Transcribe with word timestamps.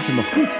Sounds 0.00 0.06
sind 0.06 0.16
noch 0.16 0.32
gut. 0.32 0.54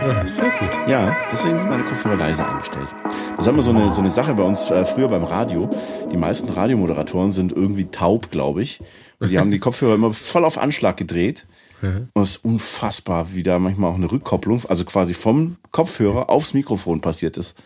Ja, 0.00 0.26
sehr 0.26 0.50
gut. 0.58 0.70
Ja, 0.88 1.16
deswegen 1.30 1.58
sind 1.58 1.68
meine 1.68 1.84
Kopfhörer 1.84 2.16
leise 2.16 2.48
eingestellt. 2.48 2.88
Das 3.36 3.46
haben 3.46 3.56
wir 3.56 3.62
so 3.62 3.70
eine, 3.70 3.90
so 3.90 4.00
eine 4.00 4.08
Sache 4.08 4.32
bei 4.34 4.42
uns 4.42 4.70
äh, 4.70 4.84
früher 4.86 5.08
beim 5.08 5.24
Radio. 5.24 5.68
Die 6.10 6.16
meisten 6.16 6.48
Radiomoderatoren 6.48 7.32
sind 7.32 7.52
irgendwie 7.52 7.90
taub, 7.90 8.30
glaube 8.30 8.62
ich. 8.62 8.80
Und 9.18 9.30
die 9.30 9.38
haben 9.38 9.50
die 9.50 9.58
Kopfhörer 9.58 9.94
immer 9.94 10.14
voll 10.14 10.44
auf 10.44 10.56
Anschlag 10.56 10.96
gedreht. 10.96 11.46
Und 11.82 12.22
es 12.22 12.36
ist 12.36 12.44
unfassbar, 12.44 13.34
wie 13.34 13.42
da 13.42 13.58
manchmal 13.58 13.90
auch 13.90 13.96
eine 13.96 14.10
Rückkopplung, 14.10 14.62
also 14.68 14.84
quasi 14.84 15.14
vom 15.14 15.56
Kopfhörer 15.72 16.30
aufs 16.30 16.54
Mikrofon 16.54 17.00
passiert 17.00 17.36
ist. 17.36 17.62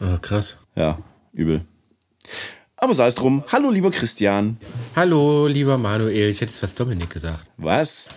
Oh, 0.00 0.18
krass. 0.20 0.56
Ja, 0.74 0.98
übel. 1.32 1.60
Aber 2.76 2.94
sei 2.94 3.06
es 3.06 3.16
drum. 3.16 3.44
Hallo, 3.52 3.70
lieber 3.70 3.90
Christian. 3.90 4.56
Hallo, 4.98 5.46
lieber 5.46 5.78
Manuel. 5.78 6.28
Ich 6.28 6.40
hätte 6.40 6.50
es 6.50 6.58
fast 6.58 6.80
Dominik 6.80 7.10
gesagt. 7.10 7.48
Was? 7.56 8.08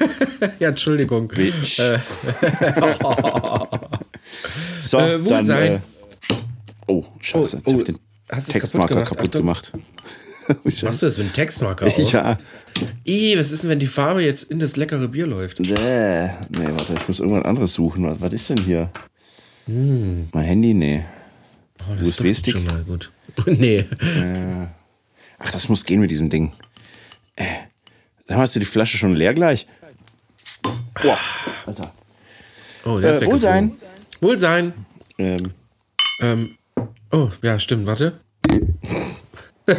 ja, 0.58 0.68
Entschuldigung. 0.68 1.28
Bitch. 1.28 1.78
Äh, 1.78 1.98
so, 4.82 4.98
äh, 4.98 5.24
Wohlsein. 5.24 5.72
Äh, 5.72 5.80
oh, 6.88 7.06
scheiße. 7.20 7.56
Jetzt 7.56 7.68
Oh, 7.68 7.72
hab 7.72 7.74
oh, 7.74 7.78
ich 7.78 7.84
den 7.84 7.98
Textmarker 8.52 8.96
kaputt 8.96 9.16
kaputt, 9.16 9.32
gemacht? 9.32 9.72
Oh. 10.48 10.54
Machst 10.82 11.02
du 11.02 11.06
das 11.06 11.16
mit 11.16 11.26
einem 11.26 11.32
Textmarker 11.32 11.86
auch? 11.86 12.12
Ja. 12.12 12.38
Ih, 13.04 13.36
was 13.36 13.50
ist 13.50 13.64
denn, 13.64 13.70
wenn 13.70 13.80
die 13.80 13.88
Farbe 13.88 14.22
jetzt 14.22 14.44
in 14.44 14.60
das 14.60 14.76
leckere 14.76 15.08
Bier 15.08 15.26
läuft? 15.26 15.58
Nee, 15.58 15.70
nee, 15.70 16.68
warte, 16.68 16.94
ich 16.94 17.08
muss 17.08 17.18
irgendwas 17.18 17.44
anderes 17.46 17.74
suchen. 17.74 18.06
Was, 18.06 18.20
was 18.20 18.32
ist 18.32 18.50
denn 18.50 18.58
hier? 18.58 18.88
Mein 19.66 20.44
Handy? 20.44 20.72
Nee. 20.72 21.04
Oh, 21.80 22.00
USB-Stick? 22.00 22.52
schon 22.52 22.66
mal 22.66 22.84
gut. 22.84 23.10
nee. 23.46 23.86
Ach, 25.38 25.50
das 25.50 25.68
muss 25.68 25.84
gehen 25.84 26.00
mit 26.00 26.10
diesem 26.10 26.30
Ding. 26.30 26.52
Äh, 27.36 27.44
sag 28.26 28.36
mal, 28.36 28.42
hast 28.42 28.54
du 28.56 28.60
die 28.60 28.66
Flasche 28.66 28.96
schon 28.98 29.14
leer 29.14 29.34
gleich? 29.34 29.66
Boah, 31.02 31.18
Alter. 31.66 31.92
Oh, 32.84 32.98
der 33.00 33.14
ist 33.14 33.22
Äh, 33.22 33.26
Wohlsein. 33.26 33.72
Wohlsein. 34.20 34.72
Ähm, 35.18 35.52
Ähm, 36.20 36.56
oh, 37.12 37.28
ja, 37.42 37.58
stimmt, 37.58 37.84
warte. 37.86 38.18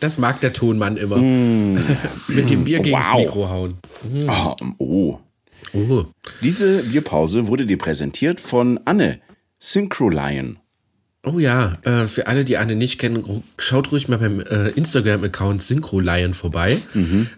das 0.00 0.18
mag 0.18 0.40
der 0.40 0.52
Tonmann 0.52 0.96
immer. 0.96 1.16
Mit 1.16 2.50
dem 2.50 2.64
Bier 2.64 2.80
gegen 2.80 2.96
das 2.96 3.08
Wow. 3.10 3.18
Mikro 3.18 3.48
hauen. 3.48 3.78
oh, 4.28 4.54
oh. 4.78 5.18
Oh. 5.72 6.04
Diese 6.42 6.82
Bierpause 6.84 7.46
wurde 7.46 7.66
dir 7.66 7.78
präsentiert 7.78 8.40
von 8.40 8.78
Anne, 8.86 9.20
Synchrolion. 9.58 10.58
Oh 11.22 11.38
ja, 11.38 11.74
äh, 11.82 12.06
für 12.06 12.26
alle, 12.28 12.44
die 12.44 12.56
Anne 12.56 12.74
nicht 12.76 12.98
kennen, 12.98 13.42
schaut 13.58 13.92
ruhig 13.92 14.08
mal 14.08 14.18
beim 14.18 14.40
äh, 14.40 14.68
Instagram-Account 14.70 15.62
Synchrolion 15.62 16.32
vorbei. 16.32 16.78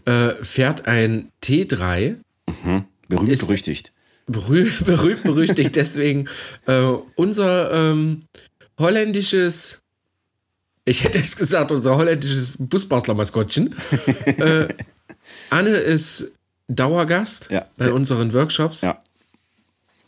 Äh, 0.05 0.31
fährt 0.43 0.87
ein 0.87 1.31
T3, 1.43 2.17
Berühmt, 3.09 3.29
Ist- 3.29 3.47
berüchtigt. 3.47 3.93
berüh 4.27 4.71
berühmt 4.85 5.25
berüchtigt 5.25 5.75
deswegen 5.77 6.29
äh, 6.67 6.81
unser 7.17 7.73
ähm, 7.73 8.21
holländisches, 8.79 9.81
ich 10.85 11.03
hätte 11.05 11.19
jetzt 11.19 11.37
gesagt, 11.37 11.71
unser 11.73 11.97
holländisches 11.97 12.57
Busbastler-Maskottchen. 12.59 13.75
äh, 14.39 14.69
Anne 15.51 15.71
ist 15.71 16.31
Dauergast 16.69 17.49
Ja. 17.51 17.67
bei 17.77 17.93
unseren 17.93 18.33
Workshops. 18.33 18.83
Ja. 18.83 18.99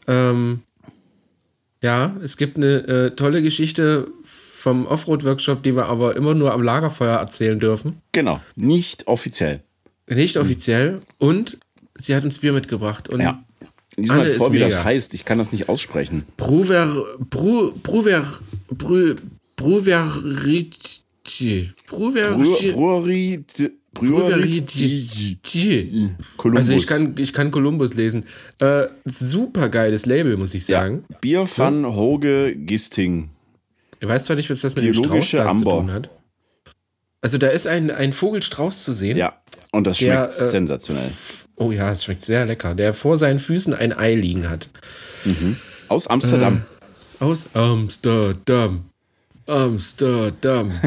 Ähm, 0.06 0.62
ja, 1.84 2.16
es 2.22 2.38
gibt 2.38 2.56
eine 2.56 2.86
äh, 2.86 3.10
tolle 3.10 3.42
Geschichte 3.42 4.06
vom 4.24 4.86
Offroad-Workshop, 4.86 5.62
die 5.62 5.76
wir 5.76 5.84
aber 5.84 6.16
immer 6.16 6.34
nur 6.34 6.54
am 6.54 6.62
Lagerfeuer 6.62 7.18
erzählen 7.18 7.60
dürfen. 7.60 8.00
Genau. 8.12 8.40
Nicht 8.56 9.06
offiziell. 9.06 9.60
Nicht 10.08 10.38
offiziell. 10.38 11.00
Und 11.18 11.58
sie 11.98 12.16
hat 12.16 12.24
uns 12.24 12.38
Bier 12.38 12.54
mitgebracht. 12.54 13.10
Und 13.10 13.20
Ja. 13.20 13.44
Lies 13.96 14.08
mal 14.08 14.26
vor, 14.30 14.52
wie 14.52 14.58
das 14.58 14.72
mega. 14.72 14.84
heißt. 14.84 15.12
Ich 15.14 15.24
kann 15.26 15.36
das 15.38 15.52
nicht 15.52 15.68
aussprechen. 15.68 16.24
Bruver, 16.38 17.04
Bru, 17.30 17.70
Bruver, 17.82 18.24
Bru, 18.70 19.14
Bruverici, 19.54 21.70
Bruverici, 21.86 23.70
Bruverici. 23.94 25.38
Columbus. 26.36 26.60
Also 26.60 26.72
ich 26.72 26.86
kann, 26.86 27.14
ich 27.16 27.32
kann 27.32 27.50
Columbus 27.50 27.94
lesen. 27.94 28.24
Äh, 28.60 28.88
super 29.04 29.68
geiles 29.68 30.06
Label, 30.06 30.36
muss 30.36 30.54
ich 30.54 30.68
ja. 30.68 30.80
sagen. 30.80 31.04
Bier 31.20 31.48
van 31.48 31.86
Hoge 31.86 32.54
Gisting. 32.56 33.30
Ich 34.00 34.08
weiß 34.08 34.26
zwar 34.26 34.36
nicht, 34.36 34.50
was 34.50 34.60
das 34.60 34.74
mit 34.74 34.84
dem 34.84 34.92
Biologische 34.92 35.38
Strauß 35.38 35.46
da 35.46 35.56
zu 35.56 35.64
tun 35.64 35.92
hat. 35.92 36.10
Also 37.22 37.38
da 37.38 37.46
ist 37.46 37.66
ein, 37.66 37.90
ein 37.90 38.12
Vogelstrauß 38.12 38.84
zu 38.84 38.92
sehen. 38.92 39.16
Ja. 39.16 39.32
Und 39.72 39.86
das 39.86 39.98
Der, 39.98 40.30
schmeckt 40.30 40.40
äh, 40.40 40.44
sensationell. 40.44 41.10
Oh 41.56 41.72
ja, 41.72 41.90
es 41.90 42.04
schmeckt 42.04 42.24
sehr 42.24 42.44
lecker. 42.44 42.74
Der 42.74 42.92
vor 42.92 43.16
seinen 43.16 43.38
Füßen 43.38 43.72
ein 43.72 43.96
Ei 43.96 44.14
liegen 44.14 44.50
hat. 44.50 44.68
Aus 45.88 46.06
Amsterdam. 46.06 46.62
Aus 47.20 47.48
Amsterdam. 47.54 48.84
Amsterdam. 49.46 50.72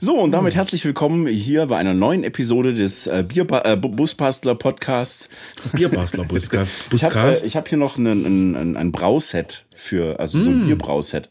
So, 0.00 0.14
und 0.20 0.30
damit 0.30 0.54
herzlich 0.54 0.84
willkommen 0.84 1.26
hier 1.26 1.66
bei 1.66 1.76
einer 1.76 1.92
neuen 1.92 2.22
Episode 2.22 2.72
des 2.72 3.08
äh, 3.08 3.24
Bierba 3.26 3.62
äh, 3.64 3.76
Bu- 3.76 3.88
Busbastler 3.88 4.54
Podcasts. 4.54 5.28
Bierbastler 5.72 6.22
Buska 6.28 6.68
Ich 6.92 7.02
habe 7.02 7.32
äh, 7.32 7.44
ich 7.44 7.56
hab 7.56 7.68
hier 7.68 7.78
noch 7.78 7.98
ein, 7.98 8.06
ein, 8.54 8.76
ein, 8.76 8.92
Brauset 8.92 9.66
für, 9.74 10.20
also 10.20 10.38
so 10.40 10.50
ein 10.50 10.64
Bierbrauset. 10.64 11.28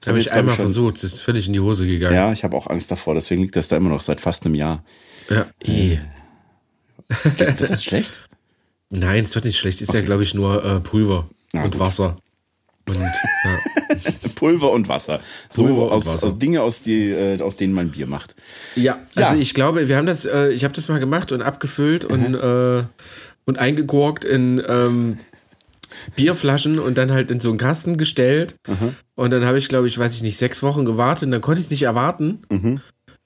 Das 0.00 0.08
hab 0.08 0.08
Habe 0.08 0.18
ich 0.18 0.32
einmal 0.32 0.52
schon- 0.56 0.64
versucht, 0.64 0.96
es 0.96 1.04
ist 1.04 1.20
völlig 1.20 1.46
in 1.46 1.52
die 1.52 1.60
Hose 1.60 1.86
gegangen. 1.86 2.16
Ja, 2.16 2.32
ich 2.32 2.42
habe 2.42 2.56
auch 2.56 2.66
Angst 2.66 2.90
davor, 2.90 3.14
deswegen 3.14 3.42
liegt 3.42 3.54
das 3.54 3.68
da 3.68 3.76
immer 3.76 3.90
noch 3.90 4.00
seit 4.00 4.18
fast 4.18 4.44
einem 4.44 4.56
Jahr. 4.56 4.82
Ja, 5.30 5.46
eh. 5.62 5.98
Wird 7.36 7.70
das 7.70 7.84
schlecht? 7.84 8.28
Nein, 8.90 9.22
es 9.24 9.34
wird 9.36 9.44
nicht 9.44 9.58
schlecht. 9.58 9.80
Ist 9.80 9.94
ja, 9.94 10.00
glaube 10.00 10.24
ich, 10.24 10.34
nur 10.34 10.64
äh, 10.64 10.80
Pulver 10.80 11.30
Na 11.52 11.62
und 11.62 11.70
gut. 11.72 11.80
Wasser. 11.80 12.16
Und 12.88 12.96
ja. 13.02 13.58
Pulver 14.34 14.70
und 14.70 14.88
Wasser. 14.88 15.20
So 15.50 15.64
Pulver 15.64 15.92
aus, 15.92 16.06
Wasser. 16.06 16.26
aus 16.26 16.38
Dinge, 16.38 16.62
aus, 16.62 16.82
die, 16.82 17.10
äh, 17.10 17.40
aus 17.42 17.56
denen 17.56 17.72
man 17.74 17.90
Bier 17.90 18.06
macht. 18.06 18.34
ja, 18.76 18.98
also 19.14 19.34
Ja. 19.34 19.40
ich 19.40 19.54
glaube, 19.54 19.88
wir 19.88 19.96
haben 19.96 20.06
das, 20.06 20.24
äh, 20.24 20.48
ich 20.50 20.64
habe 20.64 20.74
das 20.74 20.88
mal 20.88 20.98
gemacht 21.00 21.32
und 21.32 21.42
abgefüllt 21.42 22.04
und, 22.04 22.34
äh, 22.34 22.82
und 23.46 23.58
eingegurkt 23.58 24.24
in 24.24 24.62
ähm, 24.68 25.18
Bierflaschen 26.16 26.78
und 26.78 26.98
dann 26.98 27.10
halt 27.12 27.30
in 27.30 27.40
so 27.40 27.48
einen 27.48 27.58
Kasten 27.58 27.96
gestellt. 27.96 28.56
Und 29.14 29.30
dann 29.30 29.44
habe 29.44 29.58
ich, 29.58 29.68
glaube 29.68 29.88
ich, 29.88 29.98
weiß 29.98 30.14
ich 30.14 30.22
nicht, 30.22 30.36
sechs 30.36 30.62
Wochen 30.62 30.84
gewartet 30.84 31.24
und 31.24 31.30
dann 31.32 31.40
konnte 31.40 31.60
ich 31.60 31.66
es 31.66 31.70
nicht 31.70 31.82
erwarten. 31.82 32.42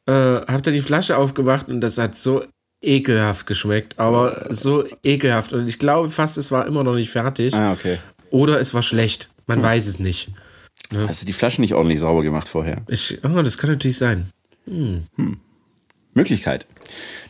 Äh, 0.07 0.13
habe 0.13 0.63
dann 0.63 0.75
die 0.75 0.81
Flasche 0.81 1.17
aufgemacht 1.17 1.69
und 1.69 1.81
das 1.81 1.99
hat 1.99 2.17
so 2.17 2.45
ekelhaft 2.81 3.47
geschmeckt, 3.47 3.99
aber 3.99 4.47
so 4.51 4.85
ekelhaft. 5.05 5.53
Und 5.53 5.69
ich 5.69 5.79
glaube 5.79 6.11
fast, 6.11 6.39
es 6.39 6.51
war 6.51 6.67
immer 6.67 6.83
noch 6.85 6.95
nicht 6.95 7.11
fertig. 7.11 7.55
Ah, 7.55 7.73
okay. 7.73 7.99
Oder 8.31 8.61
es 8.61 8.73
war 8.75 8.83
schlecht. 8.83 9.29
Man 9.47 9.63
weiß 9.63 9.87
es 9.87 9.99
nicht. 9.99 10.29
Hast 10.95 11.23
du 11.23 11.27
die 11.27 11.33
Flaschen 11.33 11.63
nicht 11.63 11.75
ordentlich 11.75 12.01
sauber 12.01 12.23
gemacht 12.23 12.49
vorher? 12.49 12.83
Ich, 12.89 13.19
oh, 13.25 13.43
das 13.43 13.59
kann 13.59 13.71
natürlich 13.71 13.99
sein. 13.99 14.31
Möglichkeit. 16.15 16.67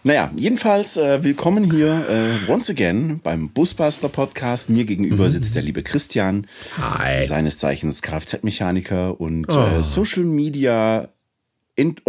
Naja, 0.05 0.31
jedenfalls 0.37 0.97
äh, 0.97 1.23
willkommen 1.23 1.71
hier 1.71 2.07
äh, 2.09 2.51
once 2.51 2.69
again 2.69 3.21
beim 3.23 3.49
Busbastler 3.51 4.09
Podcast. 4.09 4.71
Mir 4.71 4.85
gegenüber 4.85 5.31
sitzt 5.31 5.55
der 5.55 5.63
liebe 5.63 5.83
Christian, 5.83 6.47
Hi. 6.79 7.25
seines 7.25 7.59
Zeichens 7.59 8.03
Kfz-Mechaniker 8.03 9.21
und 9.21 9.49
äh, 9.55 9.83
Social 9.83 10.25
Media 10.25 11.09
Ent- 11.77 12.03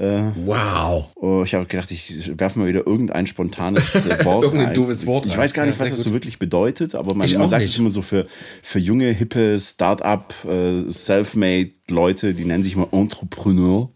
Entrepreneur. 0.00 0.32
Wow. 0.46 1.04
Oh, 1.16 1.42
ich 1.44 1.54
habe 1.54 1.66
gedacht, 1.66 1.90
ich 1.90 2.32
werfe 2.38 2.58
mal 2.58 2.68
wieder 2.68 2.86
irgendein 2.86 3.26
spontanes 3.26 4.06
äh, 4.06 4.24
Wort 4.24 4.44
Irgendein 4.44 4.74
doofes 4.74 5.06
Wort 5.06 5.26
Ich 5.26 5.32
rein. 5.32 5.38
weiß 5.40 5.52
gar 5.52 5.66
nicht, 5.66 5.76
Ja, 5.76 5.82
was 5.82 5.90
das 5.90 5.98
so 5.98 6.04
gut. 6.10 6.14
wirklich 6.14 6.38
bedeutet, 6.38 6.94
aber 6.94 7.14
man, 7.14 7.30
man 7.32 7.48
sagt 7.48 7.64
es 7.64 7.76
immer 7.78 7.90
so 7.90 8.02
für, 8.02 8.26
für 8.62 8.78
junge, 8.78 9.10
hippe 9.10 9.58
Start-up, 9.58 10.34
äh, 10.48 10.90
self-made 10.90 11.70
Leute, 11.88 12.34
die 12.34 12.44
nennen 12.44 12.62
sich 12.62 12.76
mal 12.76 12.88
Entrepreneur. 12.92 13.90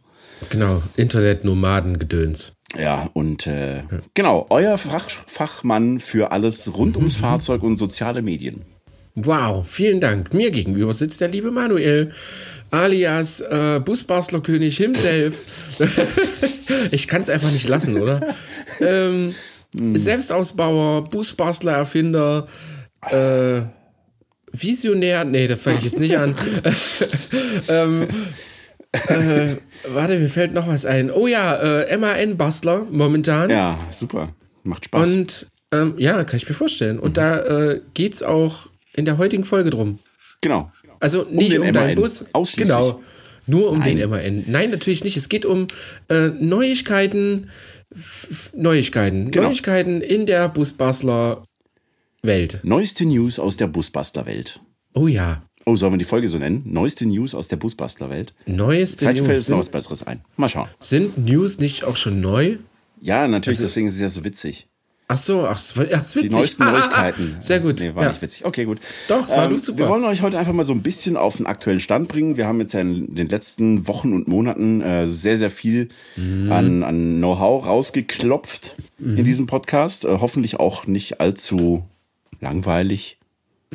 Genau, 0.50 0.82
Internet-Nomaden-Gedöns. 0.96 2.52
Ja, 2.78 3.08
und 3.12 3.46
äh, 3.46 3.84
genau, 4.14 4.46
euer 4.50 4.76
Fach, 4.78 5.08
Fachmann 5.26 6.00
für 6.00 6.32
alles 6.32 6.76
rund 6.76 6.96
ums 6.96 7.16
Fahrzeug 7.16 7.62
und 7.62 7.76
soziale 7.76 8.20
Medien. 8.20 8.64
Wow, 9.16 9.64
vielen 9.66 10.00
Dank. 10.00 10.34
Mir 10.34 10.50
gegenüber 10.50 10.92
sitzt 10.92 11.20
der 11.20 11.28
liebe 11.28 11.52
Manuel, 11.52 12.10
alias 12.70 13.40
äh, 13.42 13.80
Busbastlerkönig 13.84 14.76
himself. 14.76 15.78
ich 16.90 17.06
kann 17.06 17.22
es 17.22 17.30
einfach 17.30 17.52
nicht 17.52 17.68
lassen, 17.68 18.00
oder? 18.00 18.34
Ähm, 18.80 19.32
Selbstausbauer, 19.72 21.04
Busbastler-Erfinder, 21.04 22.48
äh, 23.10 23.62
Visionär, 24.52 25.24
nee, 25.24 25.46
da 25.46 25.56
fange 25.56 25.78
ich 25.78 25.84
jetzt 25.84 25.98
nicht 26.00 26.16
an. 26.16 26.34
ähm, 27.68 28.08
äh, 28.92 29.56
warte, 29.88 30.18
mir 30.18 30.28
fällt 30.28 30.54
noch 30.54 30.66
was 30.66 30.86
ein. 30.86 31.10
Oh 31.10 31.26
ja, 31.28 31.82
äh, 31.82 31.96
MAN-Bastler 31.96 32.86
momentan. 32.90 33.50
Ja, 33.50 33.78
super. 33.90 34.34
Macht 34.64 34.86
Spaß. 34.86 35.12
Und 35.12 35.46
ähm, 35.72 35.94
ja, 35.98 36.22
kann 36.24 36.36
ich 36.36 36.48
mir 36.48 36.54
vorstellen. 36.54 36.98
Und 36.98 37.16
da 37.16 37.38
äh, 37.38 37.80
geht 37.94 38.14
es 38.14 38.22
auch 38.22 38.68
in 38.94 39.04
der 39.04 39.18
heutigen 39.18 39.44
Folge 39.44 39.70
drum. 39.70 39.98
genau. 40.40 40.70
Also 41.00 41.26
nicht 41.28 41.52
den 41.52 41.60
um, 41.60 41.72
deinen 41.72 41.86
MAN. 41.88 41.94
Bus. 41.96 42.24
Ausschließlich. 42.32 42.68
Genau. 42.68 43.02
Nur 43.46 43.70
um 43.70 43.80
Nein. 43.80 43.96
den 43.98 44.08
MAN. 44.08 44.44
Nein, 44.46 44.70
natürlich 44.70 45.04
nicht. 45.04 45.16
Es 45.18 45.28
geht 45.28 45.44
um 45.44 45.66
äh, 46.08 46.28
Neuigkeiten, 46.28 47.50
Neuigkeiten. 48.54 49.30
Genau. 49.30 49.48
Neuigkeiten 49.48 50.00
in 50.00 50.24
der 50.26 50.48
Busbastler 50.48 51.44
Welt. 52.22 52.60
Neueste 52.62 53.04
News 53.04 53.38
aus 53.38 53.56
der 53.58 53.66
Busbastler-Welt. 53.66 54.60
Oh 54.94 55.06
ja. 55.06 55.42
Oh, 55.66 55.76
sollen 55.76 55.92
wir 55.94 55.98
die 55.98 56.04
Folge 56.04 56.28
so 56.28 56.38
nennen? 56.38 56.62
Neueste 56.64 57.06
News 57.06 57.34
aus 57.34 57.48
der 57.48 57.56
Busbastler-Welt? 57.56 58.32
Neueste 58.46 59.00
Vielleicht 59.00 59.18
fällt 59.18 59.28
News. 59.30 59.38
uns 59.40 59.48
noch 59.50 59.58
was 59.58 59.68
Besseres 59.68 60.02
ein. 60.06 60.22
Mal 60.36 60.48
schauen. 60.48 60.68
sind 60.80 61.18
News 61.18 61.58
nicht 61.58 61.84
auch 61.84 61.96
schon 61.96 62.20
neu? 62.20 62.56
Ja, 63.00 63.28
natürlich, 63.28 63.60
deswegen 63.60 63.86
ist 63.88 63.94
es 63.94 64.00
ja 64.00 64.08
so 64.08 64.24
witzig. 64.24 64.68
Ach 65.06 65.18
so, 65.18 65.46
ach, 65.46 65.54
das 65.56 65.76
erst 65.76 66.16
witzig. 66.16 66.30
Die 66.30 66.34
neuesten 66.36 66.64
Neuigkeiten. 66.70 67.36
Sehr 67.38 67.60
gut. 67.60 67.78
Nee, 67.80 67.94
war 67.94 68.04
ja. 68.04 68.08
nicht 68.08 68.22
witzig. 68.22 68.44
Okay, 68.44 68.64
gut. 68.64 68.78
Ähm, 68.78 68.84
Doch, 69.08 69.28
es 69.28 69.36
war 69.36 69.48
gut, 69.48 69.62
super. 69.64 69.78
Wir 69.80 69.88
wollen 69.88 70.04
euch 70.04 70.22
heute 70.22 70.38
einfach 70.38 70.54
mal 70.54 70.64
so 70.64 70.72
ein 70.72 70.82
bisschen 70.82 71.16
auf 71.18 71.36
den 71.36 71.46
aktuellen 71.46 71.80
Stand 71.80 72.08
bringen. 72.08 72.38
Wir 72.38 72.46
haben 72.46 72.58
jetzt 72.60 72.72
ja 72.72 72.80
in 72.80 73.14
den 73.14 73.28
letzten 73.28 73.86
Wochen 73.86 74.14
und 74.14 74.28
Monaten 74.28 74.80
äh, 74.80 75.06
sehr, 75.06 75.36
sehr 75.36 75.50
viel 75.50 75.88
Mhm. 76.16 76.50
an, 76.52 76.82
an 76.82 77.16
Know-how 77.18 77.66
rausgeklopft 77.66 78.76
in 78.98 79.24
diesem 79.24 79.46
Podcast. 79.46 80.04
Äh, 80.06 80.18
hoffentlich 80.20 80.58
auch 80.58 80.86
nicht 80.86 81.20
allzu 81.20 81.84
langweilig. 82.40 83.18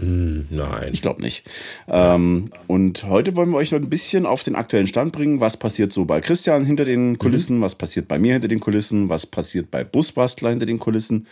Nein. 0.01 0.90
Ich 0.92 1.01
glaube 1.01 1.22
nicht. 1.22 1.50
Ähm, 1.88 2.46
und 2.68 3.04
heute 3.04 3.36
wollen 3.36 3.50
wir 3.50 3.57
euch 3.57 3.72
noch 3.72 3.80
ein 3.80 3.90
bisschen 3.90 4.25
auf 4.25 4.44
den 4.44 4.56
aktuellen 4.56 4.88
Stand 4.88 5.12
bringen. 5.12 5.42
Was 5.42 5.57
passiert 5.57 5.92
so 5.94 6.06
bei 6.06 6.22
Christian 6.22 6.66
hinter 6.66 6.86
den 6.86 7.18
Kulissen? 7.18 7.62
Was 7.62 7.75
passiert 7.75 8.07
bei 8.07 8.19
mir 8.19 8.34
hinter 8.34 8.48
den 8.48 8.60
Kulissen? 8.60 9.10
Was 9.10 9.25
passiert 9.25 9.72
bei 9.72 9.84
Busbastler 9.84 10.51
hinter 10.51 10.66
den 10.66 10.80
Kulissen? 10.80 11.28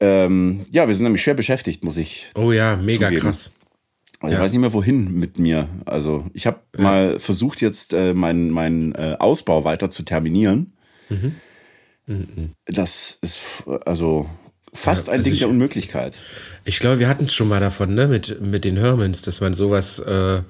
Ähm, 0.00 0.64
ja, 0.70 0.86
wir 0.86 0.94
sind 0.94 1.04
nämlich 1.04 1.22
schwer 1.22 1.34
beschäftigt, 1.34 1.84
muss 1.84 1.96
ich. 1.96 2.28
Oh 2.34 2.52
ja, 2.52 2.76
mega 2.76 3.06
Zugeben. 3.06 3.22
krass. 3.22 3.52
Also 4.20 4.34
Ich 4.34 4.40
weiß 4.40 4.52
nicht 4.52 4.60
mehr, 4.60 4.72
wohin 4.72 5.12
mit 5.18 5.38
mir. 5.38 5.68
Also, 5.84 6.26
ich 6.32 6.46
habe 6.46 6.60
mal 6.76 7.18
versucht, 7.18 7.60
jetzt 7.60 7.92
äh, 7.92 8.14
meinen 8.14 8.50
mein, 8.50 8.94
äh, 8.94 9.16
Ausbau 9.18 9.64
weiter 9.64 9.90
zu 9.90 10.04
terminieren. 10.04 10.72
Das 12.66 13.18
ist 13.20 13.64
also 13.84 14.28
fast 14.72 15.06
Ja, 15.08 15.12
ein 15.14 15.18
also 15.18 15.24
Ding 15.24 15.32
ich- 15.34 15.38
der 15.40 15.48
Unmöglichkeit. 15.48 16.20
Ich 16.64 16.78
glaube, 16.78 16.98
wir 16.98 17.08
hatten 17.08 17.24
es 17.24 17.34
schon 17.34 17.48
mal 17.48 17.60
davon, 17.60 17.94
ne, 17.94 18.06
mit, 18.08 18.40
mit 18.40 18.64
den 18.64 18.76
Hermans, 18.76 19.22
dass 19.22 19.40
man 19.40 19.52
sowas 19.54 19.98
äh, 19.98 20.42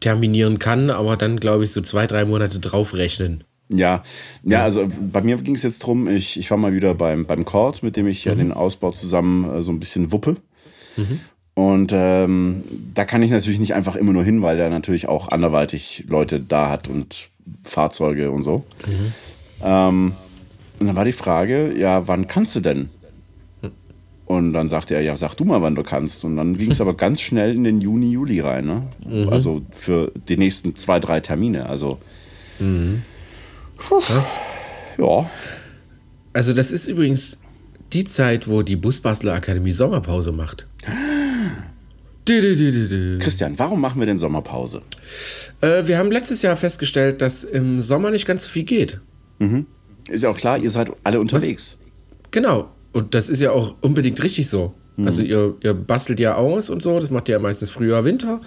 terminieren 0.00 0.58
kann, 0.58 0.90
aber 0.90 1.16
dann, 1.16 1.38
glaube 1.38 1.64
ich, 1.64 1.72
so 1.72 1.80
zwei, 1.80 2.06
drei 2.06 2.24
Monate 2.24 2.58
draufrechnen. 2.58 3.44
Ja, 3.68 4.02
ja, 4.42 4.64
also 4.64 4.86
bei 5.12 5.22
mir 5.22 5.36
ging 5.38 5.54
es 5.54 5.62
jetzt 5.62 5.78
drum, 5.80 6.08
ich, 6.08 6.38
ich 6.38 6.50
war 6.50 6.58
mal 6.58 6.72
wieder 6.74 6.94
beim, 6.94 7.24
beim 7.24 7.44
Cord, 7.44 7.82
mit 7.82 7.96
dem 7.96 8.06
ich 8.06 8.24
ja 8.24 8.34
den 8.34 8.52
Ausbau 8.52 8.90
zusammen 8.90 9.50
äh, 9.58 9.62
so 9.62 9.70
ein 9.72 9.80
bisschen 9.80 10.12
wuppe. 10.12 10.36
Und 11.54 11.92
ähm, 11.94 12.64
da 12.94 13.04
kann 13.06 13.22
ich 13.22 13.30
natürlich 13.30 13.60
nicht 13.60 13.72
einfach 13.74 13.96
immer 13.96 14.12
nur 14.12 14.24
hin, 14.24 14.42
weil 14.42 14.56
der 14.58 14.68
natürlich 14.68 15.08
auch 15.08 15.28
anderweitig 15.28 16.04
Leute 16.08 16.40
da 16.40 16.68
hat 16.68 16.88
und 16.88 17.28
Fahrzeuge 17.64 18.30
und 18.30 18.42
so. 18.42 18.64
Ähm, 19.62 20.12
und 20.80 20.86
dann 20.86 20.96
war 20.96 21.04
die 21.04 21.12
Frage, 21.12 21.78
ja, 21.78 22.08
wann 22.08 22.26
kannst 22.26 22.56
du 22.56 22.60
denn? 22.60 22.90
Und 24.26 24.52
dann 24.52 24.68
sagte 24.68 24.94
er, 24.94 25.02
ja, 25.02 25.14
sag 25.16 25.34
du 25.34 25.44
mal, 25.44 25.60
wann 25.62 25.74
du 25.74 25.82
kannst. 25.82 26.24
Und 26.24 26.36
dann 26.36 26.56
ging 26.56 26.70
es 26.70 26.80
aber 26.80 26.94
ganz 26.94 27.20
schnell 27.20 27.54
in 27.54 27.64
den 27.64 27.80
Juni, 27.80 28.12
Juli 28.12 28.40
rein. 28.40 28.64
Ne? 28.64 29.28
Also 29.30 29.62
für 29.72 30.10
die 30.28 30.36
nächsten 30.36 30.74
zwei, 30.76 31.00
drei 31.00 31.20
Termine. 31.20 31.66
Also 31.68 31.98
Krass. 33.76 34.38
ja, 34.98 35.30
Also, 36.32 36.52
das 36.52 36.70
ist 36.70 36.86
übrigens 36.86 37.38
die 37.92 38.04
Zeit, 38.04 38.48
wo 38.48 38.62
die 38.62 38.76
Busbastler 38.76 39.34
Akademie 39.34 39.72
Sommerpause 39.72 40.32
macht. 40.32 40.66
Dü, 42.28 42.40
dü, 42.40 42.88
dü. 42.88 43.18
Christian, 43.18 43.58
warum 43.58 43.80
machen 43.80 44.00
wir 44.00 44.06
denn 44.06 44.18
Sommerpause? 44.18 44.82
Äh, 45.60 45.86
wir 45.86 45.98
haben 45.98 46.12
letztes 46.12 46.42
Jahr 46.42 46.54
festgestellt, 46.56 47.20
dass 47.20 47.42
im 47.42 47.80
Sommer 47.82 48.12
nicht 48.12 48.26
ganz 48.26 48.44
so 48.44 48.50
viel 48.50 48.62
geht. 48.64 49.00
Ist 50.08 50.22
ja 50.22 50.30
auch 50.30 50.36
klar, 50.36 50.56
ihr 50.58 50.70
seid 50.70 50.90
alle 51.02 51.18
unterwegs. 51.18 51.78
Genau. 52.30 52.70
Und 52.92 53.14
das 53.14 53.28
ist 53.28 53.40
ja 53.40 53.52
auch 53.52 53.74
unbedingt 53.80 54.22
richtig 54.22 54.48
so. 54.48 54.74
Also 55.04 55.22
ihr, 55.22 55.54
ihr 55.62 55.72
bastelt 55.72 56.20
ja 56.20 56.34
aus 56.34 56.68
und 56.68 56.82
so, 56.82 57.00
das 57.00 57.10
macht 57.10 57.28
ihr 57.28 57.32
ja 57.34 57.38
meistens 57.38 57.70
Frühjahr, 57.70 58.04
Winter 58.04 58.40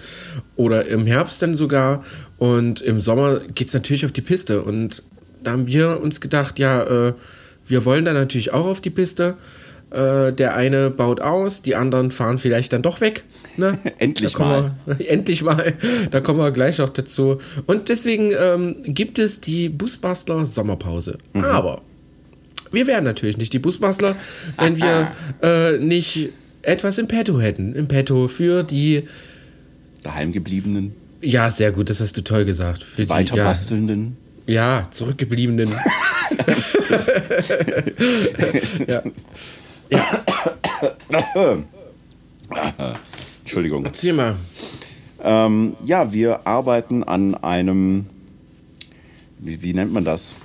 oder 0.54 0.86
im 0.86 1.04
Herbst 1.04 1.42
dann 1.42 1.56
sogar. 1.56 2.04
Und 2.38 2.80
im 2.80 3.00
Sommer 3.00 3.40
geht 3.54 3.68
es 3.68 3.74
natürlich 3.74 4.04
auf 4.04 4.12
die 4.12 4.22
Piste. 4.22 4.62
Und 4.62 5.02
da 5.42 5.52
haben 5.52 5.66
wir 5.66 6.00
uns 6.00 6.20
gedacht, 6.20 6.58
ja, 6.58 6.82
äh, 7.08 7.14
wir 7.66 7.84
wollen 7.84 8.04
da 8.04 8.12
natürlich 8.12 8.52
auch 8.52 8.66
auf 8.66 8.80
die 8.80 8.90
Piste. 8.90 9.36
Äh, 9.90 10.32
der 10.32 10.56
eine 10.56 10.90
baut 10.90 11.20
aus, 11.20 11.62
die 11.62 11.74
anderen 11.76 12.10
fahren 12.10 12.38
vielleicht 12.38 12.72
dann 12.72 12.82
doch 12.82 13.00
weg. 13.00 13.24
Ne? 13.56 13.78
Endlich 13.98 14.34
kommen 14.34 14.72
Wir, 14.86 15.00
endlich 15.10 15.42
mal. 15.42 15.74
Da 16.10 16.20
kommen 16.20 16.40
wir 16.40 16.50
gleich 16.50 16.78
noch 16.78 16.88
dazu. 16.88 17.38
Und 17.66 17.88
deswegen 17.88 18.32
ähm, 18.38 18.76
gibt 18.82 19.18
es 19.18 19.40
die 19.40 19.68
Busbastler 19.68 20.44
Sommerpause. 20.44 21.18
Aber 21.34 21.82
wir 22.72 22.86
wären 22.86 23.04
natürlich 23.04 23.38
nicht 23.38 23.52
die 23.52 23.58
Busbastler, 23.58 24.16
wenn 24.58 24.76
wir 24.76 25.12
äh, 25.42 25.78
nicht 25.78 26.30
etwas 26.62 26.98
im 26.98 27.08
Petto 27.08 27.40
hätten. 27.40 27.74
Im 27.74 27.88
Petto 27.88 28.28
für 28.28 28.62
die, 28.62 29.04
Daheimgebliebenen, 30.02 30.94
ja, 31.20 31.50
sehr 31.50 31.72
gut, 31.72 31.90
das 31.90 32.00
hast 32.00 32.16
du 32.16 32.22
toll 32.22 32.44
gesagt. 32.44 32.82
Für 32.82 33.02
die, 33.02 33.08
Weiterbastelnden. 33.08 34.16
Ja, 34.46 34.52
ja, 34.80 34.88
zurückgebliebenen. 34.90 35.72
ja. 38.88 39.02
Entschuldigung. 43.40 43.84
Erzähl 43.84 44.12
mal. 44.12 44.36
Ähm, 45.22 45.74
ja, 45.84 46.12
wir 46.12 46.46
arbeiten 46.46 47.02
an 47.02 47.34
einem, 47.34 48.06
wie, 49.38 49.62
wie 49.62 49.74
nennt 49.74 49.92
man 49.92 50.04
das? 50.04 50.36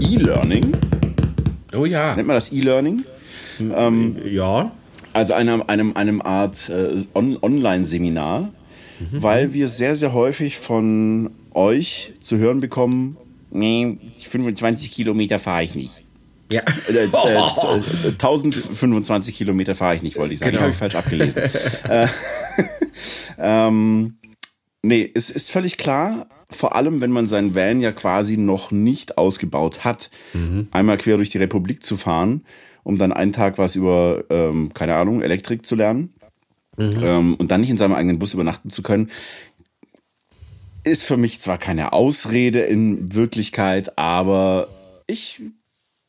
E-Learning? 0.00 0.72
Oh 1.74 1.84
ja. 1.84 2.14
Nennt 2.14 2.28
man 2.28 2.36
das 2.36 2.52
E-Learning? 2.52 3.04
Ja. 4.24 4.72
Also 5.12 5.34
einem, 5.34 5.62
einem, 5.66 5.96
einem 5.96 6.22
Art 6.22 6.68
äh, 6.68 6.96
On 7.14 7.36
Online-Seminar, 7.40 8.50
weil 9.12 9.52
wir 9.52 9.68
sehr, 9.68 9.94
sehr 9.94 10.12
häufig 10.12 10.58
von 10.58 11.30
euch 11.52 12.12
zu 12.20 12.36
hören 12.38 12.60
bekommen, 12.60 13.16
nee, 13.50 13.98
25 14.16 14.92
Kilometer 14.92 15.38
fahre 15.38 15.64
ich 15.64 15.74
nicht. 15.74 16.04
Ja. 16.50 16.62
Äh, 16.88 16.92
äh, 16.92 17.04
äh, 17.04 18.08
1025 18.08 19.36
Kilometer 19.36 19.74
fahre 19.74 19.96
ich 19.96 20.02
nicht, 20.02 20.16
wollte 20.16 20.34
ich 20.34 20.38
sagen. 20.38 20.52
Genau. 20.52 20.62
Habe 20.62 20.70
ich 20.70 20.76
falsch 20.76 20.94
abgelesen. 20.94 21.42
äh, 21.88 22.06
ähm, 23.38 24.17
nee, 24.82 25.10
es 25.14 25.30
ist 25.30 25.50
völlig 25.50 25.76
klar, 25.76 26.28
vor 26.50 26.74
allem 26.74 27.00
wenn 27.00 27.10
man 27.10 27.26
seinen 27.26 27.54
Van 27.54 27.80
ja 27.80 27.92
quasi 27.92 28.36
noch 28.36 28.70
nicht 28.70 29.18
ausgebaut 29.18 29.84
hat, 29.84 30.10
einmal 30.70 30.96
quer 30.96 31.16
durch 31.16 31.30
die 31.30 31.38
Republik 31.38 31.82
zu 31.82 31.96
fahren, 31.96 32.44
um 32.84 32.96
dann 32.98 33.12
einen 33.12 33.32
Tag 33.32 33.58
was 33.58 33.76
über, 33.76 34.24
ähm, 34.30 34.72
keine 34.72 34.94
Ahnung, 34.94 35.20
Elektrik 35.20 35.66
zu 35.66 35.74
lernen 35.74 36.14
ähm, 36.78 37.34
und 37.34 37.50
dann 37.50 37.60
nicht 37.60 37.70
in 37.70 37.76
seinem 37.76 37.94
eigenen 37.94 38.18
Bus 38.18 38.34
übernachten 38.34 38.70
zu 38.70 38.82
können, 38.82 39.10
ist 40.84 41.02
für 41.02 41.16
mich 41.16 41.38
zwar 41.40 41.58
keine 41.58 41.92
Ausrede 41.92 42.60
in 42.60 43.12
Wirklichkeit, 43.14 43.98
aber 43.98 44.68
ich 45.06 45.42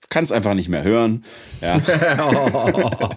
kann 0.10 0.24
es 0.24 0.32
einfach 0.32 0.56
nicht 0.56 0.70
mehr 0.70 0.84
hören. 0.84 1.24
Ja. 1.62 1.82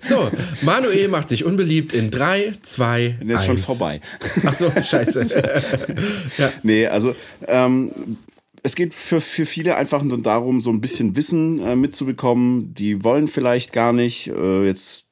So, 0.00 0.30
Manuel 0.62 1.08
macht 1.08 1.28
sich 1.28 1.44
unbeliebt 1.44 1.92
in 1.92 2.10
3, 2.10 2.52
2, 2.62 3.18
Der 3.22 3.36
ist 3.36 3.46
schon 3.46 3.58
vorbei. 3.58 4.00
Ach 4.44 4.54
so, 4.54 4.70
scheiße. 4.70 5.42
ja. 6.38 6.50
Nee, 6.62 6.86
also 6.86 7.14
ähm, 7.46 7.92
es 8.62 8.74
geht 8.74 8.94
für, 8.94 9.20
für 9.20 9.46
viele 9.46 9.76
einfach 9.76 10.02
nur 10.02 10.20
darum, 10.20 10.60
so 10.60 10.70
ein 10.70 10.80
bisschen 10.80 11.16
Wissen 11.16 11.60
äh, 11.60 11.76
mitzubekommen. 11.76 12.74
Die 12.74 13.04
wollen 13.04 13.28
vielleicht 13.28 13.72
gar 13.72 13.92
nicht 13.92 14.28
äh, 14.28 14.64
jetzt 14.64 15.06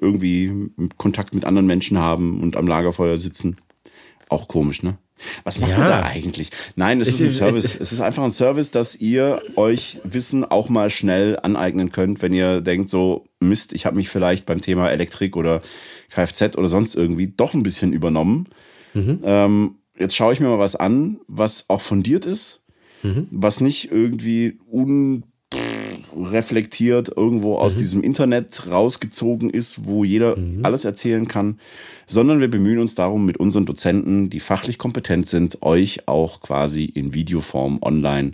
irgendwie 0.00 0.70
Kontakt 0.96 1.34
mit 1.34 1.44
anderen 1.44 1.66
Menschen 1.66 1.98
haben 1.98 2.40
und 2.42 2.56
am 2.56 2.66
Lagerfeuer 2.66 3.16
sitzen. 3.16 3.56
Auch 4.28 4.48
komisch, 4.48 4.82
ne? 4.82 4.98
Was 5.44 5.58
macht 5.58 5.70
Ja. 5.72 5.78
man 5.78 5.86
da 5.88 6.02
eigentlich? 6.02 6.50
Nein, 6.76 7.00
es 7.00 7.08
ist 7.08 7.20
ein 7.22 7.30
Service. 7.30 7.74
Es 7.80 7.92
ist 7.92 8.00
einfach 8.00 8.22
ein 8.22 8.30
Service, 8.32 8.70
dass 8.70 8.96
ihr 8.96 9.40
euch 9.56 9.98
Wissen 10.04 10.44
auch 10.44 10.68
mal 10.68 10.90
schnell 10.90 11.38
aneignen 11.42 11.90
könnt, 11.92 12.20
wenn 12.22 12.32
ihr 12.34 12.60
denkt 12.60 12.90
so, 12.90 13.24
Mist, 13.40 13.72
ich 13.72 13.86
habe 13.86 13.96
mich 13.96 14.08
vielleicht 14.08 14.44
beim 14.46 14.60
Thema 14.60 14.88
Elektrik 14.90 15.36
oder 15.36 15.62
Kfz 16.10 16.56
oder 16.56 16.68
sonst 16.68 16.94
irgendwie 16.94 17.28
doch 17.28 17.54
ein 17.54 17.62
bisschen 17.62 17.92
übernommen. 17.92 18.48
Ähm, 18.94 19.74
jetzt 19.98 20.16
schaue 20.16 20.32
ich 20.32 20.40
mir 20.40 20.48
mal 20.48 20.58
was 20.58 20.76
an, 20.76 21.18
was 21.28 21.66
auch 21.68 21.80
fundiert 21.82 22.24
ist, 22.26 22.62
was 23.30 23.60
nicht 23.60 23.90
irgendwie 23.92 24.58
unreflektiert 26.16 27.10
irgendwo 27.16 27.56
aus 27.56 27.76
diesem 27.76 28.02
Internet 28.02 28.70
rausgezogen 28.70 29.50
ist, 29.50 29.84
wo 29.84 30.04
jeder 30.04 30.36
alles 30.62 30.84
erzählen 30.84 31.28
kann, 31.28 31.60
sondern 32.06 32.40
wir 32.40 32.50
bemühen 32.50 32.78
uns 32.78 32.94
darum, 32.94 33.24
mit 33.26 33.36
unseren 33.36 33.66
Dozenten, 33.66 34.30
die 34.30 34.40
fachlich 34.40 34.78
kompetent 34.78 35.26
sind, 35.26 35.62
euch 35.62 36.08
auch 36.08 36.40
quasi 36.40 36.84
in 36.84 37.14
Videoform 37.14 37.78
online 37.82 38.32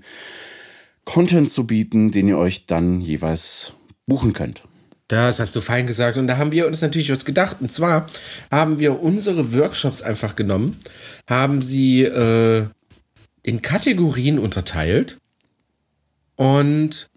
Content 1.04 1.50
zu 1.50 1.66
bieten, 1.66 2.12
den 2.12 2.28
ihr 2.28 2.38
euch 2.38 2.66
dann 2.66 3.00
jeweils 3.00 3.72
buchen 4.06 4.32
könnt. 4.32 4.62
Das 5.08 5.40
hast 5.40 5.54
du 5.54 5.60
fein 5.60 5.86
gesagt. 5.86 6.16
Und 6.16 6.26
da 6.26 6.38
haben 6.38 6.52
wir 6.52 6.66
uns 6.66 6.80
natürlich 6.80 7.10
was 7.10 7.24
gedacht. 7.24 7.56
Und 7.60 7.72
zwar 7.72 8.08
haben 8.50 8.78
wir 8.78 9.02
unsere 9.02 9.52
Workshops 9.52 10.00
einfach 10.00 10.36
genommen, 10.36 10.76
haben 11.28 11.60
sie 11.60 12.04
äh, 12.04 12.66
in 13.42 13.60
Kategorien 13.60 14.38
unterteilt 14.38 15.18
und 16.36 17.10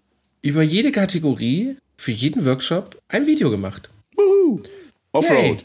über 0.46 0.62
jede 0.62 0.92
Kategorie 0.92 1.76
für 1.96 2.12
jeden 2.12 2.46
Workshop 2.46 3.02
ein 3.08 3.26
Video 3.26 3.50
gemacht. 3.50 3.90
Woohoo. 4.14 4.62
Offroad. 5.10 5.64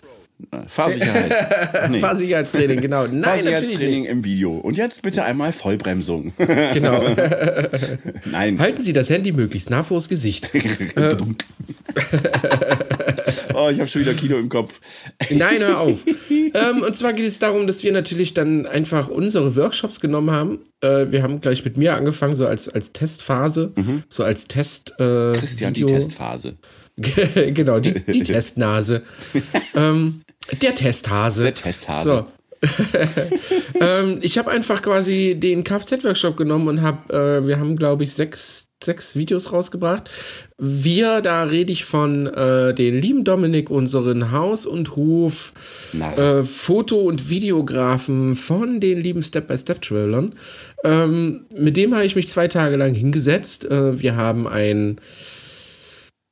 Fahrsicherheit. 0.65 1.31
Nee. 1.91 1.99
Fahrsicherheitstraining, 1.99 2.81
genau. 2.81 3.05
Nein, 3.05 3.23
Fahrsicherheitstraining 3.23 4.05
im 4.05 4.23
Video. 4.23 4.57
Und 4.57 4.77
jetzt 4.77 5.03
bitte 5.03 5.23
einmal 5.23 5.51
Vollbremsung. 5.51 6.33
Genau. 6.73 7.03
Nein. 8.25 8.57
Halten 8.57 8.81
Sie 8.81 8.93
das 8.93 9.09
Handy 9.11 9.31
möglichst 9.31 9.69
nah 9.69 9.83
vors 9.83 10.09
Gesicht. 10.09 10.49
oh, 13.53 13.69
ich 13.69 13.79
habe 13.79 13.87
schon 13.87 14.01
wieder 14.01 14.13
Kino 14.13 14.37
im 14.37 14.49
Kopf. 14.49 14.79
Nein, 15.29 15.59
hör 15.59 15.79
auf. 15.79 15.99
ähm, 16.29 16.81
und 16.81 16.95
zwar 16.95 17.13
geht 17.13 17.25
es 17.25 17.39
darum, 17.39 17.67
dass 17.67 17.83
wir 17.83 17.91
natürlich 17.91 18.33
dann 18.33 18.65
einfach 18.65 19.07
unsere 19.07 19.55
Workshops 19.55 19.99
genommen 19.99 20.31
haben. 20.31 20.59
Äh, 20.81 21.11
wir 21.11 21.23
haben 21.23 21.41
gleich 21.41 21.63
mit 21.63 21.77
mir 21.77 21.95
angefangen, 21.95 22.35
so 22.35 22.45
als, 22.45 22.69
als 22.69 22.93
Testphase, 22.93 23.71
mhm. 23.75 24.03
so 24.09 24.23
als 24.23 24.47
Test. 24.47 24.93
Äh, 24.99 25.33
Christian, 25.33 25.75
Video. 25.75 25.87
die 25.87 25.93
Testphase. 25.93 26.57
genau, 26.97 27.79
die, 27.79 27.99
die 27.99 28.23
Testnase. 28.23 29.03
ähm, 29.75 30.21
der 30.61 30.75
Testhase. 30.75 31.43
Der 31.43 31.53
Testhase. 31.53 32.09
So. 32.09 32.25
ähm, 33.79 34.19
ich 34.21 34.37
habe 34.37 34.51
einfach 34.51 34.81
quasi 34.81 35.35
den 35.37 35.63
Kfz-Workshop 35.63 36.37
genommen 36.37 36.67
und 36.67 36.81
habe, 36.81 37.13
äh, 37.13 37.47
wir 37.47 37.59
haben 37.59 37.75
glaube 37.75 38.03
ich 38.03 38.13
sechs, 38.13 38.70
sechs 38.83 39.15
Videos 39.15 39.51
rausgebracht. 39.51 40.09
Wir, 40.57 41.21
da 41.21 41.43
rede 41.43 41.71
ich 41.71 41.85
von 41.85 42.27
äh, 42.27 42.73
den 42.73 42.99
lieben 42.99 43.23
Dominik, 43.23 43.69
unseren 43.69 44.31
Haus- 44.31 44.65
und 44.65 44.95
Hof, 44.95 45.53
äh, 45.93 46.43
Foto- 46.43 47.01
und 47.01 47.29
Videografen 47.29 48.35
von 48.35 48.79
den 48.79 48.99
lieben 48.99 49.23
Step-by-Step-Trailern. 49.23 50.33
Ähm, 50.83 51.45
mit 51.57 51.77
dem 51.77 51.93
habe 51.93 52.05
ich 52.05 52.15
mich 52.15 52.27
zwei 52.27 52.47
Tage 52.47 52.75
lang 52.75 52.93
hingesetzt. 52.93 53.65
Äh, 53.65 53.99
wir 54.01 54.15
haben 54.15 54.47
ein 54.47 54.97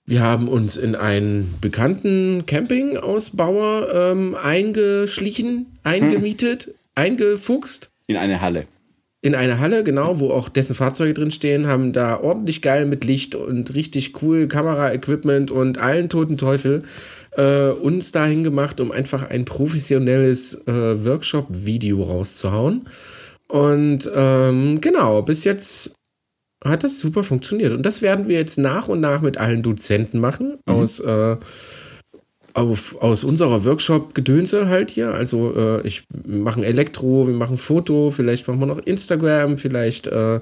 wir 0.09 0.21
haben 0.21 0.47
uns 0.47 0.75
in 0.75 0.95
einen 0.95 1.53
bekannten 1.61 2.47
Campingausbauer 2.47 3.89
ähm, 3.93 4.35
eingeschlichen, 4.35 5.67
eingemietet, 5.83 6.65
hm. 6.65 6.73
eingefuchst. 6.95 7.91
In 8.07 8.17
eine 8.17 8.41
Halle. 8.41 8.63
In 9.21 9.35
eine 9.35 9.59
Halle, 9.59 9.83
genau, 9.83 10.21
wo 10.21 10.29
auch 10.29 10.47
dessen 10.47 10.75
Fahrzeuge 10.75 11.13
drin 11.13 11.31
stehen, 11.31 11.67
haben 11.67 11.91
da 11.91 12.21
ordentlich 12.21 12.61
geil 12.61 12.85
mit 12.85 13.03
Licht 13.03 13.35
und 13.35 13.73
richtig 13.75 14.21
cool 14.21 14.47
Kameraequipment 14.47 15.51
und 15.51 15.77
allen 15.77 16.07
toten 16.07 16.37
Teufel 16.37 16.83
äh, 17.31 17.67
uns 17.67 18.13
dahin 18.13 18.45
gemacht, 18.45 18.79
um 18.79 18.91
einfach 18.91 19.29
ein 19.29 19.43
professionelles 19.43 20.55
äh, 20.67 21.03
Workshop-Video 21.03 22.01
rauszuhauen. 22.01 22.87
Und 23.49 24.09
ähm, 24.15 24.79
genau, 24.79 25.21
bis 25.21 25.43
jetzt 25.43 25.93
hat 26.63 26.83
das 26.83 26.99
super 26.99 27.23
funktioniert. 27.23 27.73
Und 27.73 27.85
das 27.85 28.01
werden 28.01 28.29
wir 28.29 28.37
jetzt 28.37 28.57
nach 28.57 28.87
und 28.87 29.01
nach 29.01 29.21
mit 29.21 29.37
allen 29.37 29.63
Dozenten 29.63 30.19
machen, 30.19 30.59
mhm. 30.65 30.73
aus, 30.73 30.99
äh, 31.01 31.35
auf, 32.53 33.01
aus 33.01 33.23
unserer 33.23 33.63
Workshop-Gedönse 33.65 34.67
halt 34.67 34.89
hier. 34.89 35.13
Also 35.13 35.55
äh, 35.55 35.87
ich 35.87 36.03
mache 36.27 36.65
Elektro, 36.65 37.27
wir 37.27 37.33
machen 37.33 37.57
Foto, 37.57 38.11
vielleicht 38.11 38.47
machen 38.47 38.59
wir 38.59 38.65
noch 38.65 38.79
Instagram, 38.79 39.57
vielleicht 39.57 40.07
äh, 40.07 40.39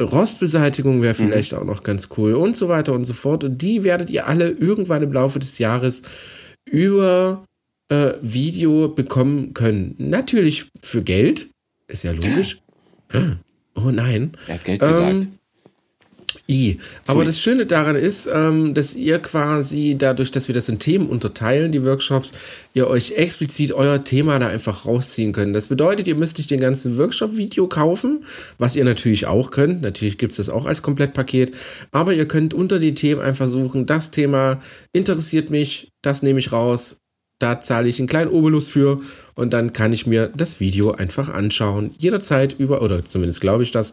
Rostbeseitigung 0.00 1.02
wäre 1.02 1.14
mhm. 1.14 1.28
vielleicht 1.28 1.52
mhm. 1.52 1.58
auch 1.58 1.64
noch 1.64 1.82
ganz 1.82 2.08
cool 2.16 2.34
und 2.34 2.56
so 2.56 2.68
weiter 2.68 2.92
und 2.92 3.04
so 3.04 3.12
fort. 3.12 3.44
Und 3.44 3.60
die 3.62 3.84
werdet 3.84 4.10
ihr 4.10 4.26
alle 4.26 4.50
irgendwann 4.50 5.02
im 5.02 5.12
Laufe 5.12 5.38
des 5.38 5.58
Jahres 5.58 6.02
über 6.64 7.44
äh, 7.88 8.12
Video 8.20 8.88
bekommen 8.88 9.54
können. 9.54 9.94
Natürlich 9.98 10.70
für 10.82 11.02
Geld, 11.02 11.48
ist 11.88 12.04
ja 12.04 12.12
logisch. 12.12 12.58
Oh 13.74 13.90
nein. 13.90 14.32
Er 14.48 14.56
hat 14.56 14.64
Geld 14.64 14.80
gesagt. 14.80 15.28
I. 16.52 16.78
Aber 17.06 17.20
Pfui. 17.20 17.26
das 17.26 17.40
Schöne 17.40 17.66
daran 17.66 17.96
ist, 17.96 18.28
ähm, 18.32 18.74
dass 18.74 18.94
ihr 18.94 19.18
quasi 19.18 19.96
dadurch, 19.98 20.30
dass 20.30 20.48
wir 20.48 20.54
das 20.54 20.68
in 20.68 20.78
Themen 20.78 21.06
unterteilen, 21.08 21.72
die 21.72 21.84
Workshops, 21.84 22.32
ihr 22.74 22.86
euch 22.88 23.12
explizit 23.12 23.72
euer 23.72 24.04
Thema 24.04 24.38
da 24.38 24.48
einfach 24.48 24.86
rausziehen 24.86 25.32
könnt. 25.32 25.56
Das 25.56 25.68
bedeutet, 25.68 26.06
ihr 26.06 26.14
müsst 26.14 26.38
nicht 26.38 26.50
den 26.50 26.60
ganzen 26.60 26.98
Workshop-Video 26.98 27.66
kaufen, 27.66 28.24
was 28.58 28.76
ihr 28.76 28.84
natürlich 28.84 29.26
auch 29.26 29.50
könnt. 29.50 29.82
Natürlich 29.82 30.18
gibt 30.18 30.32
es 30.32 30.36
das 30.36 30.48
auch 30.48 30.66
als 30.66 30.82
Komplettpaket. 30.82 31.54
Aber 31.90 32.14
ihr 32.14 32.28
könnt 32.28 32.54
unter 32.54 32.78
die 32.78 32.94
Themen 32.94 33.20
einfach 33.20 33.48
suchen, 33.48 33.86
das 33.86 34.10
Thema 34.10 34.60
interessiert 34.92 35.50
mich, 35.50 35.92
das 36.02 36.22
nehme 36.22 36.38
ich 36.38 36.52
raus, 36.52 37.01
da 37.42 37.60
zahle 37.60 37.88
ich 37.88 37.98
einen 37.98 38.08
kleinen 38.08 38.30
Obolus 38.30 38.68
für 38.68 39.00
und 39.34 39.52
dann 39.52 39.72
kann 39.72 39.92
ich 39.92 40.06
mir 40.06 40.30
das 40.34 40.60
Video 40.60 40.92
einfach 40.92 41.28
anschauen. 41.28 41.94
Jederzeit 41.98 42.58
über, 42.58 42.82
oder 42.82 43.04
zumindest 43.04 43.40
glaube 43.40 43.62
ich 43.62 43.70
das, 43.70 43.92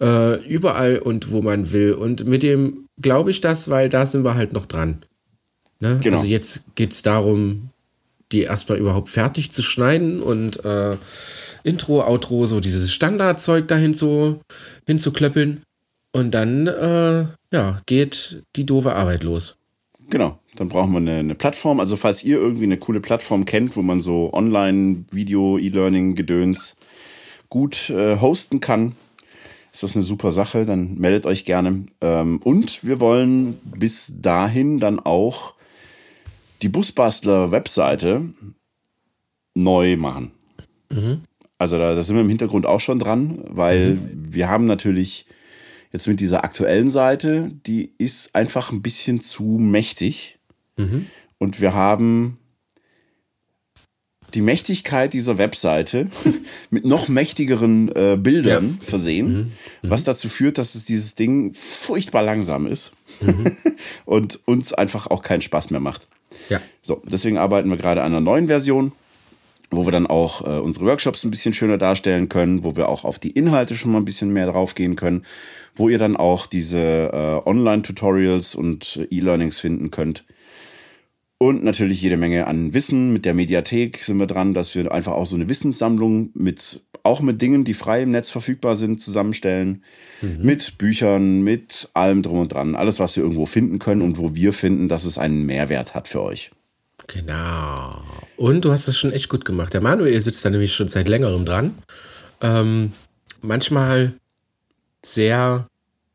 äh, 0.00 0.42
überall 0.46 0.98
und 0.98 1.30
wo 1.30 1.40
man 1.40 1.72
will. 1.72 1.94
Und 1.94 2.26
mit 2.26 2.42
dem 2.42 2.86
glaube 3.00 3.30
ich 3.30 3.40
das, 3.40 3.70
weil 3.70 3.88
da 3.88 4.04
sind 4.06 4.24
wir 4.24 4.34
halt 4.34 4.52
noch 4.52 4.66
dran. 4.66 5.02
Ne? 5.80 5.98
Genau. 6.02 6.16
Also 6.16 6.28
jetzt 6.28 6.64
geht 6.74 6.92
es 6.92 7.02
darum, 7.02 7.70
die 8.32 8.42
erstmal 8.42 8.78
überhaupt 8.78 9.08
fertig 9.08 9.50
zu 9.50 9.62
schneiden 9.62 10.20
und 10.20 10.64
äh, 10.64 10.96
Intro, 11.62 12.02
Outro, 12.06 12.46
so 12.46 12.60
dieses 12.60 12.92
Standardzeug 12.92 13.68
dahin 13.68 13.94
zu, 13.94 14.40
hinzuklöppeln. 14.86 15.62
Und 16.12 16.32
dann, 16.32 16.66
äh, 16.66 17.26
ja, 17.52 17.80
geht 17.86 18.42
die 18.56 18.66
doofe 18.66 18.94
Arbeit 18.94 19.22
los. 19.22 19.56
Genau. 20.08 20.39
Dann 20.56 20.68
brauchen 20.68 20.92
wir 20.92 20.98
eine, 20.98 21.18
eine, 21.18 21.34
Plattform. 21.34 21.80
Also 21.80 21.96
falls 21.96 22.24
ihr 22.24 22.38
irgendwie 22.38 22.64
eine 22.64 22.76
coole 22.76 23.00
Plattform 23.00 23.44
kennt, 23.44 23.76
wo 23.76 23.82
man 23.82 24.00
so 24.00 24.32
Online-Video, 24.32 25.58
E-Learning-Gedöns 25.58 26.76
gut 27.48 27.90
äh, 27.90 28.18
hosten 28.18 28.60
kann, 28.60 28.96
ist 29.72 29.84
das 29.84 29.94
eine 29.94 30.02
super 30.02 30.32
Sache. 30.32 30.66
Dann 30.66 30.96
meldet 30.98 31.26
euch 31.26 31.44
gerne. 31.44 31.84
Ähm, 32.00 32.40
und 32.42 32.84
wir 32.84 33.00
wollen 33.00 33.58
bis 33.64 34.14
dahin 34.20 34.80
dann 34.80 34.98
auch 34.98 35.54
die 36.62 36.68
Busbastler-Webseite 36.68 38.22
neu 39.54 39.96
machen. 39.96 40.32
Mhm. 40.90 41.22
Also 41.58 41.78
da, 41.78 41.94
da, 41.94 42.02
sind 42.02 42.16
wir 42.16 42.22
im 42.22 42.28
Hintergrund 42.28 42.66
auch 42.66 42.80
schon 42.80 42.98
dran, 42.98 43.44
weil 43.48 43.94
mhm. 43.94 44.34
wir 44.34 44.48
haben 44.48 44.66
natürlich 44.66 45.26
jetzt 45.92 46.08
mit 46.08 46.20
dieser 46.20 46.44
aktuellen 46.44 46.88
Seite, 46.88 47.50
die 47.66 47.92
ist 47.98 48.34
einfach 48.34 48.72
ein 48.72 48.82
bisschen 48.82 49.20
zu 49.20 49.44
mächtig. 49.44 50.38
Mhm. 50.76 51.06
Und 51.38 51.60
wir 51.60 51.74
haben 51.74 52.38
die 54.34 54.42
Mächtigkeit 54.42 55.12
dieser 55.12 55.38
Webseite 55.38 56.08
mit 56.70 56.84
noch 56.84 57.08
mächtigeren 57.08 57.94
äh, 57.94 58.16
Bildern 58.16 58.78
ja. 58.80 58.86
versehen, 58.86 59.26
mhm. 59.32 59.52
Mhm. 59.82 59.90
was 59.90 60.04
dazu 60.04 60.28
führt, 60.28 60.58
dass 60.58 60.74
es 60.74 60.84
dieses 60.84 61.14
Ding 61.14 61.52
furchtbar 61.54 62.22
langsam 62.22 62.66
ist 62.66 62.92
mhm. 63.20 63.56
und 64.04 64.40
uns 64.46 64.72
einfach 64.72 65.08
auch 65.08 65.22
keinen 65.22 65.42
Spaß 65.42 65.70
mehr 65.70 65.80
macht. 65.80 66.08
Ja. 66.48 66.60
So, 66.82 67.02
deswegen 67.04 67.38
arbeiten 67.38 67.70
wir 67.70 67.76
gerade 67.76 68.02
an 68.02 68.12
einer 68.12 68.20
neuen 68.20 68.46
Version, 68.46 68.92
wo 69.70 69.86
wir 69.86 69.92
dann 69.92 70.06
auch 70.06 70.42
äh, 70.42 70.60
unsere 70.60 70.86
Workshops 70.86 71.24
ein 71.24 71.30
bisschen 71.30 71.54
schöner 71.54 71.78
darstellen 71.78 72.28
können, 72.28 72.64
wo 72.64 72.76
wir 72.76 72.88
auch 72.88 73.04
auf 73.04 73.18
die 73.18 73.30
Inhalte 73.30 73.76
schon 73.76 73.92
mal 73.92 73.98
ein 73.98 74.04
bisschen 74.04 74.32
mehr 74.32 74.46
drauf 74.46 74.74
gehen 74.74 74.96
können, 74.96 75.24
wo 75.76 75.88
ihr 75.88 75.98
dann 75.98 76.16
auch 76.16 76.46
diese 76.46 76.78
äh, 76.78 77.48
Online-Tutorials 77.48 78.54
und 78.54 79.06
E-Learnings 79.10 79.60
finden 79.60 79.90
könnt 79.90 80.24
und 81.42 81.64
natürlich 81.64 82.02
jede 82.02 82.18
Menge 82.18 82.46
an 82.46 82.74
Wissen. 82.74 83.14
Mit 83.14 83.24
der 83.24 83.32
Mediathek 83.32 83.96
sind 83.96 84.18
wir 84.18 84.26
dran, 84.26 84.52
dass 84.52 84.74
wir 84.74 84.92
einfach 84.92 85.12
auch 85.12 85.24
so 85.24 85.36
eine 85.36 85.48
Wissenssammlung 85.48 86.30
mit, 86.34 86.82
auch 87.02 87.22
mit 87.22 87.40
Dingen, 87.40 87.64
die 87.64 87.72
frei 87.72 88.02
im 88.02 88.10
Netz 88.10 88.30
verfügbar 88.30 88.76
sind, 88.76 89.00
zusammenstellen. 89.00 89.82
Mhm. 90.20 90.38
Mit 90.42 90.76
Büchern, 90.76 91.40
mit 91.40 91.88
allem 91.94 92.20
drum 92.20 92.40
und 92.40 92.52
dran. 92.52 92.76
Alles, 92.76 93.00
was 93.00 93.16
wir 93.16 93.22
irgendwo 93.22 93.46
finden 93.46 93.78
können 93.78 94.02
und 94.02 94.18
wo 94.18 94.34
wir 94.34 94.52
finden, 94.52 94.88
dass 94.88 95.06
es 95.06 95.16
einen 95.16 95.46
Mehrwert 95.46 95.94
hat 95.94 96.08
für 96.08 96.20
euch. 96.20 96.50
Genau. 97.06 98.02
Und 98.36 98.66
du 98.66 98.70
hast 98.70 98.86
das 98.86 98.98
schon 98.98 99.12
echt 99.12 99.30
gut 99.30 99.46
gemacht. 99.46 99.72
Der 99.72 99.80
Manuel 99.80 100.20
sitzt 100.20 100.44
da 100.44 100.50
nämlich 100.50 100.74
schon 100.74 100.88
seit 100.88 101.08
längerem 101.08 101.46
dran. 101.46 101.72
Ähm, 102.42 102.92
manchmal 103.40 104.12
sehr 105.02 105.68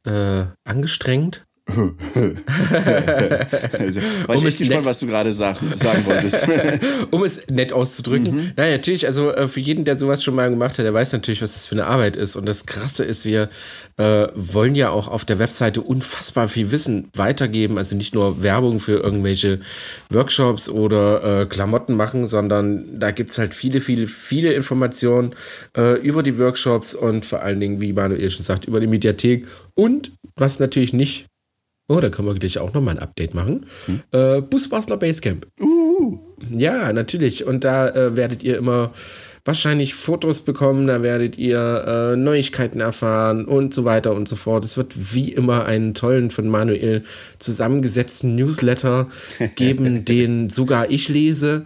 äh, 0.04 0.44
angestrengt, 0.64 1.45
also, 1.68 1.96
war 4.28 4.36
ich 4.36 4.42
um 4.42 4.48
echt 4.48 4.60
gespannt, 4.60 4.86
was 4.86 5.00
du 5.00 5.08
gerade 5.08 5.34
sag, 5.34 5.56
sagen 5.56 6.06
wolltest. 6.06 6.46
um 7.12 7.24
es 7.24 7.42
nett 7.50 7.74
auszudrücken. 7.74 8.36
Mhm. 8.36 8.52
Naja, 8.56 8.74
natürlich, 8.74 9.08
also 9.08 9.32
äh, 9.32 9.48
für 9.48 9.62
jeden, 9.62 9.84
der 9.84 9.98
sowas 9.98 10.24
schon 10.24 10.36
mal 10.36 10.48
gemacht 10.52 10.78
hat, 10.78 10.86
der 10.86 10.94
weiß 10.94 11.14
natürlich, 11.14 11.42
was 11.42 11.54
das 11.54 11.66
für 11.66 11.74
eine 11.74 11.88
Arbeit 11.88 12.16
ist. 12.18 12.36
Und 12.36 12.46
das 12.46 12.68
Krasse 12.68 13.04
ist, 13.04 13.26
wir 13.26 13.50
äh, 13.98 14.28
wollen 14.36 14.76
ja 14.76 14.92
auch 14.92 15.08
auf 15.08 15.26
der 15.26 15.40
Webseite 15.40 15.82
unfassbar 15.82 16.50
viel 16.50 16.70
Wissen 16.70 17.10
weitergeben. 17.16 17.80
Also 17.80 17.96
nicht 17.96 18.14
nur 18.14 18.44
Werbung 18.44 18.80
für 18.80 19.00
irgendwelche 19.00 19.60
Workshops 20.12 20.70
oder 20.70 21.42
äh, 21.42 21.46
Klamotten 21.48 21.96
machen, 21.96 22.28
sondern 22.28 23.00
da 23.00 23.10
gibt 23.10 23.32
es 23.32 23.40
halt 23.40 23.56
viele, 23.56 23.82
viele, 23.82 24.06
viele 24.06 24.54
Informationen 24.54 25.34
äh, 25.76 26.00
über 26.00 26.22
die 26.22 26.38
Workshops 26.38 26.94
und 26.94 27.26
vor 27.26 27.42
allen 27.42 27.60
Dingen, 27.60 27.82
wie 27.82 27.92
Manuel 27.92 28.30
schon 28.30 28.46
sagt, 28.46 28.66
über 28.66 28.80
die 28.80 28.88
Mediathek. 28.88 29.48
Und 29.74 30.12
was 30.36 30.60
natürlich 30.60 30.94
nicht 30.94 31.26
Oh, 31.88 32.00
da 32.00 32.10
können 32.10 32.28
wir 32.28 32.34
gleich 32.36 32.58
auch 32.58 32.74
nochmal 32.74 32.96
ein 32.96 33.04
Update 33.04 33.36
machen. 33.36 33.66
Hm? 33.86 34.02
Äh, 34.12 34.42
Busbastler 34.42 34.98
Basecamp. 34.98 35.48
Uh. 35.60 36.18
Ja, 36.50 36.92
natürlich. 36.92 37.46
Und 37.46 37.64
da 37.64 37.90
äh, 37.90 38.16
werdet 38.16 38.44
ihr 38.44 38.58
immer 38.58 38.92
wahrscheinlich 39.46 39.94
Fotos 39.94 40.42
bekommen, 40.42 40.88
da 40.88 41.04
werdet 41.04 41.38
ihr 41.38 42.14
äh, 42.14 42.16
Neuigkeiten 42.16 42.82
erfahren 42.82 43.46
und 43.46 43.74
so 43.74 43.86
weiter 43.86 44.14
und 44.14 44.28
so 44.28 44.36
fort. 44.36 44.66
Es 44.66 44.76
wird 44.76 45.14
wie 45.14 45.32
immer 45.32 45.66
einen 45.66 45.94
tollen 45.94 46.32
von 46.32 46.50
Manuel 46.50 47.04
zusammengesetzten 47.38 48.36
Newsletter 48.36 49.08
geben, 49.56 50.04
den 50.04 50.50
sogar 50.50 50.90
ich 50.90 51.08
lese. 51.10 51.66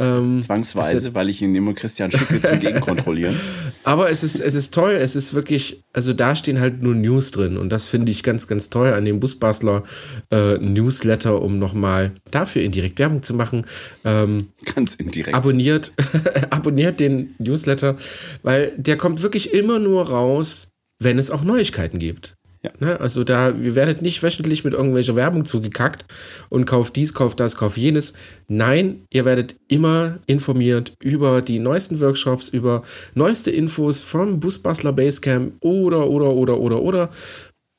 Ähm, 0.00 0.40
Zwangsweise, 0.40 1.14
weil 1.14 1.28
ich 1.28 1.42
ihn 1.42 1.54
immer 1.54 1.74
Christian 1.74 2.10
schicke 2.10 2.40
zum 2.40 2.58
Gegenkontrollieren. 2.60 3.38
Aber 3.84 4.10
es 4.10 4.24
ist, 4.24 4.40
es 4.40 4.54
ist 4.54 4.72
toll, 4.72 4.92
es 4.92 5.14
ist 5.14 5.34
wirklich, 5.34 5.84
also 5.92 6.14
da 6.14 6.34
stehen 6.34 6.58
halt 6.58 6.82
nur 6.82 6.94
News 6.94 7.32
drin 7.32 7.58
und 7.58 7.68
das 7.68 7.86
finde 7.86 8.10
ich 8.10 8.22
ganz, 8.22 8.46
ganz 8.46 8.70
toll 8.70 8.94
an 8.94 9.04
dem 9.04 9.20
Busbastler 9.20 9.82
äh, 10.30 10.56
Newsletter, 10.56 11.42
um 11.42 11.58
nochmal 11.58 12.12
dafür 12.30 12.62
indirekt 12.62 12.98
Werbung 12.98 13.22
zu 13.22 13.34
machen. 13.34 13.66
Ähm, 14.06 14.48
ganz 14.74 14.94
indirekt. 14.94 15.36
Abonniert, 15.36 15.92
abonniert 16.50 16.98
den 16.98 17.34
Newsletter, 17.38 17.96
weil 18.42 18.72
der 18.78 18.96
kommt 18.96 19.20
wirklich 19.20 19.52
immer 19.52 19.78
nur 19.78 20.08
raus, 20.08 20.68
wenn 20.98 21.18
es 21.18 21.30
auch 21.30 21.44
Neuigkeiten 21.44 21.98
gibt. 21.98 22.36
Ja. 22.62 22.70
Ne? 22.78 23.00
Also 23.00 23.24
da, 23.24 23.50
ihr 23.50 23.74
werdet 23.74 24.02
nicht 24.02 24.22
wöchentlich 24.22 24.64
mit 24.64 24.74
irgendwelcher 24.74 25.16
Werbung 25.16 25.46
zugekackt 25.46 26.04
und 26.50 26.66
kauft 26.66 26.94
dies, 26.96 27.14
kauft 27.14 27.40
das, 27.40 27.56
kauft 27.56 27.78
jenes. 27.78 28.12
Nein, 28.48 29.02
ihr 29.10 29.24
werdet 29.24 29.56
immer 29.68 30.18
informiert 30.26 30.92
über 31.00 31.40
die 31.40 31.58
neuesten 31.58 32.00
Workshops, 32.00 32.50
über 32.50 32.82
neueste 33.14 33.50
Infos 33.50 33.98
vom 34.00 34.40
Busbastler 34.40 34.92
Basecamp 34.92 35.54
oder, 35.60 36.08
oder, 36.08 36.32
oder, 36.32 36.58
oder, 36.58 36.82
oder. 36.82 37.10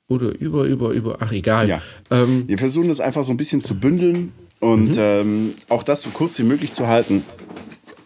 Oder 0.09 0.37
über, 0.41 0.65
über, 0.65 0.89
über, 0.89 1.17
ach 1.21 1.31
egal. 1.31 1.69
Ja. 1.69 1.81
Ähm, 2.09 2.43
Wir 2.45 2.57
versuchen 2.57 2.89
das 2.89 2.99
einfach 2.99 3.23
so 3.23 3.31
ein 3.31 3.37
bisschen 3.37 3.61
zu 3.61 3.75
bündeln 3.75 4.33
und 4.59 4.97
mhm. 4.97 5.01
ähm, 5.01 5.53
auch 5.69 5.83
das 5.83 6.01
so 6.01 6.09
kurz 6.09 6.37
wie 6.37 6.43
möglich 6.43 6.73
zu 6.73 6.87
halten. 6.87 7.23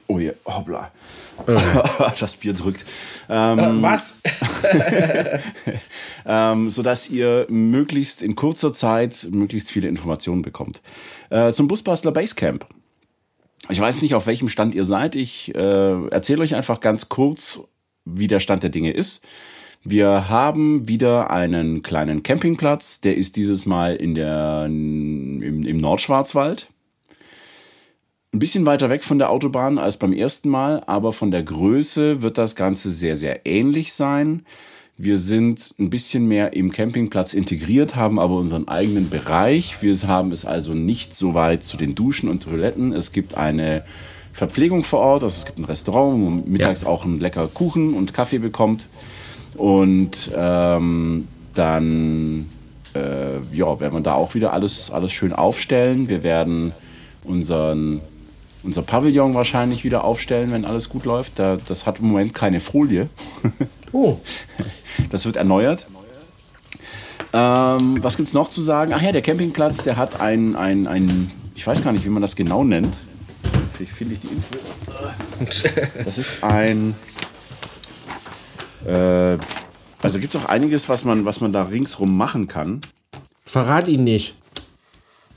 Oh 0.08 0.20
je, 0.20 0.34
hoppla. 0.46 0.92
das 2.20 2.36
Bier 2.36 2.54
drückt. 2.54 2.86
Ähm, 3.28 3.60
äh, 3.60 3.82
was? 3.82 4.20
ähm, 6.26 6.70
sodass 6.70 7.10
ihr 7.10 7.48
möglichst 7.50 8.22
in 8.22 8.36
kurzer 8.36 8.72
Zeit 8.72 9.28
möglichst 9.32 9.72
viele 9.72 9.88
Informationen 9.88 10.44
bekommt. 10.44 10.82
Äh, 11.32 11.52
zum 11.52 11.68
Busbastler 11.68 12.12
Basecamp. 12.12 12.68
Ich 13.70 13.80
weiß 13.80 14.04
nicht, 14.04 14.14
auf 14.14 14.28
welchem 14.28 14.48
Stand 14.48 14.76
ihr 14.76 14.86
seid. 14.86 15.16
Ich 15.16 15.56
äh, 15.56 16.08
erzähle 16.08 16.44
euch 16.44 16.54
einfach 16.54 16.82
ganz 16.82 17.10
kurz, 17.10 17.62
wie 18.06 18.28
der 18.28 18.40
Stand 18.40 18.62
der 18.62 18.70
Dinge 18.70 18.92
ist. 18.92 19.24
Wir 19.84 20.30
haben 20.30 20.88
wieder 20.88 21.32
einen 21.32 21.82
kleinen 21.82 22.22
Campingplatz. 22.22 23.02
Der 23.02 23.18
ist 23.18 23.36
dieses 23.38 23.66
Mal 23.66 23.96
in 23.96 24.14
der, 24.14 24.66
im, 24.66 25.64
im 25.64 25.78
Nordschwarzwald. 25.78 26.68
Ein 28.36 28.40
bisschen 28.40 28.66
weiter 28.66 28.90
weg 28.90 29.02
von 29.02 29.18
der 29.18 29.30
Autobahn 29.30 29.78
als 29.78 29.96
beim 29.96 30.12
ersten 30.12 30.50
Mal, 30.50 30.84
aber 30.88 31.14
von 31.14 31.32
der 31.32 31.42
Größe 31.42 32.22
wird 32.22 32.38
das 32.38 32.58
Ganze 32.58 32.90
sehr, 32.90 33.16
sehr 33.16 33.46
ähnlich 33.46 33.94
sein. 33.94 34.46
Wir 34.98 35.18
sind 35.18 35.74
ein 35.80 35.90
bisschen 35.90 36.28
mehr 36.28 36.52
im 36.52 36.74
Campingplatz 36.74 37.34
integriert, 37.34 37.96
haben 37.96 38.20
aber 38.20 38.36
unseren 38.36 38.68
eigenen 38.68 39.10
Bereich. 39.10 39.82
Wir 39.82 39.96
haben 40.10 40.34
es 40.34 40.44
also 40.44 40.74
nicht 40.74 41.16
so 41.16 41.34
weit 41.34 41.64
zu 41.64 41.78
den 41.78 41.96
Duschen 41.96 42.28
und 42.28 42.44
Toiletten. 42.44 42.92
Es 42.92 43.14
gibt 43.14 43.36
eine 43.36 43.86
Verpflegung 44.34 44.84
vor 44.84 45.00
Ort, 45.00 45.24
also 45.24 45.34
es 45.34 45.46
gibt 45.46 45.58
ein 45.60 45.64
Restaurant, 45.64 46.12
wo 46.16 46.18
man 46.18 46.44
mittags 46.46 46.82
ja. 46.82 46.90
auch 46.90 47.06
einen 47.06 47.22
lecker 47.22 47.48
Kuchen 47.48 47.94
und 47.94 48.14
Kaffee 48.14 48.40
bekommt. 48.40 48.90
Und 49.56 50.30
ähm, 50.36 51.30
dann 51.54 52.50
äh, 52.94 53.38
ja, 53.54 53.80
werden 53.80 53.94
wir 53.94 54.02
da 54.02 54.16
auch 54.16 54.36
wieder 54.36 54.52
alles, 54.52 54.92
alles 54.92 55.14
schön 55.14 55.32
aufstellen. 55.32 56.10
Wir 56.10 56.24
werden 56.24 56.74
unseren 57.24 58.02
unser 58.66 58.82
Pavillon 58.82 59.34
wahrscheinlich 59.34 59.84
wieder 59.84 60.04
aufstellen, 60.04 60.52
wenn 60.52 60.66
alles 60.66 60.90
gut 60.90 61.06
läuft. 61.06 61.40
Da, 61.40 61.58
das 61.58 61.86
hat 61.86 62.00
im 62.00 62.08
Moment 62.08 62.34
keine 62.34 62.60
Folie. 62.60 63.10
Oh. 63.92 64.18
Das 65.10 65.26
wird 65.26 65.36
erneuert. 65.36 65.88
Ähm, 67.34 68.02
was 68.02 68.16
gibt 68.16 68.30
es 68.30 68.34
noch 68.34 68.50
zu 68.50 68.62
sagen? 68.62 68.94
Ach 68.96 69.02
ja, 69.02 69.12
der 69.12 69.22
Campingplatz, 69.22 69.84
der 69.84 69.98
hat 69.98 70.22
ein, 70.22 70.56
ein, 70.56 70.88
ein, 70.88 71.32
ich 71.54 71.68
weiß 71.68 71.84
gar 71.84 71.92
nicht, 71.92 72.06
wie 72.06 72.10
man 72.10 72.22
das 72.22 72.38
genau 72.38 72.64
nennt. 72.64 72.98
Vielleicht 73.74 73.92
finde 73.92 74.14
ich 74.14 74.22
die 74.22 74.28
Info. 74.28 74.56
Das 76.06 76.18
ist 76.18 76.42
ein, 76.46 76.96
äh, 78.86 79.38
also 80.02 80.20
gibt 80.20 80.34
es 80.34 80.42
auch 80.42 80.48
einiges, 80.48 80.88
was 80.88 81.04
man, 81.04 81.26
was 81.26 81.42
man 81.42 81.52
da 81.52 81.64
ringsrum 81.64 82.16
machen 82.16 82.48
kann. 82.48 82.82
Verrat 83.44 83.88
ihn 83.90 84.06
nicht. 84.06 84.36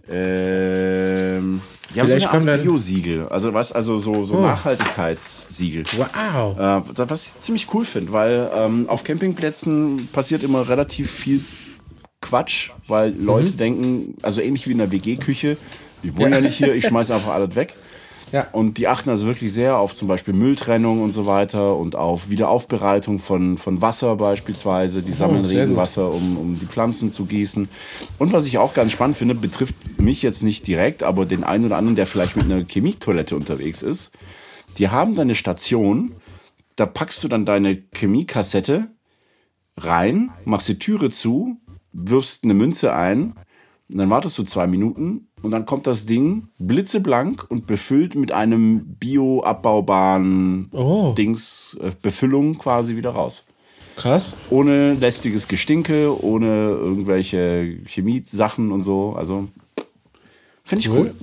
Ähm, 0.09 1.63
die 1.95 2.01
haben 2.01 2.09
so 2.09 2.17
eine 2.17 2.31
Art 2.31 2.63
Bio-Siegel, 2.63 3.29
also 3.29 3.55
was, 3.55 3.73
also 3.73 3.99
so, 3.99 4.25
so 4.25 4.35
oh. 4.35 4.41
Nachhaltigkeitssiegel. 4.43 5.85
Wow. 5.97 6.59
Äh, 6.59 7.09
was 7.09 7.29
ich 7.29 7.41
ziemlich 7.41 7.73
cool 7.73 7.85
finde, 7.85 8.13
weil 8.13 8.51
ähm, 8.55 8.89
auf 8.89 9.05
Campingplätzen 9.05 10.09
passiert 10.13 10.43
immer 10.43 10.69
relativ 10.69 11.11
viel 11.11 11.43
Quatsch, 12.21 12.71
weil 12.89 13.15
Leute 13.15 13.53
mhm. 13.53 13.57
denken, 13.57 14.15
also 14.23 14.41
ähnlich 14.41 14.67
wie 14.67 14.73
in 14.73 14.79
der 14.79 14.91
WG-Küche, 14.91 15.57
ich 16.03 16.17
wohne 16.17 16.31
ja. 16.31 16.37
ja 16.37 16.41
nicht 16.43 16.57
hier, 16.57 16.75
ich 16.75 16.87
schmeiße 16.87 17.15
einfach 17.15 17.33
alles 17.33 17.55
weg. 17.55 17.75
Ja. 18.33 18.49
Und 18.53 18.79
die 18.79 18.89
achten 18.89 19.11
also 19.11 19.27
wirklich 19.27 19.53
sehr 19.53 19.79
auf 19.79 19.95
zum 19.95 20.09
Beispiel 20.09 20.35
Mülltrennung 20.35 21.03
und 21.03 21.13
so 21.13 21.27
weiter 21.27 21.77
und 21.77 21.97
auf 21.97 22.31
Wiederaufbereitung 22.31 23.19
von, 23.19 23.59
von 23.59 23.81
Wasser 23.81 24.17
beispielsweise. 24.17 25.03
Die 25.03 25.13
oh, 25.13 25.15
sammeln 25.15 25.45
Regenwasser, 25.45 26.13
um, 26.13 26.37
um 26.37 26.59
die 26.59 26.67
Pflanzen 26.67 27.13
zu 27.13 27.25
gießen. 27.25 27.69
Und 28.19 28.33
was 28.33 28.47
ich 28.47 28.59
auch 28.59 28.75
ganz 28.75 28.93
spannend 28.93 29.17
finde, 29.17 29.35
betrifft 29.35 29.75
mich 29.99 30.23
jetzt 30.23 30.43
nicht 30.43 30.67
direkt, 30.67 31.03
aber 31.03 31.27
den 31.27 31.45
einen 31.45 31.65
oder 31.65 31.77
anderen, 31.77 31.97
der 31.97 32.07
vielleicht 32.07 32.37
mit 32.37 32.45
einer 32.45 32.65
Chemietoilette 32.65 33.37
unterwegs 33.37 33.83
ist. 33.83 34.13
Die 34.79 34.89
haben 34.89 35.15
da 35.15 35.23
eine 35.23 35.35
Station, 35.35 36.13
da 36.77 36.87
packst 36.87 37.25
du 37.25 37.29
dann 37.29 37.45
deine 37.45 37.83
Chemiekassette 37.95 38.89
rein, 39.77 40.31
machst 40.45 40.69
die 40.69 40.79
Türe 40.79 41.11
zu, 41.11 41.57
wirfst 41.93 42.45
eine 42.45 42.55
Münze 42.55 42.95
ein, 42.95 43.35
und 43.91 43.99
dann 43.99 44.11
wartest 44.11 44.39
du 44.39 44.43
zwei 44.43 44.67
Minuten 44.67 45.29
und 45.43 45.51
dann 45.51 45.65
kommt 45.65 45.87
das 45.87 46.07
Ding 46.07 46.49
blitzeblank 46.59 47.47
und 47.49 47.67
befüllt 47.67 48.15
mit 48.15 48.33
einem 48.33 48.97
bioabbaubaren 48.99 50.69
oh. 50.73 51.15
Dings, 51.17 51.79
äh, 51.81 51.91
Befüllung 52.01 52.59
quasi 52.59 52.97
wieder 52.97 53.11
raus. 53.11 53.47
Krass. 53.97 54.35
Ohne 54.51 54.95
lästiges 54.95 55.49
Gestinke, 55.49 56.23
ohne 56.23 56.47
irgendwelche 56.47 57.79
Chemiesachen 57.87 58.71
und 58.71 58.83
so. 58.83 59.15
Also 59.17 59.49
finde 60.65 60.81
ich 60.81 60.91
cool. 60.91 60.99
cool. 60.99 61.15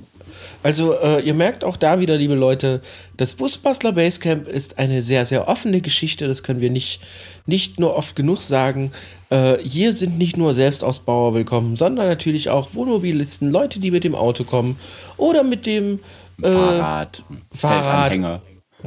Also 0.66 0.94
äh, 0.94 1.20
ihr 1.20 1.34
merkt 1.34 1.62
auch 1.62 1.76
da 1.76 2.00
wieder, 2.00 2.16
liebe 2.16 2.34
Leute, 2.34 2.80
das 3.16 3.34
Busbastler 3.34 3.92
Basecamp 3.92 4.48
ist 4.48 4.80
eine 4.80 5.00
sehr, 5.00 5.24
sehr 5.24 5.46
offene 5.46 5.80
Geschichte. 5.80 6.26
Das 6.26 6.42
können 6.42 6.60
wir 6.60 6.70
nicht, 6.70 7.00
nicht 7.46 7.78
nur 7.78 7.94
oft 7.94 8.16
genug 8.16 8.40
sagen. 8.40 8.90
Äh, 9.30 9.58
hier 9.58 9.92
sind 9.92 10.18
nicht 10.18 10.36
nur 10.36 10.54
Selbstausbauer 10.54 11.34
willkommen, 11.34 11.76
sondern 11.76 12.08
natürlich 12.08 12.50
auch 12.50 12.70
Wohnmobilisten, 12.74 13.48
Leute, 13.48 13.78
die 13.78 13.92
mit 13.92 14.02
dem 14.02 14.16
Auto 14.16 14.42
kommen 14.42 14.76
oder 15.16 15.44
mit 15.44 15.66
dem 15.66 16.00
äh, 16.42 16.50
Fahrrad, 16.50 17.22
Fahrrad, 17.52 18.40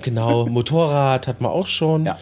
genau, 0.04 0.46
Motorrad 0.50 1.30
hat 1.30 1.40
man 1.40 1.52
auch 1.54 1.68
schon. 1.68 2.08
Ja. 2.08 2.20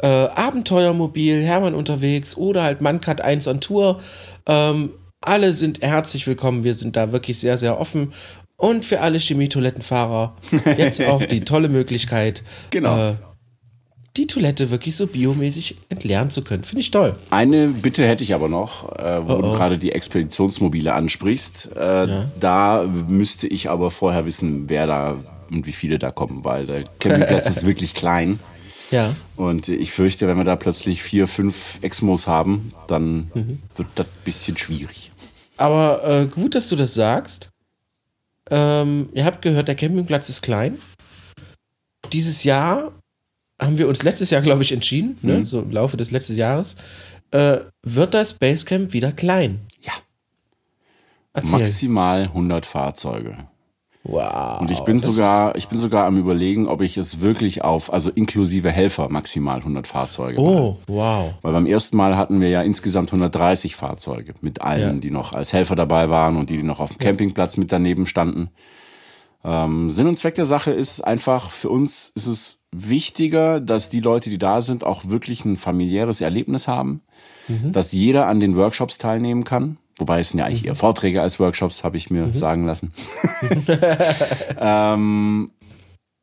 Äh, 0.00 0.06
Abenteuermobil, 0.06 1.42
Hermann 1.42 1.74
unterwegs 1.74 2.36
oder 2.36 2.62
halt 2.62 2.80
Mankat 2.80 3.22
1 3.22 3.48
on 3.48 3.60
Tour. 3.60 3.98
Ähm, 4.46 4.90
alle 5.20 5.52
sind 5.52 5.82
herzlich 5.82 6.26
willkommen. 6.28 6.64
Wir 6.64 6.74
sind 6.74 6.96
da 6.96 7.12
wirklich 7.12 7.38
sehr, 7.40 7.58
sehr 7.58 7.78
offen. 7.78 8.12
Und 8.60 8.84
für 8.84 9.00
alle 9.00 9.18
Chemietoilettenfahrer 9.18 10.36
jetzt 10.76 11.02
auch 11.02 11.24
die 11.24 11.40
tolle 11.40 11.70
Möglichkeit, 11.70 12.42
genau. 12.68 13.12
Äh, 13.12 13.14
die 14.18 14.26
Toilette 14.26 14.70
wirklich 14.70 14.96
so 14.96 15.06
biomäßig 15.06 15.76
entleeren 15.88 16.30
zu 16.30 16.42
können. 16.42 16.64
Finde 16.64 16.80
ich 16.80 16.90
toll. 16.90 17.14
Eine 17.30 17.68
Bitte 17.68 18.06
hätte 18.06 18.22
ich 18.22 18.34
aber 18.34 18.50
noch, 18.50 18.94
äh, 18.98 19.26
wo 19.26 19.32
oh, 19.32 19.36
oh. 19.38 19.42
du 19.42 19.52
gerade 19.52 19.78
die 19.78 19.92
Expeditionsmobile 19.92 20.92
ansprichst. 20.92 21.70
Äh, 21.74 22.06
ja. 22.06 22.30
Da 22.38 22.84
müsste 23.08 23.46
ich 23.46 23.70
aber 23.70 23.90
vorher 23.90 24.26
wissen, 24.26 24.68
wer 24.68 24.86
da 24.86 25.16
und 25.50 25.66
wie 25.66 25.72
viele 25.72 25.98
da 25.98 26.10
kommen, 26.10 26.44
weil 26.44 26.66
der 26.66 26.84
Campingplatz 26.98 27.48
ist 27.48 27.64
wirklich 27.64 27.94
klein. 27.94 28.40
Ja. 28.90 29.10
Und 29.36 29.70
ich 29.70 29.92
fürchte, 29.92 30.28
wenn 30.28 30.36
wir 30.36 30.44
da 30.44 30.56
plötzlich 30.56 31.02
vier, 31.02 31.26
fünf 31.26 31.78
Exmos 31.80 32.26
haben, 32.26 32.72
dann 32.88 33.30
mhm. 33.32 33.62
wird 33.74 33.88
das 33.94 34.06
ein 34.06 34.24
bisschen 34.24 34.58
schwierig. 34.58 35.12
Aber 35.56 36.02
äh, 36.04 36.26
gut, 36.26 36.54
dass 36.54 36.68
du 36.68 36.76
das 36.76 36.92
sagst. 36.92 37.49
Ähm, 38.50 39.08
ihr 39.12 39.24
habt 39.24 39.42
gehört, 39.42 39.68
der 39.68 39.74
Campingplatz 39.74 40.28
ist 40.28 40.42
klein. 40.42 40.78
Dieses 42.12 42.44
Jahr 42.44 42.92
haben 43.60 43.78
wir 43.78 43.88
uns 43.88 44.02
letztes 44.02 44.30
Jahr, 44.30 44.42
glaube 44.42 44.62
ich, 44.62 44.72
entschieden, 44.72 45.18
ne? 45.22 45.32
mhm. 45.32 45.38
ne? 45.40 45.46
so 45.46 45.60
im 45.60 45.70
Laufe 45.70 45.96
des 45.96 46.10
letzten 46.10 46.36
Jahres, 46.36 46.76
äh, 47.30 47.58
wird 47.82 48.14
das 48.14 48.34
Basecamp 48.34 48.92
wieder 48.92 49.12
klein. 49.12 49.60
Ja. 49.82 49.92
Erzähl. 51.32 51.60
Maximal 51.60 52.22
100 52.22 52.66
Fahrzeuge. 52.66 53.36
Wow. 54.02 54.62
Und 54.62 54.70
ich 54.70 54.80
bin 54.80 54.98
sogar, 54.98 55.56
ich 55.56 55.68
bin 55.68 55.78
sogar 55.78 56.06
am 56.06 56.16
überlegen, 56.16 56.68
ob 56.68 56.80
ich 56.80 56.96
es 56.96 57.20
wirklich 57.20 57.62
auf, 57.62 57.92
also 57.92 58.10
inklusive 58.10 58.70
Helfer 58.70 59.10
maximal 59.10 59.58
100 59.58 59.86
Fahrzeuge. 59.86 60.40
Oh, 60.40 60.70
mache. 60.70 60.78
wow. 60.86 61.34
Weil 61.42 61.52
beim 61.52 61.66
ersten 61.66 61.98
Mal 61.98 62.16
hatten 62.16 62.40
wir 62.40 62.48
ja 62.48 62.62
insgesamt 62.62 63.10
130 63.10 63.76
Fahrzeuge 63.76 64.34
mit 64.40 64.62
allen, 64.62 64.94
ja. 64.94 65.00
die 65.00 65.10
noch 65.10 65.34
als 65.34 65.52
Helfer 65.52 65.76
dabei 65.76 66.08
waren 66.08 66.36
und 66.36 66.48
die, 66.48 66.56
die 66.56 66.62
noch 66.62 66.80
auf 66.80 66.90
dem 66.90 66.98
Campingplatz 66.98 67.58
mit 67.58 67.72
daneben 67.72 68.06
standen. 68.06 68.48
Ähm, 69.44 69.90
Sinn 69.90 70.06
und 70.06 70.18
Zweck 70.18 70.34
der 70.34 70.46
Sache 70.46 70.70
ist 70.70 71.02
einfach, 71.02 71.50
für 71.50 71.68
uns 71.68 72.10
ist 72.14 72.26
es 72.26 72.58
wichtiger, 72.72 73.60
dass 73.60 73.90
die 73.90 74.00
Leute, 74.00 74.30
die 74.30 74.38
da 74.38 74.62
sind, 74.62 74.84
auch 74.84 75.08
wirklich 75.08 75.44
ein 75.44 75.56
familiäres 75.56 76.20
Erlebnis 76.20 76.68
haben, 76.68 77.02
dass 77.72 77.92
jeder 77.92 78.26
an 78.26 78.38
den 78.38 78.56
Workshops 78.56 78.98
teilnehmen 78.98 79.44
kann. 79.44 79.76
Wobei 80.00 80.20
es 80.20 80.30
sind 80.30 80.38
ja 80.38 80.46
eigentlich 80.46 80.66
eher 80.66 80.74
Vorträge 80.74 81.22
als 81.22 81.38
Workshops, 81.38 81.84
habe 81.84 81.96
ich 81.96 82.10
mir 82.10 82.32
sagen 82.32 82.64
lassen. 82.64 82.92
ähm, 84.58 85.50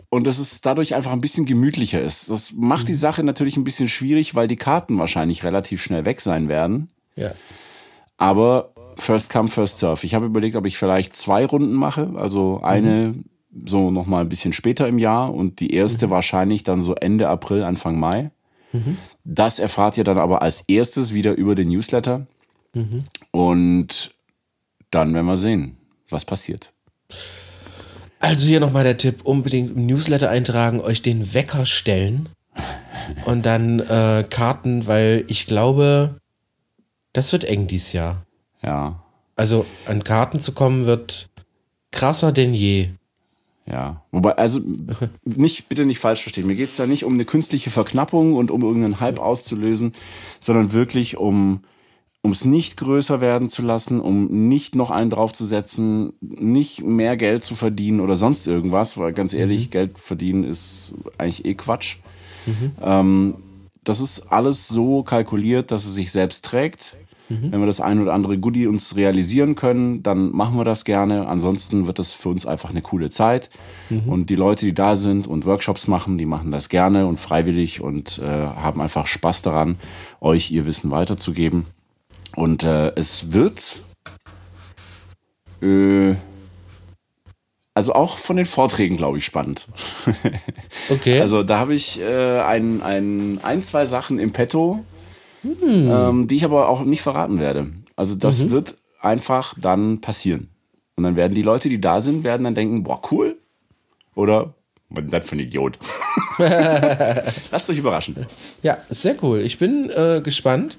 und 0.10 0.26
dass 0.26 0.40
es 0.40 0.62
dadurch 0.62 0.96
einfach 0.96 1.12
ein 1.12 1.22
bisschen 1.22 1.46
gemütlicher 1.46 2.02
ist. 2.02 2.30
Das 2.30 2.54
macht 2.54 2.88
die 2.88 2.94
Sache 2.94 3.24
natürlich 3.24 3.58
ein 3.58 3.64
bisschen 3.64 3.88
schwierig, 3.88 4.36
weil 4.36 4.48
die 4.48 4.56
Karten 4.56 4.98
wahrscheinlich 4.98 5.44
relativ 5.44 5.82
schnell 5.82 6.06
weg 6.06 6.22
sein 6.22 6.48
werden. 6.50 6.90
Ja. 7.16 7.34
Aber 8.18 8.72
first 8.96 9.32
come, 9.32 9.50
first 9.50 9.80
serve. 9.80 10.06
Ich 10.06 10.16
habe 10.16 10.26
überlegt, 10.26 10.56
ob 10.56 10.66
ich 10.66 10.78
vielleicht 10.78 11.16
zwei 11.16 11.46
Runden 11.46 11.74
mache. 11.74 12.12
Also 12.16 12.62
eine 12.64 13.16
so 13.66 13.92
nochmal 13.92 14.22
ein 14.22 14.30
bisschen 14.30 14.54
später 14.54 14.88
im 14.88 14.98
Jahr 14.98 15.34
und 15.34 15.60
die 15.60 15.74
erste 15.74 16.10
wahrscheinlich 16.10 16.64
dann 16.64 16.82
so 16.82 16.96
Ende 16.96 17.28
April, 17.28 17.64
Anfang 17.64 18.00
Mai. 18.00 18.32
Das 19.24 19.60
erfahrt 19.60 19.98
ihr 19.98 20.04
dann 20.04 20.18
aber 20.18 20.42
als 20.42 20.64
erstes 20.68 21.14
wieder 21.14 21.36
über 21.36 21.56
den 21.56 21.70
Newsletter. 21.70 22.28
Und 23.38 24.16
dann 24.90 25.14
werden 25.14 25.28
wir 25.28 25.38
sehen, 25.38 25.78
was 26.10 26.26
passiert. 26.26 26.74
Also 28.20 28.48
hier 28.48 28.60
nochmal 28.60 28.84
der 28.84 28.98
Tipp, 28.98 29.22
unbedingt 29.26 29.78
im 29.78 29.86
Newsletter 29.86 30.32
eintragen, 30.32 30.82
euch 30.82 31.04
den 31.04 31.36
Wecker 31.36 31.68
stellen 31.68 32.30
und 33.26 33.46
dann 33.46 33.80
äh, 33.80 34.26
Karten, 34.28 34.88
weil 34.88 35.24
ich 35.28 35.46
glaube, 35.46 36.18
das 37.14 37.32
wird 37.32 37.44
eng 37.44 37.68
dieses 37.68 37.94
Jahr. 37.94 38.26
Ja, 38.64 39.04
Also 39.36 39.68
an 39.86 40.04
Karten 40.04 40.40
zu 40.40 40.54
kommen 40.54 40.88
wird 40.88 41.30
krasser 41.92 42.32
denn 42.32 42.56
je. 42.56 42.90
ja. 43.68 44.02
Wobei, 44.12 44.36
also 44.36 44.62
nicht, 45.26 45.70
bitte 45.70 45.86
nicht 45.86 46.00
falsch 46.00 46.24
verstehen. 46.24 46.48
Mir 46.48 46.56
geht 46.56 46.70
es 46.70 46.76
da 46.78 46.88
nicht 46.88 47.06
um 47.06 47.14
eine 47.14 47.26
künstliche 47.26 47.70
Verknappung 47.70 48.34
und 48.34 48.50
um 48.50 48.64
irgendeinen 48.64 49.00
Hype 49.00 49.20
auszulösen, 49.20 49.92
sondern 50.40 50.74
wirklich 50.74 51.18
um 51.18 51.62
um 52.22 52.32
es 52.32 52.46
nicht 52.46 52.78
größer 52.78 53.22
werden 53.22 53.50
zu 53.50 53.62
lassen, 53.62 54.02
um 54.02 54.50
nicht 54.50 54.76
noch 54.76 54.92
einen 54.92 55.10
draufzusetzen, 55.10 56.14
nicht 56.20 56.84
mehr 56.84 57.16
Geld 57.16 57.44
zu 57.44 57.56
verdienen 57.56 58.00
oder 58.02 58.16
sonst 58.16 58.48
irgendwas, 58.48 58.98
weil 58.98 59.14
ganz 59.14 59.34
ehrlich, 59.34 59.72
Geld 59.72 59.98
verdienen 59.98 60.44
ist 60.44 60.94
eigentlich 61.18 61.46
eh 61.46 61.54
Quatsch. 61.54 61.98
Ähm, 62.82 63.36
das 63.84 64.02
ist 64.02 64.32
alles 64.32 64.68
so 64.68 65.04
kalkuliert, 65.04 65.72
dass 65.72 65.86
es 65.86 65.94
sich 65.94 66.12
selbst 66.12 66.44
trägt. 66.44 66.98
Wenn 67.52 67.60
wir 67.60 67.68
das 67.68 67.82
ein 67.82 68.02
oder 68.02 68.14
andere 68.14 68.38
Goodie 68.38 68.68
uns 68.68 68.96
realisieren 68.96 69.56
können, 69.56 70.02
dann 70.02 70.32
machen 70.32 70.56
wir 70.56 70.64
das 70.64 70.86
gerne. 70.86 71.28
Ansonsten 71.28 71.86
wird 71.86 72.00
das 72.00 72.14
für 72.14 72.30
uns 72.30 72.46
einfach 72.46 72.70
eine 72.70 72.82
coole 72.82 73.10
Zeit. 73.10 73.50
Und 74.10 74.30
die 74.30 74.36
Leute, 74.36 74.66
die 74.66 74.74
da 74.74 74.96
sind 74.96 75.28
und 75.28 75.46
Workshops 75.46 75.88
machen, 75.88 76.18
die 76.18 76.26
machen 76.26 76.52
das 76.52 76.70
gerne 76.70 77.06
und 77.06 77.20
freiwillig 77.20 77.82
und 77.82 78.20
äh, 78.20 78.26
haben 78.26 78.80
einfach 78.80 79.08
Spaß 79.08 79.42
daran, 79.42 79.78
euch 80.22 80.52
ihr 80.52 80.66
Wissen 80.66 80.90
weiterzugeben. 80.90 81.66
Und 82.38 82.64
äh, 82.64 82.92
es 82.96 83.34
wird 83.34 83.84
äh, 85.60 86.14
also 87.74 87.94
auch 87.94 88.20
von 88.20 88.38
den 88.38 88.46
Vorträgen, 88.46 88.96
glaube 88.96 89.18
ich, 89.18 89.26
spannend. 89.26 89.68
Okay. 90.90 91.20
Also 91.20 91.44
da 91.44 91.60
habe 91.60 91.74
ich 91.74 92.00
äh, 92.00 92.40
ein, 92.40 92.82
ein, 92.82 93.40
ein, 93.44 93.62
zwei 93.62 93.86
Sachen 93.86 94.20
im 94.20 94.32
Petto, 94.32 94.86
ähm, 95.44 96.30
die 96.30 96.36
ich 96.36 96.46
aber 96.46 96.70
auch 96.70 96.86
nicht 96.86 97.02
verraten 97.02 97.42
werde. 97.42 97.72
Also 97.98 98.16
das 98.16 98.50
wird 98.50 98.76
einfach 99.02 99.54
dann 99.60 100.00
passieren. 100.00 100.50
Und 100.96 101.04
dann 101.04 101.18
werden 101.18 101.34
die 101.34 101.42
Leute, 101.42 101.68
die 101.68 101.82
da 101.82 102.00
sind, 102.00 102.24
werden 102.24 102.46
dann 102.46 102.56
denken, 102.56 102.84
boah, 102.84 103.02
cool. 103.12 103.36
Oder, 104.16 104.54
was 104.90 105.04
ist 105.04 105.14
das 105.14 105.28
für 105.28 105.36
ein 105.36 105.40
Idiot? 105.40 105.78
Lasst 106.38 107.70
euch 107.70 107.80
überraschen. 107.80 108.26
Ja, 108.64 108.78
sehr 108.90 109.16
cool. 109.22 109.42
Ich 109.42 109.60
bin 109.60 109.90
äh, 109.90 110.22
gespannt. 110.24 110.78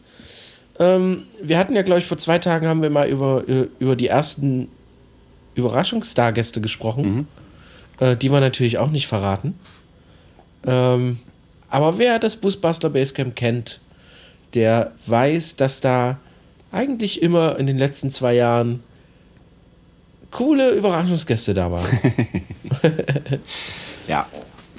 Ähm, 0.78 1.24
wir 1.42 1.58
hatten 1.58 1.74
ja, 1.74 1.82
glaube 1.82 2.00
ich, 2.00 2.06
vor 2.06 2.18
zwei 2.18 2.38
Tagen 2.38 2.66
haben 2.68 2.82
wir 2.82 2.90
mal 2.90 3.08
über, 3.08 3.48
äh, 3.48 3.68
über 3.78 3.96
die 3.96 4.06
ersten 4.08 4.68
Überraschungsstargäste 5.54 6.60
gesprochen. 6.60 7.26
Äh, 8.00 8.16
die 8.16 8.30
wir 8.30 8.38
natürlich 8.40 8.78
auch 8.78 8.90
nicht 8.90 9.08
verraten. 9.08 9.58
Ähm, 10.64 11.18
aber 11.68 11.98
wer 11.98 12.20
das 12.20 12.36
Busbuster 12.36 12.90
Basecamp 12.90 13.34
kennt, 13.34 13.80
der 14.54 14.92
weiß, 15.06 15.56
dass 15.56 15.80
da 15.80 16.18
eigentlich 16.70 17.22
immer 17.22 17.58
in 17.58 17.66
den 17.66 17.76
letzten 17.76 18.10
zwei 18.12 18.34
Jahren 18.34 18.84
coole 20.30 20.70
Überraschungsgäste 20.70 21.54
da 21.54 21.72
waren. 21.72 21.86
Ja. 24.06 24.26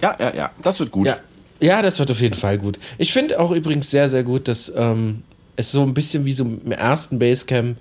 Ja, 0.02 0.16
ja, 0.18 0.34
ja. 0.34 0.52
Das 0.64 0.80
wird 0.80 0.90
gut. 0.90 1.06
Ja, 1.06 1.18
ja, 1.60 1.84
das 1.84 2.00
wird 2.00 2.10
auf 2.10 2.20
jeden 2.20 2.34
Fall 2.34 2.58
gut. 2.58 2.80
Ich 2.98 3.14
finde 3.14 3.40
auch 3.40 3.52
übrigens 3.52 3.92
sehr, 3.92 4.10
sehr 4.10 4.24
gut, 4.24 4.48
dass 4.48 4.74
ähm, 4.76 5.22
es 5.60 5.72
so 5.72 5.84
ein 5.84 5.94
bisschen 5.94 6.26
wie 6.26 6.34
so 6.34 6.44
im 6.44 6.72
ersten 6.72 7.20
Basecamp, 7.20 7.78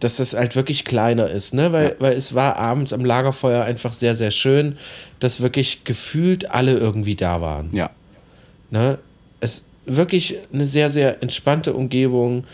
dass 0.00 0.16
das 0.16 0.34
halt 0.34 0.56
wirklich 0.56 0.84
kleiner 0.84 1.28
ist, 1.28 1.52
ne? 1.54 1.72
Weil, 1.72 1.96
weil 1.98 2.14
es 2.14 2.34
war 2.34 2.56
abends 2.56 2.92
am 2.92 3.04
Lagerfeuer 3.04 3.64
einfach 3.64 3.92
sehr, 3.92 4.14
sehr 4.14 4.30
schön, 4.30 4.76
dass 5.18 5.40
wirklich 5.40 5.84
gefühlt 5.84 6.50
alle 6.50 6.76
irgendwie 6.76 7.16
da 7.16 7.40
waren. 7.40 7.70
Ja. 7.74 7.90
Ne? 8.70 8.98
Es 9.40 9.64
wirklich 9.84 10.38
eine 10.52 10.66
sehr, 10.66 10.90
sehr 10.90 11.22
entspannte 11.22 11.74
Umgebung. 11.74 12.44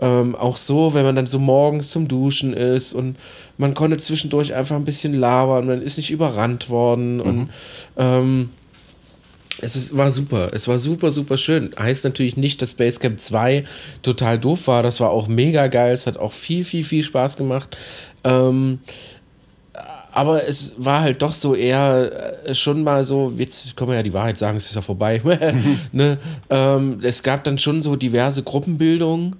Ähm, 0.00 0.34
auch 0.34 0.56
so, 0.56 0.94
wenn 0.94 1.04
man 1.04 1.16
dann 1.16 1.26
so 1.26 1.38
morgens 1.38 1.90
zum 1.90 2.08
Duschen 2.08 2.54
ist 2.54 2.94
und 2.94 3.16
man 3.58 3.74
konnte 3.74 3.98
zwischendurch 3.98 4.54
einfach 4.54 4.76
ein 4.76 4.84
bisschen 4.84 5.14
labern, 5.14 5.66
man 5.66 5.82
ist 5.82 5.98
nicht 5.98 6.10
überrannt 6.10 6.70
worden 6.70 7.20
und 7.20 7.50
ähm, 7.98 8.50
es 9.60 9.76
ist, 9.76 9.96
war 9.96 10.10
super. 10.10 10.50
Es 10.52 10.68
war 10.68 10.78
super, 10.78 11.10
super 11.10 11.36
schön. 11.36 11.70
Heißt 11.78 12.04
natürlich 12.04 12.36
nicht, 12.36 12.62
dass 12.62 12.74
Basecamp 12.74 13.20
2 13.20 13.64
total 14.02 14.38
doof 14.38 14.66
war. 14.66 14.82
Das 14.82 15.00
war 15.00 15.10
auch 15.10 15.28
mega 15.28 15.66
geil. 15.68 15.92
Es 15.92 16.06
hat 16.06 16.16
auch 16.16 16.32
viel, 16.32 16.64
viel, 16.64 16.84
viel 16.84 17.02
Spaß 17.02 17.36
gemacht. 17.36 17.76
Ähm, 18.24 18.80
aber 20.12 20.46
es 20.46 20.74
war 20.78 21.02
halt 21.02 21.22
doch 21.22 21.32
so 21.32 21.54
eher 21.54 22.44
äh, 22.44 22.54
schon 22.54 22.82
mal 22.82 23.04
so, 23.04 23.32
jetzt 23.36 23.76
können 23.76 23.90
wir 23.90 23.96
ja 23.96 24.02
die 24.02 24.12
Wahrheit 24.12 24.38
sagen, 24.38 24.56
es 24.56 24.66
ist 24.66 24.74
ja 24.74 24.82
vorbei. 24.82 25.20
ne? 25.92 26.18
ähm, 26.48 27.00
es 27.02 27.22
gab 27.22 27.44
dann 27.44 27.58
schon 27.58 27.82
so 27.82 27.96
diverse 27.96 28.42
Gruppenbildungen. 28.42 29.36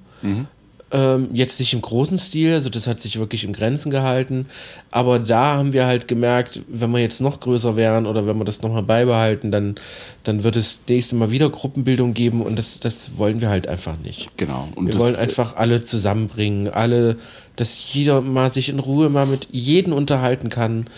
Ähm, 0.93 1.29
jetzt 1.33 1.61
nicht 1.61 1.73
im 1.73 1.83
großen 1.83 2.19
Stil, 2.19 2.55
also 2.55 2.69
das 2.69 2.89
hat 2.89 2.99
sich 2.99 3.17
wirklich 3.19 3.45
in 3.45 3.53
Grenzen 3.53 3.93
gehalten. 3.93 4.47
Aber 4.91 5.21
da 5.21 5.57
haben 5.57 5.73
wir 5.73 5.87
halt 5.87 6.09
gemerkt, 6.09 6.63
wenn 6.67 6.91
wir 6.91 6.99
jetzt 6.99 7.21
noch 7.21 7.39
größer 7.39 7.77
wären 7.77 8.07
oder 8.07 8.27
wenn 8.27 8.37
wir 8.39 8.45
das 8.45 8.61
nochmal 8.63 8.83
beibehalten, 8.83 9.53
dann, 9.53 9.77
dann 10.25 10.43
wird 10.43 10.57
es 10.57 10.81
nächste 10.89 11.15
Mal 11.15 11.31
wieder 11.31 11.49
Gruppenbildung 11.49 12.13
geben 12.13 12.43
und 12.43 12.57
das, 12.57 12.81
das 12.81 13.17
wollen 13.19 13.41
wir 13.41 13.51
halt 13.51 13.69
einfach 13.69 13.97
nicht. 14.03 14.37
Genau. 14.37 14.69
Und 14.75 14.89
Wir 14.89 14.99
wollen 14.99 15.15
einfach 15.15 15.55
alle 15.57 15.83
zusammenbringen, 15.85 16.67
alle, 16.69 17.17
dass 17.55 17.93
jeder 17.95 18.21
mal 18.21 18.53
sich 18.53 18.69
in 18.69 18.81
Ruhe 18.81 19.11
mal 19.11 19.27
mit 19.27 19.47
jedem 19.53 19.93
unterhalten 19.93 20.49
kann. 20.49 20.89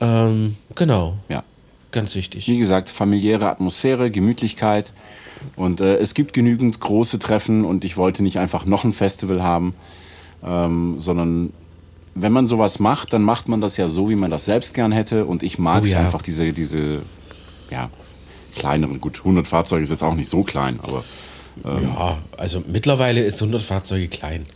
Ähm, 0.00 0.56
genau, 0.74 1.14
Ja. 1.28 1.44
ganz 1.92 2.16
wichtig. 2.16 2.48
Wie 2.48 2.58
gesagt, 2.58 2.88
familiäre 2.88 3.48
Atmosphäre, 3.48 4.10
Gemütlichkeit. 4.10 4.92
Und 5.54 5.80
äh, 5.80 5.96
es 5.98 6.14
gibt 6.14 6.32
genügend 6.32 6.80
große 6.80 7.18
Treffen 7.18 7.64
und 7.64 7.84
ich 7.84 7.96
wollte 7.96 8.22
nicht 8.22 8.38
einfach 8.38 8.64
noch 8.66 8.84
ein 8.84 8.92
Festival 8.92 9.42
haben, 9.42 9.74
ähm, 10.44 10.96
sondern 10.98 11.52
wenn 12.14 12.32
man 12.32 12.46
sowas 12.46 12.78
macht, 12.78 13.12
dann 13.12 13.22
macht 13.22 13.46
man 13.48 13.60
das 13.60 13.76
ja 13.76 13.88
so, 13.88 14.08
wie 14.08 14.16
man 14.16 14.30
das 14.30 14.46
selbst 14.46 14.74
gern 14.74 14.90
hätte. 14.92 15.26
Und 15.26 15.42
ich 15.42 15.58
mag 15.58 15.82
Oh 15.82 15.84
es 15.84 15.92
ja. 15.92 16.00
einfach, 16.00 16.22
diese, 16.22 16.52
diese, 16.52 17.02
ja, 17.70 17.90
kleineren, 18.54 19.00
gut, 19.00 19.18
100 19.18 19.46
Fahrzeuge 19.46 19.82
ist 19.82 19.90
jetzt 19.90 20.02
auch 20.02 20.14
nicht 20.14 20.28
so 20.28 20.42
klein, 20.42 20.80
aber 20.82 21.04
Ja, 21.82 22.18
also 22.38 22.62
mittlerweile 22.66 23.22
ist 23.22 23.40
100 23.42 23.62
Fahrzeuge 23.62 24.08
klein. 24.08 24.46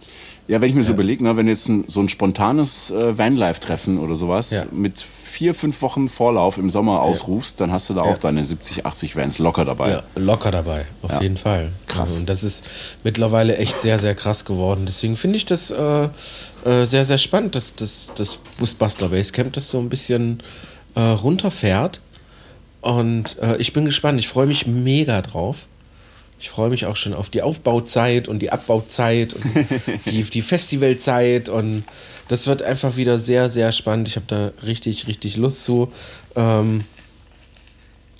ja, 0.48 0.60
wenn 0.60 0.68
ich 0.70 0.74
mir 0.74 0.82
so 0.82 0.92
überlege, 0.92 1.22
ne, 1.22 1.36
wenn 1.36 1.48
jetzt 1.48 1.68
ein, 1.68 1.84
so 1.86 2.00
ein 2.00 2.08
spontanes 2.08 2.90
äh, 2.90 3.16
Vanlife-Treffen 3.18 3.98
oder 3.98 4.14
sowas 4.16 4.50
Ja. 4.52 4.64
mit 4.72 4.98
vier, 5.40 5.54
fünf 5.54 5.80
Wochen 5.80 6.06
Vorlauf 6.06 6.58
im 6.58 6.68
Sommer 6.68 7.00
ausrufst, 7.00 7.62
dann 7.62 7.72
hast 7.72 7.88
du 7.88 7.94
da 7.94 8.02
auch 8.02 8.18
deine 8.18 8.44
70, 8.44 8.84
80 8.84 9.16
Vans 9.16 9.38
locker 9.38 9.64
dabei. 9.64 9.90
Ja, 9.92 10.02
locker 10.14 10.50
dabei, 10.50 10.84
auf 11.00 11.22
jeden 11.22 11.38
Fall. 11.38 11.72
Krass. 11.86 12.10
Also, 12.10 12.20
und 12.20 12.28
das 12.28 12.42
ist 12.42 12.62
mittlerweile 13.04 13.56
echt 13.56 13.80
sehr, 13.80 13.98
sehr 13.98 14.14
krass 14.14 14.44
geworden. 14.44 14.84
Deswegen 14.84 15.16
finde 15.16 15.38
ich 15.38 15.46
das 15.46 15.70
äh, 15.70 16.08
äh, 16.66 16.84
sehr, 16.84 17.06
sehr 17.06 17.16
spannend, 17.16 17.54
dass 17.54 17.74
das, 17.74 18.12
das 18.14 18.36
Busbustler 18.58 19.08
Basecamp 19.08 19.54
das 19.54 19.70
so 19.70 19.78
ein 19.78 19.88
bisschen 19.88 20.42
äh, 20.94 21.00
runterfährt. 21.00 22.00
Und 22.82 23.38
äh, 23.38 23.56
ich 23.56 23.72
bin 23.72 23.86
gespannt. 23.86 24.20
Ich 24.20 24.28
freue 24.28 24.46
mich 24.46 24.66
mega 24.66 25.22
drauf. 25.22 25.68
Ich 26.40 26.48
freue 26.50 26.70
mich 26.70 26.86
auch 26.86 26.96
schon 26.96 27.12
auf 27.12 27.28
die 27.28 27.42
Aufbauzeit 27.42 28.26
und 28.26 28.40
die 28.40 28.50
Abbauzeit 28.50 29.34
und 29.34 29.44
die, 30.06 30.22
die 30.32 30.42
Festivalzeit. 30.42 31.48
Und 31.48 31.84
das 32.28 32.46
wird 32.46 32.62
einfach 32.62 32.96
wieder 32.96 33.18
sehr, 33.18 33.48
sehr 33.48 33.72
spannend. 33.72 34.08
Ich 34.08 34.16
habe 34.16 34.26
da 34.26 34.52
richtig, 34.64 35.06
richtig 35.06 35.36
Lust 35.36 35.64
zu. 35.64 35.92
Ähm, 36.34 36.84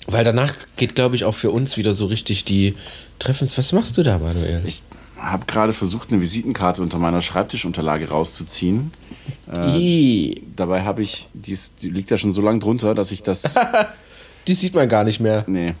weil 0.07 0.23
danach 0.23 0.53
geht, 0.77 0.95
glaube 0.95 1.15
ich, 1.15 1.25
auch 1.25 1.35
für 1.35 1.51
uns 1.51 1.77
wieder 1.77 1.93
so 1.93 2.05
richtig 2.05 2.45
die 2.45 2.75
Treffens. 3.19 3.57
Was 3.57 3.73
machst 3.73 3.97
du 3.97 4.03
da, 4.03 4.19
Manuel? 4.19 4.61
Ich 4.65 4.83
habe 5.17 5.45
gerade 5.45 5.73
versucht, 5.73 6.11
eine 6.11 6.21
Visitenkarte 6.21 6.81
unter 6.81 6.99
meiner 6.99 7.21
Schreibtischunterlage 7.21 8.09
rauszuziehen. 8.09 8.91
Ih, 9.75 10.41
Dabei 10.55 10.83
habe 10.83 11.01
ich, 11.01 11.27
die, 11.33 11.51
ist, 11.51 11.81
die 11.81 11.89
liegt 11.89 12.11
da 12.11 12.17
schon 12.17 12.31
so 12.31 12.41
lange 12.41 12.59
drunter, 12.59 12.95
dass 12.95 13.11
ich 13.11 13.23
das 13.23 13.53
Die 14.47 14.55
sieht 14.55 14.73
man 14.73 14.89
gar 14.89 15.03
nicht 15.03 15.19
mehr. 15.19 15.43
Nee. 15.47 15.75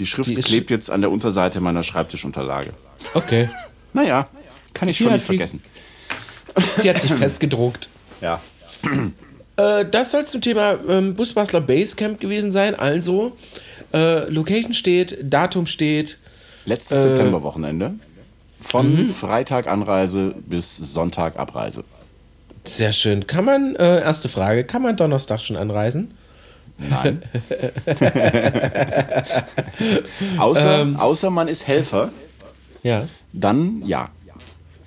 Die 0.00 0.06
Schrift 0.06 0.30
Die 0.30 0.34
klebt 0.34 0.70
jetzt 0.70 0.90
an 0.90 1.02
der 1.02 1.10
Unterseite 1.10 1.60
meiner 1.60 1.82
Schreibtischunterlage. 1.82 2.70
Okay. 3.12 3.50
Naja, 3.92 4.28
kann 4.72 4.88
ich 4.88 4.96
Sie 4.96 5.04
schon 5.04 5.12
nicht 5.12 5.26
vergessen. 5.26 5.62
Sie 6.78 6.88
hat 6.88 7.00
sich 7.00 7.12
festgedruckt. 7.12 7.88
Ja. 8.22 8.38
Äh, 9.56 9.86
das 9.90 10.10
soll 10.10 10.26
zum 10.26 10.42
Thema 10.42 10.78
ähm, 10.86 11.14
Busbastler 11.14 11.62
Basecamp 11.62 12.20
gewesen 12.20 12.50
sein. 12.50 12.74
Also, 12.74 13.34
äh, 13.94 14.28
Location 14.28 14.74
steht, 14.74 15.16
Datum 15.22 15.64
steht. 15.64 16.18
Letztes 16.66 16.98
Äh, 16.98 17.02
Septemberwochenende. 17.02 17.94
Von 18.58 19.04
mhm. 19.04 19.08
Freitag 19.08 19.68
Anreise 19.68 20.34
bis 20.36 20.76
Sonntag 20.76 21.38
Abreise. 21.38 21.82
Sehr 22.64 22.92
schön. 22.92 23.26
Kann 23.26 23.46
man, 23.46 23.74
äh, 23.76 24.02
erste 24.02 24.28
Frage, 24.28 24.64
kann 24.64 24.82
man 24.82 24.98
Donnerstag 24.98 25.40
schon 25.40 25.56
anreisen? 25.56 26.10
Nein. 26.88 27.22
außer, 30.38 30.80
Ähm. 30.82 30.96
außer 30.96 31.30
man 31.30 31.48
ist 31.48 31.66
Helfer, 31.66 32.10
Ja. 32.82 33.04
dann 33.32 33.82
ja. 33.86 34.08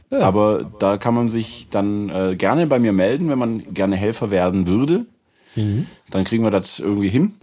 Aber 0.09 0.69
da 0.79 0.97
kann 0.97 1.15
man 1.15 1.27
sich 1.27 1.69
dann 1.71 2.09
äh, 2.09 2.35
gerne 2.35 2.67
bei 2.67 2.77
mir 2.77 2.93
melden, 2.93 3.29
wenn 3.29 3.39
man 3.39 3.73
gerne 3.73 3.95
Helfer 3.95 4.29
werden 4.29 4.67
würde. 4.67 5.07
Mhm. 5.55 5.87
Dann 6.11 6.23
kriegen 6.23 6.43
wir 6.43 6.51
das 6.51 6.77
irgendwie 6.77 7.09
hin. 7.09 7.33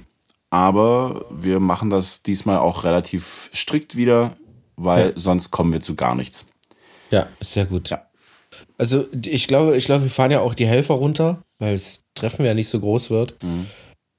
Aber 0.51 1.25
wir 1.31 1.59
machen 1.59 1.91
das 1.91 2.23
diesmal 2.23 2.59
auch 2.59 2.85
relativ 2.85 3.51
strikt 3.53 3.97
wieder, 3.97 4.37
weil 4.77 5.09
Ja. 5.09 5.13
sonst 5.17 5.51
kommen 5.51 5.73
wir 5.73 5.81
zu 5.81 5.97
gar 5.97 6.15
nichts. 6.15 6.47
Ja, 7.11 7.27
sehr 7.41 7.67
gut. 7.67 7.91
Ja. 7.91 8.03
Also 8.79 9.05
ich 9.21 9.49
glaube, 9.49 9.77
ich 9.77 9.85
glaube, 9.87 10.05
wir 10.05 10.11
fahren 10.11 10.31
ja 10.31 10.39
auch 10.41 10.55
die 10.55 10.67
Helfer 10.67 10.95
runter, 10.95 11.43
weil 11.59 11.73
das 11.73 12.03
Treffen 12.15 12.45
ja 12.45 12.55
nicht 12.55 12.69
so 12.69 12.79
groß 12.79 13.11
wird. 13.11 13.35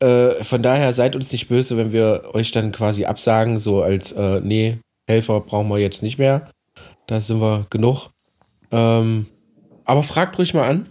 Äh, 0.01 0.43
von 0.43 0.63
daher 0.63 0.93
seid 0.93 1.15
uns 1.15 1.31
nicht 1.31 1.47
böse, 1.47 1.77
wenn 1.77 1.91
wir 1.91 2.31
euch 2.33 2.51
dann 2.51 2.71
quasi 2.71 3.05
absagen, 3.05 3.59
so 3.59 3.81
als 3.83 4.11
äh, 4.13 4.41
nee, 4.41 4.77
Helfer 5.07 5.39
brauchen 5.41 5.69
wir 5.69 5.77
jetzt 5.77 6.01
nicht 6.03 6.17
mehr. 6.17 6.49
Da 7.07 7.21
sind 7.21 7.39
wir 7.41 7.65
genug. 7.69 8.09
Ähm, 8.71 9.27
aber 9.85 10.03
fragt 10.03 10.37
ruhig 10.39 10.53
mal 10.53 10.67
an. 10.67 10.89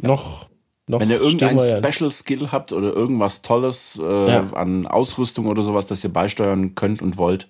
Noch, 0.00 0.48
noch 0.86 1.00
Wenn 1.00 1.10
ihr 1.10 1.20
irgendein 1.20 1.58
ja- 1.58 1.82
Special 1.82 2.10
Skill 2.10 2.48
habt 2.50 2.72
oder 2.72 2.92
irgendwas 2.92 3.42
Tolles 3.42 4.00
äh, 4.02 4.28
Ja. 4.28 4.52
an 4.54 4.86
Ausrüstung 4.86 5.46
oder 5.46 5.62
sowas, 5.62 5.86
das 5.86 6.02
ihr 6.04 6.12
beisteuern 6.12 6.74
könnt 6.74 7.02
und 7.02 7.16
wollt, 7.16 7.48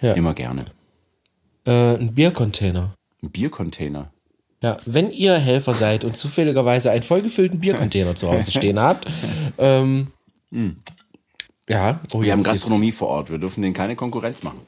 Ja. 0.00 0.12
immer 0.14 0.34
gerne. 0.34 0.66
äh, 1.66 1.96
ein 1.96 2.14
Biercontainer. 2.14 2.94
Ein 3.22 3.30
Biercontainer. 3.30 4.12
Ja, 4.62 4.76
wenn 4.86 5.10
ihr 5.10 5.34
Helfer 5.34 5.74
seid 5.74 6.04
und 6.04 6.16
zufälligerweise 6.16 6.90
einen 6.90 7.02
vollgefüllten 7.02 7.60
Biercontainer 7.60 8.16
zu 8.16 8.30
Hause 8.30 8.50
stehen 8.50 8.78
habt, 8.80 9.06
ähm, 9.58 10.08
ja, 10.50 12.00
oh, 12.12 12.20
Wir 12.20 12.26
jetzt- 12.26 12.32
haben 12.32 12.38
jetzt- 12.40 12.44
Gastronomie 12.44 12.92
vor 12.92 13.08
Ort. 13.08 13.30
Wir 13.30 13.38
dürfen 13.38 13.62
denen 13.62 13.74
keine 13.74 13.96
Konkurrenz 13.96 14.42
machen. 14.42 14.60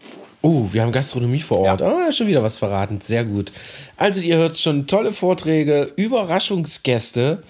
Oh, 0.42 0.68
wir 0.72 0.82
haben 0.82 0.92
Gastronomie 0.92 1.40
vor 1.40 1.58
Ort. 1.58 1.82
Ah, 1.82 2.10
schon 2.12 2.26
wieder 2.26 2.42
was 2.42 2.56
verraten. 2.56 3.00
Sehr 3.02 3.24
gut. 3.24 3.52
Also, 3.96 4.20
ihr 4.22 4.36
hört 4.36 4.56
schon 4.58 4.86
tolle 4.86 5.12
Vorträge, 5.12 5.92
Überraschungsgäste. 5.96 7.42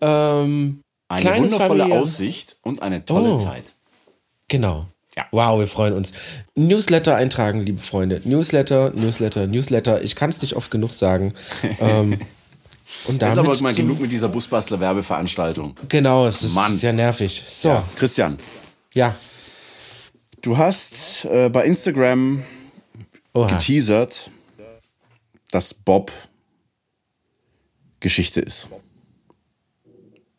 Ähm, 0.00 0.80
Eine 1.08 1.36
wundervolle 1.38 1.80
Familien- 1.84 2.02
Aussicht 2.02 2.56
und 2.62 2.82
eine 2.82 3.04
tolle 3.04 3.32
Oh. 3.34 3.38
Zeit. 3.38 3.72
Genau. 4.48 4.86
Ja. 5.16 5.26
Wow, 5.30 5.60
wir 5.60 5.68
freuen 5.68 5.94
uns. 5.94 6.12
Newsletter 6.56 7.14
eintragen, 7.14 7.64
liebe 7.64 7.80
Freunde. 7.80 8.20
Newsletter, 8.24 8.90
Newsletter, 8.94 9.46
Newsletter. 9.46 10.02
Ich 10.02 10.16
kann 10.16 10.28
es 10.30 10.42
nicht 10.42 10.54
oft 10.56 10.70
genug 10.70 10.92
sagen. 10.92 11.32
ähm, 11.80 12.18
und 13.06 13.20
Das 13.20 13.30
ist 13.30 13.36
damit 13.36 13.50
aber 13.50 13.60
mal 13.62 13.74
genug 13.74 14.00
mit 14.00 14.10
dieser 14.12 14.28
Busbastler-Werbeveranstaltung. 14.28 15.74
Genau, 15.88 16.26
es 16.26 16.42
ist 16.42 16.54
Mann. 16.54 16.72
sehr 16.74 16.92
nervig. 16.92 17.42
So, 17.50 17.68
Ja. 17.68 17.74
ja. 17.76 17.84
Christian, 17.96 18.38
du 20.42 20.56
hast 20.56 21.24
äh, 21.26 21.48
bei 21.48 21.64
Instagram 21.64 22.42
Oha. 23.34 23.46
geteasert, 23.46 24.30
dass 25.50 25.74
Bob 25.74 26.12
Geschichte 28.00 28.40
ist. 28.40 28.68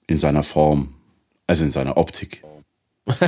In 0.08 0.20
seiner 0.20 0.44
Form, 0.44 0.94
also 1.48 1.64
in 1.64 1.72
seiner 1.72 1.98
Optik. 1.98 2.44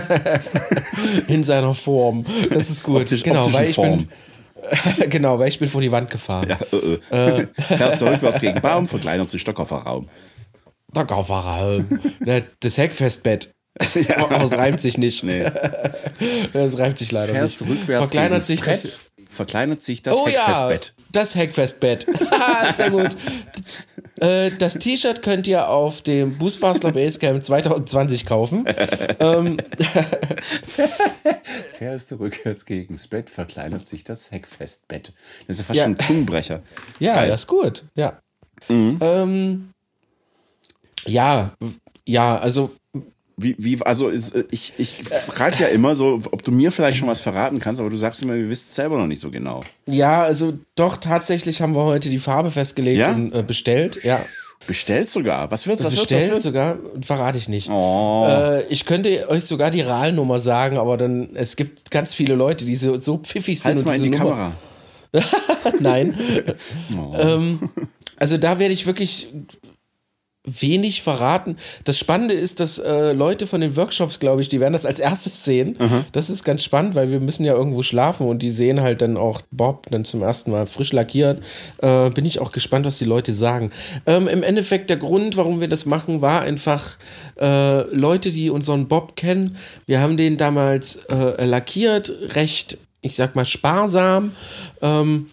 In 1.27 1.43
seiner 1.43 1.73
Form. 1.73 2.25
Das 2.49 2.69
ist 2.69 2.81
gut. 2.83 3.01
Optisch- 3.03 3.23
genau, 3.23 3.51
weil 3.53 3.69
ich 3.69 3.75
Form. 3.75 3.99
bin. 3.99 4.09
genau, 5.09 5.39
weil 5.39 5.47
ich 5.49 5.59
bin 5.59 5.69
vor 5.69 5.81
die 5.81 5.91
Wand 5.91 6.09
gefahren. 6.09 6.49
Ja, 6.49 6.57
äh, 7.11 7.39
äh. 7.41 7.47
Fährst 7.77 8.01
du 8.01 8.05
rückwärts 8.05 8.39
gegen 8.39 8.61
Baum, 8.61 8.87
verkleinert 8.87 9.29
sich 9.29 9.43
der 9.43 9.53
Kofferraum. 9.53 10.07
Der 10.95 11.05
Kofferraum. 11.05 11.87
Das 12.59 12.77
Heckfestbett. 12.77 13.51
Aber 14.17 14.43
es 14.43 14.53
reimt 14.53 14.81
sich 14.81 14.97
nicht. 14.97 15.23
Nee. 15.23 15.45
Das 16.53 16.79
reimt 16.79 16.97
sich 16.97 17.11
leider 17.11 17.33
Fährst 17.33 17.61
du 17.61 17.65
nicht. 17.65 17.81
rückwärts 17.81 18.09
Verkleinert 18.11 18.43
gegen 18.47 18.47
sich 18.47 18.61
das 18.61 18.81
das. 18.81 18.97
Brett, 18.97 19.29
verkleinert 19.29 19.81
sich 19.83 20.01
das 20.01 20.15
Oh 20.15 20.25
Heckfestbett. 20.27 20.93
ja, 20.97 21.03
das 21.11 21.35
Heckfestbett. 21.35 22.07
Sehr 22.75 22.89
gut. 22.89 23.09
Äh, 24.19 24.51
Das 24.57 24.75
T-Shirt 24.79 25.21
könnt 25.21 25.47
ihr 25.47 25.69
auf 25.69 26.01
dem 26.01 26.37
Boostbastler 26.37 26.91
Basecamp 26.91 27.43
2020 27.43 28.25
kaufen. 28.25 28.65
Fährst 31.73 32.11
du 32.11 32.15
rückwärts 32.15 32.65
gegen 32.65 32.95
das 32.95 33.07
Bett, 33.07 33.29
verkleinert 33.29 33.87
sich 33.87 34.03
das 34.03 34.31
Heckfestbett. 34.31 35.13
Das 35.47 35.57
ist 35.57 35.59
ja 35.59 35.65
fast 35.65 35.77
Ja. 35.77 35.83
schon 35.83 35.93
ein 35.93 35.99
Zungenbrecher. 35.99 36.61
Ja, 36.99 37.15
Geil. 37.15 37.29
das 37.29 37.41
ist 37.41 37.47
gut. 37.47 37.85
Ja. 37.95 38.19
Ähm, 38.69 39.69
ja, 41.05 41.53
ja, 42.07 42.37
also 42.39 42.71
Wie, 43.39 43.55
wie, 43.59 43.79
also 43.83 44.09
ist, 44.09 44.35
äh, 44.35 44.45
ich, 44.49 44.73
ich 44.79 44.95
frage 45.03 45.63
ja 45.63 45.67
immer 45.67 45.93
so, 45.93 46.19
ob 46.31 46.43
du 46.43 46.51
mir 46.51 46.71
vielleicht 46.71 46.97
schon 46.97 47.07
was 47.07 47.19
verraten 47.19 47.59
kannst, 47.59 47.79
aber 47.79 47.91
du 47.91 47.97
sagst 47.97 48.21
immer, 48.23 48.33
wir 48.33 48.49
wissen 48.49 48.65
es 48.67 48.75
selber 48.75 48.97
noch 48.97 49.05
nicht 49.05 49.19
so 49.19 49.29
genau. 49.29 49.61
ja, 49.85 50.23
also 50.23 50.53
doch 50.75 50.97
tatsächlich 50.97 51.61
haben 51.61 51.75
wir 51.75 51.83
heute 51.83 52.09
die 52.09 52.17
Farbe 52.17 52.49
festgelegt 52.49 52.97
Ja? 52.99 53.11
und 53.11 53.33
äh, 53.33 53.43
bestellt. 53.43 54.03
Ja, 54.03 54.19
Bestellt 54.65 55.07
sogar. 55.09 55.51
Was 55.51 55.67
wird's? 55.67 55.83
Was 55.83 55.93
wird's? 55.93 56.03
Was 56.03 56.09
bestellt 56.09 56.31
wird's? 56.31 56.43
sogar, 56.43 56.77
verrate 57.05 57.37
ich 57.37 57.47
nicht. 57.47 57.69
Oh. 57.69 58.25
Äh, 58.27 58.65
ich 58.69 58.85
könnte 58.85 59.29
euch 59.29 59.45
sogar 59.45 59.69
die 59.69 59.81
RAL-Nummer 59.81 60.39
sagen, 60.39 60.77
aber 60.77 60.97
dann 60.97 61.35
es 61.35 61.55
gibt 61.55 61.91
ganz 61.91 62.13
viele 62.15 62.33
Leute, 62.33 62.65
die 62.65 62.75
so, 62.75 62.99
so 62.99 63.17
pfiffig 63.19 63.59
sind 63.59 63.69
Halt's 63.69 63.85
mal 63.85 63.95
in 63.95 64.03
die 64.03 64.09
Nummer. 64.09 64.25
Kamera. 64.25 64.53
Nein. 65.79 66.17
Oh. 66.97 67.13
ähm, 67.17 67.69
also 68.17 68.37
da 68.37 68.57
werde 68.59 68.73
ich 68.73 68.85
wirklich 68.87 69.27
wenig 70.47 71.01
verraten. 71.03 71.57
Das 71.83 71.99
Spannende 71.99 72.33
ist, 72.33 72.59
dass 72.59 72.79
äh, 72.79 73.11
Leute 73.11 73.45
von 73.47 73.61
den 73.61 73.75
Workshops, 73.75 74.19
glaube 74.19 74.41
ich, 74.41 74.47
die 74.47 74.59
werden 74.59 74.73
das 74.73 74.85
als 74.85 74.99
erstes 74.99 75.43
sehen. 75.43 75.77
Das 76.13 76.29
ist 76.29 76.43
ganz 76.43 76.63
spannend, 76.63 76.95
weil 76.95 77.11
wir 77.11 77.19
müssen 77.19 77.43
ja 77.43 77.53
irgendwo 77.53 77.83
schlafen 77.83 78.27
und 78.27 78.39
die 78.41 78.49
sehen 78.49 78.81
halt 78.81 79.01
dann 79.01 79.17
auch 79.17 79.41
Bob 79.51 79.87
dann 79.91 80.05
zum 80.05 80.23
ersten 80.23 80.51
Mal 80.51 80.65
frisch 80.65 80.93
lackiert. 80.93 81.43
Äh, 81.81 82.09
bin 82.11 82.25
ich 82.25 82.39
auch 82.39 82.51
gespannt, 82.51 82.85
was 82.85 82.97
die 82.97 83.05
Leute 83.05 83.33
sagen. 83.33 83.71
Ähm, 84.05 84.27
Im 84.27 84.41
Endeffekt 84.41 84.89
der 84.89 84.97
Grund, 84.97 85.35
warum 85.35 85.59
wir 85.59 85.67
das 85.67 85.85
machen, 85.85 86.21
war 86.21 86.41
einfach 86.41 86.97
äh, 87.39 87.81
Leute, 87.93 88.31
die 88.31 88.49
unseren 88.49 88.87
Bob 88.87 89.15
kennen. 89.15 89.57
Wir 89.85 89.99
haben 89.99 90.15
den 90.17 90.37
damals 90.37 90.97
äh, 91.09 91.45
lackiert, 91.45 92.11
recht, 92.35 92.77
ich 93.01 93.15
sag 93.15 93.35
mal, 93.35 93.45
sparsam. 93.45 94.31
Ähm, 94.81 95.27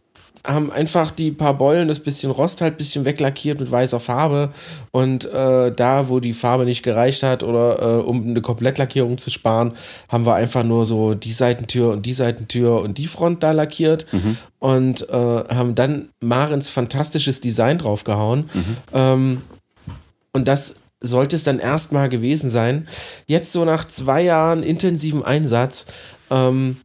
haben 0.45 0.71
einfach 0.71 1.11
die 1.11 1.31
paar 1.31 1.55
Beulen, 1.55 1.89
das 1.89 2.01
bisschen 2.01 2.31
Rost 2.31 2.61
halt 2.61 2.75
ein 2.75 2.77
bisschen 2.77 3.05
weglackiert 3.05 3.59
mit 3.61 3.71
weißer 3.71 3.99
Farbe 3.99 4.53
und 4.91 5.25
äh, 5.33 5.73
da, 5.73 6.09
wo 6.09 6.21
die 6.21 6.35
Farbe 6.35 6.65
nicht 6.65 6.83
gereicht 6.83 7.23
hat 7.23 7.43
oder 7.43 7.81
äh, 7.81 8.03
um 8.03 8.29
eine 8.29 8.43
Komplettlackierung 8.43 9.17
zu 9.19 9.31
sparen, 9.31 9.73
haben 10.09 10.27
wir 10.27 10.35
einfach 10.35 10.63
nur 10.63 10.85
so 10.85 11.15
die 11.15 11.33
Seitentür 11.33 11.93
und 11.93 12.05
die 12.05 12.15
Seitentür 12.15 12.81
und 12.81 12.99
die 12.99 13.07
Front 13.07 13.43
da 13.43 13.53
lackiert 13.53 14.07
und 14.59 15.09
äh, 15.09 15.15
haben 15.15 15.75
dann 15.75 16.09
Marens 16.21 16.69
fantastisches 16.69 17.41
Design 17.41 17.79
draufgehauen. 17.79 18.51
Ähm, 18.93 19.43
und 20.33 20.49
das 20.49 20.75
sollte 21.01 21.37
es 21.37 21.45
dann 21.45 21.59
erstmal 21.59 22.09
gewesen 22.09 22.51
sein. 22.51 22.89
Jetzt 23.27 23.53
so 23.53 23.65
nach 23.65 23.87
zwei 23.87 24.23
Jahren 24.23 24.63
intensiven 24.63 25.25
Einsatz 25.25 25.87
ähm, 26.31 26.79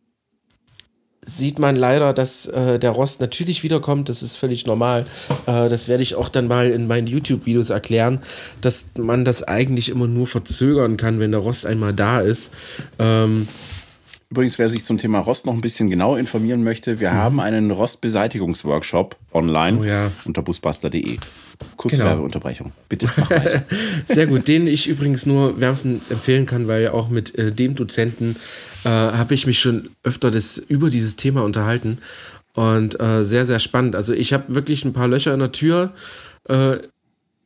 sieht 1.38 1.60
man 1.60 1.76
leider, 1.76 2.14
dass 2.14 2.48
äh, 2.48 2.80
der 2.80 2.92
Rost 2.92 3.22
natürlich 3.22 3.64
wiederkommt. 3.64 4.10
Das 4.10 4.24
ist 4.24 4.36
völlig 4.36 4.66
normal. 4.66 5.06
Äh, 5.46 5.70
das 5.70 5.88
werde 5.88 6.04
ich 6.04 6.16
auch 6.16 6.30
dann 6.30 6.48
mal 6.48 6.70
in 6.70 6.88
meinen 6.88 7.08
YouTube-Videos 7.08 7.70
erklären, 7.70 8.20
dass 8.62 8.88
man 8.98 9.26
das 9.26 9.44
eigentlich 9.44 9.90
immer 9.90 10.08
nur 10.08 10.28
verzögern 10.28 10.98
kann, 10.98 11.20
wenn 11.20 11.32
der 11.32 11.42
Rost 11.42 11.66
einmal 11.66 11.94
da 11.94 12.20
ist. 12.20 12.52
Ähm, 12.98 13.48
Übrigens, 14.32 14.60
wer 14.60 14.70
sich 14.70 14.86
zum 14.86 15.00
Thema 15.00 15.20
Rost 15.20 15.48
noch 15.48 15.54
ein 15.54 15.62
bisschen 15.62 15.90
genauer 15.90 16.20
informieren 16.20 16.64
möchte, 16.64 17.00
wir 17.00 17.14
haben 17.14 17.40
einen 17.40 17.72
Rostbeseitigungsworkshop 17.72 19.16
online 19.34 19.78
Mhm. 19.78 19.82
Oh 19.82 19.86
ja. 19.86 20.12
unter 20.26 20.42
busbastler.de. 20.44 21.18
Kurze 21.76 21.98
Genau. 21.98 22.10
Werbeunterbrechung. 22.10 22.72
Bitte 22.88 23.10
mach 23.18 23.30
weiter. 23.32 23.64
Sehr 24.08 24.28
gut, 24.28 24.48
den 24.48 24.68
ich 24.68 24.88
übrigens 24.88 25.26
nur 25.26 25.60
wärmstens 25.60 26.10
empfehlen 26.12 26.46
kann, 26.46 26.68
weil 26.68 26.90
auch 26.90 27.10
mit 27.10 27.34
äh, 27.36 27.52
dem 27.52 27.76
Dozenten 27.76 28.36
äh, 28.86 28.90
habe 28.90 29.34
ich 29.34 29.48
mich 29.48 29.60
schon 29.60 29.90
öfter 30.04 30.30
das, 30.32 30.58
über 30.60 30.90
dieses 30.92 31.16
Thema 31.16 31.44
unterhalten 31.44 31.98
und 32.54 33.00
äh, 33.00 33.24
sehr, 33.24 33.46
sehr 33.46 33.60
spannend. 33.60 33.96
Also 33.96 34.14
ich 34.14 34.32
habe 34.32 34.54
wirklich 34.54 34.86
ein 34.86 34.94
paar 34.94 35.08
Löcher 35.08 35.34
in 35.34 35.40
der 35.40 35.52
Tür. 35.52 35.92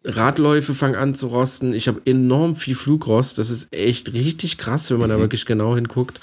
Radläufe 0.05 0.73
fangen 0.73 0.95
an 0.95 1.15
zu 1.15 1.27
rosten. 1.27 1.73
Ich 1.73 1.87
habe 1.87 2.01
enorm 2.05 2.55
viel 2.55 2.75
Flugrost. 2.75 3.37
Das 3.37 3.49
ist 3.49 3.73
echt 3.73 4.13
richtig 4.13 4.57
krass, 4.57 4.91
wenn 4.91 4.97
man 4.99 5.09
mhm. 5.09 5.15
da 5.15 5.19
wirklich 5.19 5.45
genau 5.45 5.75
hinguckt. 5.75 6.19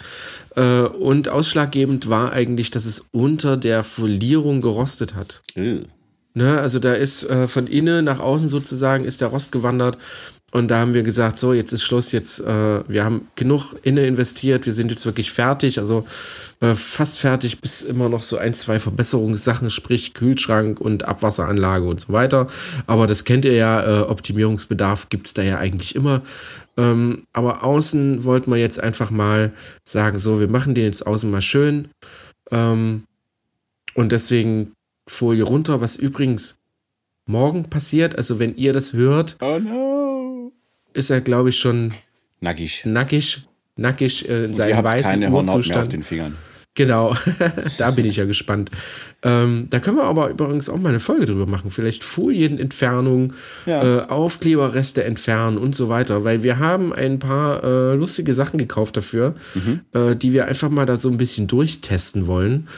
Äh, 0.57 0.83
und 0.83 1.29
ausschlaggebend 1.29 2.09
war 2.09 2.33
eigentlich, 2.33 2.71
dass 2.71 2.85
es 2.85 3.05
unter 3.13 3.57
der 3.57 3.83
Folierung 3.83 4.61
gerostet 4.61 5.15
hat. 5.15 5.41
Mhm. 5.55 5.85
Ne, 6.33 6.61
also 6.61 6.79
da 6.79 6.93
ist 6.93 7.25
äh, 7.25 7.49
von 7.49 7.67
innen 7.67 8.05
nach 8.05 8.21
außen 8.21 8.49
sozusagen 8.49 9.05
ist 9.05 9.21
der 9.21 9.29
Rost 9.29 9.51
gewandert 9.51 9.99
und 10.53 10.69
da 10.69 10.81
haben 10.81 10.95
wir 10.95 11.05
gesagt, 11.05 11.39
so, 11.39 11.53
jetzt 11.53 11.73
ist 11.73 11.85
Schluss, 11.85 12.11
jetzt, 12.11 12.41
äh, 12.41 12.89
wir 12.89 13.05
haben 13.05 13.29
genug 13.37 13.75
inne 13.83 14.07
investiert, 14.07 14.67
wir 14.67 14.73
sind 14.73 14.91
jetzt 14.91 15.07
wirklich 15.07 15.31
fertig, 15.31 15.79
also 15.79 16.05
äh, 16.61 16.75
fast 16.75 17.21
fertig, 17.21 17.61
bis 17.61 17.83
immer 17.83 18.09
noch 18.09 18.23
so 18.23 18.37
ein, 18.37 18.53
zwei 18.55 18.81
Verbesserungssachen, 18.81 19.71
sprich 19.71 20.13
Kühlschrank 20.13 20.81
und 20.81 21.05
Abwasseranlage 21.05 21.87
und 21.87 22.01
so 22.01 22.13
weiter. 22.13 22.49
Aber 22.89 23.07
das 23.07 23.25
kennt 23.25 23.45
ihr 23.45 23.55
ja, 23.55 24.01
äh, 24.01 24.03
Optimierungsbedarf 24.03 25.09
gibt's 25.09 25.35
da 25.35 25.43
ja 25.43 25.59
eigentlich 25.59 25.95
immer. 25.95 26.23
Ähm, 26.77 27.27
aber 27.33 27.63
außen 27.63 28.25
wollten 28.25 28.51
wir 28.51 28.59
jetzt 28.59 28.83
einfach 28.83 29.13
mal 29.13 29.53
sagen, 29.85 30.19
so, 30.19 30.41
wir 30.41 30.49
machen 30.49 30.75
den 30.75 30.85
jetzt 30.85 31.07
außen 31.07 31.31
mal 31.31 31.43
schön. 31.43 31.89
Ähm, 32.51 33.05
und 33.95 34.11
deswegen 34.11 34.73
Folie 35.07 35.45
runter, 35.45 35.81
was 35.81 35.97
übrigens 35.97 36.57
morgen 37.27 37.71
passiert. 37.71 38.17
Also 38.17 38.39
wenn 38.39 38.57
ihr 38.57 38.73
das 38.73 38.93
hört. 38.93 39.37
Oh 39.41 39.59
no 39.59 39.90
ist 40.93 41.11
er, 41.11 41.21
glaube 41.21 41.51
ich, 41.51 41.59
schon 41.59 41.93
nackig. 42.41 42.85
Nackig, 42.85 43.43
nackig 43.77 44.29
äh, 44.29 44.45
in 44.45 44.55
seinem 44.55 44.85
weißen 44.85 45.11
keine 45.11 45.31
Hornhaut 45.31 45.69
mehr 45.69 45.81
auf 45.81 45.89
den 45.89 46.03
Fingern. 46.03 46.37
Genau, 46.77 47.17
da 47.79 47.91
bin 47.91 48.07
ich 48.07 48.17
ja 48.17 48.27
gespannt. 48.27 48.71
Ähm, 49.23 49.67
da 49.71 49.81
können 49.81 49.97
wir 49.97 50.05
aber 50.05 50.31
übrigens 50.31 50.71
auch 50.71 50.79
mal 50.79 50.91
eine 50.91 51.01
Folge 51.01 51.27
drüber 51.27 51.47
machen. 51.47 51.73
Vielleicht 51.73 52.05
Folienentfernung, 52.05 53.33
ja. 53.67 53.83
äh, 53.83 54.07
Aufkleberreste 54.07 55.03
entfernen 55.03 55.59
und 55.59 55.75
so 55.75 55.89
weiter. 55.89 56.23
Weil 56.23 56.45
wir 56.45 56.61
haben 56.61 56.93
ein 56.93 57.19
paar 57.19 57.65
äh, 57.65 57.95
lustige 57.95 58.35
Sachen 58.35 58.57
gekauft 58.57 58.97
dafür, 58.97 59.35
mhm. 59.55 59.81
äh, 59.93 60.15
die 60.15 60.33
wir 60.33 60.47
einfach 60.47 60.71
mal 60.71 60.87
da 60.87 60.97
so 60.97 61.11
ein 61.11 61.17
bisschen 61.17 61.49
durchtesten 61.49 62.29
wollen 62.29 62.69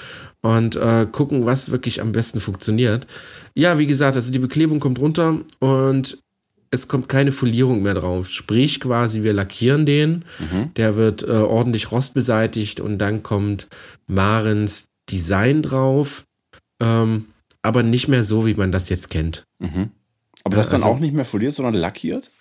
und 0.40 0.74
äh, 0.76 1.06
gucken, 1.10 1.44
was 1.44 1.70
wirklich 1.70 2.00
am 2.00 2.12
besten 2.12 2.40
funktioniert. 2.40 3.06
Ja, 3.54 3.78
wie 3.78 3.86
gesagt, 3.86 4.16
also 4.16 4.32
die 4.32 4.38
Beklebung 4.38 4.80
kommt 4.80 4.98
runter 5.00 5.38
und 5.60 6.18
es 6.72 6.88
kommt 6.88 7.08
keine 7.08 7.32
Folierung 7.32 7.82
mehr 7.82 7.94
drauf. 7.94 8.28
Sprich 8.30 8.80
quasi, 8.80 9.22
wir 9.22 9.34
lackieren 9.34 9.86
den, 9.86 10.24
mhm. 10.38 10.74
der 10.74 10.96
wird 10.96 11.22
äh, 11.22 11.30
ordentlich 11.30 11.92
rostbeseitigt 11.92 12.80
und 12.80 12.98
dann 12.98 13.22
kommt 13.22 13.68
Marens 14.06 14.86
Design 15.10 15.62
drauf, 15.62 16.24
ähm, 16.80 17.26
aber 17.60 17.82
nicht 17.82 18.08
mehr 18.08 18.24
so, 18.24 18.46
wie 18.46 18.54
man 18.54 18.72
das 18.72 18.88
jetzt 18.88 19.10
kennt. 19.10 19.44
Mhm. 19.58 19.90
Aber 20.44 20.56
das 20.56 20.72
also, 20.72 20.84
dann 20.84 20.94
auch 20.94 20.98
nicht 20.98 21.14
mehr 21.14 21.26
foliert, 21.26 21.52
sondern 21.52 21.74
lackiert? 21.74 22.32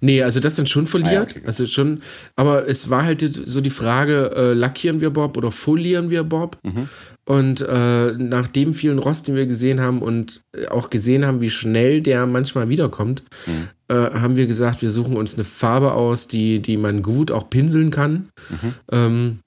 Nee, 0.00 0.22
also 0.22 0.40
das 0.40 0.54
dann 0.54 0.66
schon 0.66 0.86
verliert. 0.86 1.34
Ah, 1.36 1.38
ja. 1.40 1.46
Also 1.46 1.66
schon, 1.66 2.02
aber 2.36 2.68
es 2.68 2.90
war 2.90 3.04
halt 3.04 3.20
so 3.20 3.60
die 3.60 3.70
Frage, 3.70 4.32
äh, 4.34 4.52
lackieren 4.52 5.00
wir 5.00 5.10
Bob 5.10 5.36
oder 5.36 5.50
folieren 5.50 6.10
wir 6.10 6.24
Bob? 6.24 6.58
Mhm. 6.62 6.88
Und 7.24 7.60
äh, 7.60 8.12
nach 8.12 8.48
dem 8.48 8.74
vielen 8.74 8.98
Rost, 8.98 9.28
den 9.28 9.36
wir 9.36 9.46
gesehen 9.46 9.80
haben 9.80 10.02
und 10.02 10.42
auch 10.70 10.90
gesehen 10.90 11.24
haben, 11.24 11.40
wie 11.40 11.50
schnell 11.50 12.02
der 12.02 12.26
manchmal 12.26 12.68
wiederkommt, 12.68 13.22
mhm. 13.46 13.68
äh, 13.88 13.94
haben 13.94 14.36
wir 14.36 14.46
gesagt, 14.46 14.82
wir 14.82 14.90
suchen 14.90 15.16
uns 15.16 15.34
eine 15.34 15.44
Farbe 15.44 15.92
aus, 15.92 16.26
die, 16.26 16.60
die 16.60 16.76
man 16.76 17.02
gut 17.02 17.30
auch 17.30 17.48
pinseln 17.48 17.90
kann, 17.90 18.28
mhm. 18.48 18.74
ähm, 18.90 19.38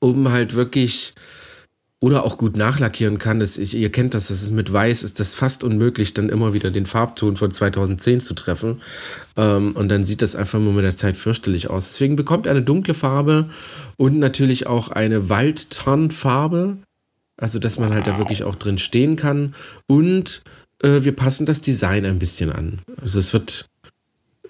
um 0.00 0.30
halt 0.30 0.54
wirklich 0.54 1.14
oder 2.02 2.24
auch 2.24 2.36
gut 2.36 2.56
nachlackieren 2.56 3.18
kann. 3.18 3.38
Das, 3.38 3.56
ich, 3.58 3.74
ihr 3.74 3.92
kennt 3.92 4.14
das, 4.14 4.26
das 4.26 4.42
ist 4.42 4.50
mit 4.50 4.72
Weiß 4.72 5.04
ist 5.04 5.20
das 5.20 5.34
fast 5.34 5.62
unmöglich, 5.62 6.14
dann 6.14 6.30
immer 6.30 6.52
wieder 6.52 6.72
den 6.72 6.84
Farbton 6.84 7.36
von 7.36 7.52
2010 7.52 8.20
zu 8.20 8.34
treffen. 8.34 8.82
Ähm, 9.36 9.70
und 9.76 9.88
dann 9.88 10.04
sieht 10.04 10.20
das 10.20 10.34
einfach 10.34 10.58
nur 10.58 10.72
mit 10.72 10.84
der 10.84 10.96
Zeit 10.96 11.16
fürchterlich 11.16 11.70
aus. 11.70 11.92
Deswegen 11.92 12.16
bekommt 12.16 12.46
er 12.46 12.52
eine 12.52 12.62
dunkle 12.62 12.94
Farbe 12.94 13.48
und 13.96 14.18
natürlich 14.18 14.66
auch 14.66 14.88
eine 14.88 15.28
Waldtarnfarbe. 15.28 16.78
Also, 17.36 17.60
dass 17.60 17.78
man 17.78 17.94
halt 17.94 18.08
da 18.08 18.18
wirklich 18.18 18.42
auch 18.42 18.56
drin 18.56 18.78
stehen 18.78 19.14
kann. 19.14 19.54
Und 19.86 20.42
äh, 20.82 21.04
wir 21.04 21.14
passen 21.14 21.46
das 21.46 21.60
Design 21.60 22.04
ein 22.04 22.18
bisschen 22.18 22.50
an. 22.50 22.80
Also 23.00 23.20
es 23.20 23.32
wird, 23.32 23.66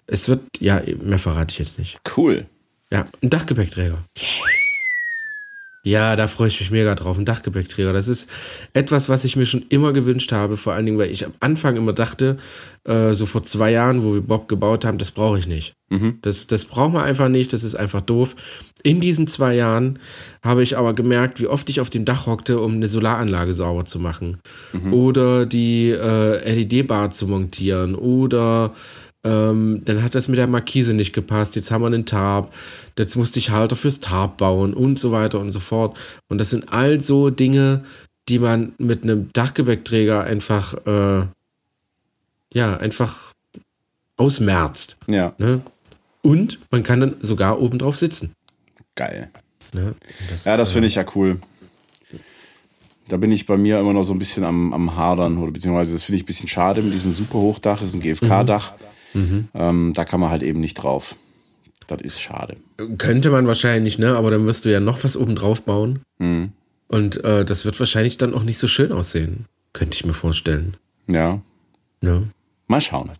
es 0.06 0.30
wird, 0.30 0.40
ja, 0.58 0.80
mehr 1.02 1.18
verrate 1.18 1.52
ich 1.52 1.58
jetzt 1.58 1.78
nicht. 1.78 2.00
Cool. 2.16 2.46
Ja, 2.90 3.06
ein 3.22 3.28
Dachgepäckträger. 3.28 3.98
Yeah. 4.18 4.61
Ja, 5.84 6.14
da 6.14 6.28
freue 6.28 6.46
ich 6.46 6.60
mich 6.60 6.70
mega 6.70 6.94
drauf. 6.94 7.18
Ein 7.18 7.24
Dachgepäckträger. 7.24 7.92
Das 7.92 8.06
ist 8.06 8.30
etwas, 8.72 9.08
was 9.08 9.24
ich 9.24 9.34
mir 9.34 9.46
schon 9.46 9.64
immer 9.68 9.92
gewünscht 9.92 10.30
habe. 10.30 10.56
Vor 10.56 10.74
allen 10.74 10.86
Dingen, 10.86 10.98
weil 10.98 11.10
ich 11.10 11.26
am 11.26 11.32
Anfang 11.40 11.76
immer 11.76 11.92
dachte, 11.92 12.36
äh, 12.84 13.14
so 13.14 13.26
vor 13.26 13.42
zwei 13.42 13.72
Jahren, 13.72 14.04
wo 14.04 14.14
wir 14.14 14.20
Bob 14.20 14.46
gebaut 14.46 14.84
haben, 14.84 14.98
das 14.98 15.10
brauche 15.10 15.40
ich 15.40 15.48
nicht. 15.48 15.74
Mhm. 15.90 16.18
Das, 16.22 16.46
das 16.46 16.66
braucht 16.66 16.92
man 16.92 17.02
einfach 17.02 17.28
nicht. 17.28 17.52
Das 17.52 17.64
ist 17.64 17.74
einfach 17.74 18.00
doof. 18.00 18.36
In 18.84 19.00
diesen 19.00 19.26
zwei 19.26 19.56
Jahren 19.56 19.98
habe 20.40 20.62
ich 20.62 20.78
aber 20.78 20.94
gemerkt, 20.94 21.40
wie 21.40 21.48
oft 21.48 21.68
ich 21.68 21.80
auf 21.80 21.90
dem 21.90 22.04
Dach 22.04 22.26
hockte, 22.26 22.60
um 22.60 22.74
eine 22.74 22.86
Solaranlage 22.86 23.52
sauber 23.52 23.84
zu 23.84 23.98
machen. 23.98 24.38
Mhm. 24.72 24.94
Oder 24.94 25.46
die 25.46 25.90
äh, 25.90 26.62
LED-Bar 26.62 27.10
zu 27.10 27.26
montieren. 27.26 27.96
Oder 27.96 28.72
ähm, 29.24 29.82
dann 29.84 30.02
hat 30.02 30.14
das 30.14 30.28
mit 30.28 30.38
der 30.38 30.46
Markise 30.46 30.94
nicht 30.94 31.12
gepasst. 31.12 31.54
Jetzt 31.54 31.70
haben 31.70 31.82
wir 31.82 31.86
einen 31.86 32.06
Tarp. 32.06 32.52
Jetzt 32.98 33.16
musste 33.16 33.38
ich 33.38 33.50
Halter 33.50 33.76
fürs 33.76 34.00
Tarp 34.00 34.38
bauen 34.38 34.74
und 34.74 34.98
so 34.98 35.12
weiter 35.12 35.38
und 35.38 35.52
so 35.52 35.60
fort. 35.60 35.96
Und 36.28 36.38
das 36.38 36.50
sind 36.50 36.72
all 36.72 37.00
so 37.00 37.30
Dinge, 37.30 37.84
die 38.28 38.38
man 38.38 38.72
mit 38.78 39.04
einem 39.04 39.32
Dachgepäckträger 39.32 40.24
einfach, 40.24 40.74
äh, 40.86 41.26
ja, 42.52 42.76
einfach 42.76 43.32
ausmerzt. 44.16 44.96
Ja. 45.06 45.34
Ne? 45.38 45.60
Und 46.22 46.58
man 46.70 46.82
kann 46.82 47.00
dann 47.00 47.16
sogar 47.20 47.60
oben 47.60 47.78
drauf 47.78 47.96
sitzen. 47.96 48.34
Geil. 48.94 49.30
Ne? 49.72 49.94
Das, 50.30 50.44
ja, 50.44 50.56
das 50.56 50.72
finde 50.72 50.88
ich 50.88 50.96
ja 50.96 51.04
cool. 51.14 51.38
Da 53.08 53.16
bin 53.16 53.32
ich 53.32 53.46
bei 53.46 53.56
mir 53.56 53.78
immer 53.78 53.92
noch 53.92 54.04
so 54.04 54.12
ein 54.14 54.18
bisschen 54.18 54.44
am, 54.44 54.72
am 54.72 54.96
Hadern, 54.96 55.38
oder 55.38 55.52
beziehungsweise 55.52 55.92
das 55.92 56.04
finde 56.04 56.16
ich 56.18 56.22
ein 56.22 56.26
bisschen 56.26 56.48
schade 56.48 56.82
mit 56.82 56.94
diesem 56.94 57.12
Superhochdach. 57.12 57.80
Das 57.80 57.88
ist 57.88 57.94
ein 57.94 58.00
GFK-Dach. 58.00 58.72
Mhm. 58.72 58.92
Mhm. 59.14 59.48
Ähm, 59.54 59.92
da 59.94 60.04
kann 60.04 60.20
man 60.20 60.30
halt 60.30 60.42
eben 60.42 60.60
nicht 60.60 60.74
drauf. 60.74 61.16
Das 61.86 62.00
ist 62.00 62.20
schade. 62.20 62.56
Könnte 62.98 63.30
man 63.30 63.46
wahrscheinlich, 63.46 63.98
ne? 63.98 64.16
Aber 64.16 64.30
dann 64.30 64.46
wirst 64.46 64.64
du 64.64 64.72
ja 64.72 64.80
noch 64.80 65.04
was 65.04 65.16
oben 65.16 65.34
drauf 65.34 65.62
bauen. 65.62 66.00
Mhm. 66.18 66.52
Und 66.88 67.24
äh, 67.24 67.44
das 67.44 67.64
wird 67.64 67.78
wahrscheinlich 67.78 68.18
dann 68.18 68.34
auch 68.34 68.42
nicht 68.42 68.58
so 68.58 68.68
schön 68.68 68.92
aussehen. 68.92 69.46
Könnte 69.72 69.94
ich 69.94 70.04
mir 70.04 70.14
vorstellen. 70.14 70.76
Ja. 71.08 71.40
Ne? 72.00 72.28
Mal 72.66 72.80
schauen. 72.80 73.10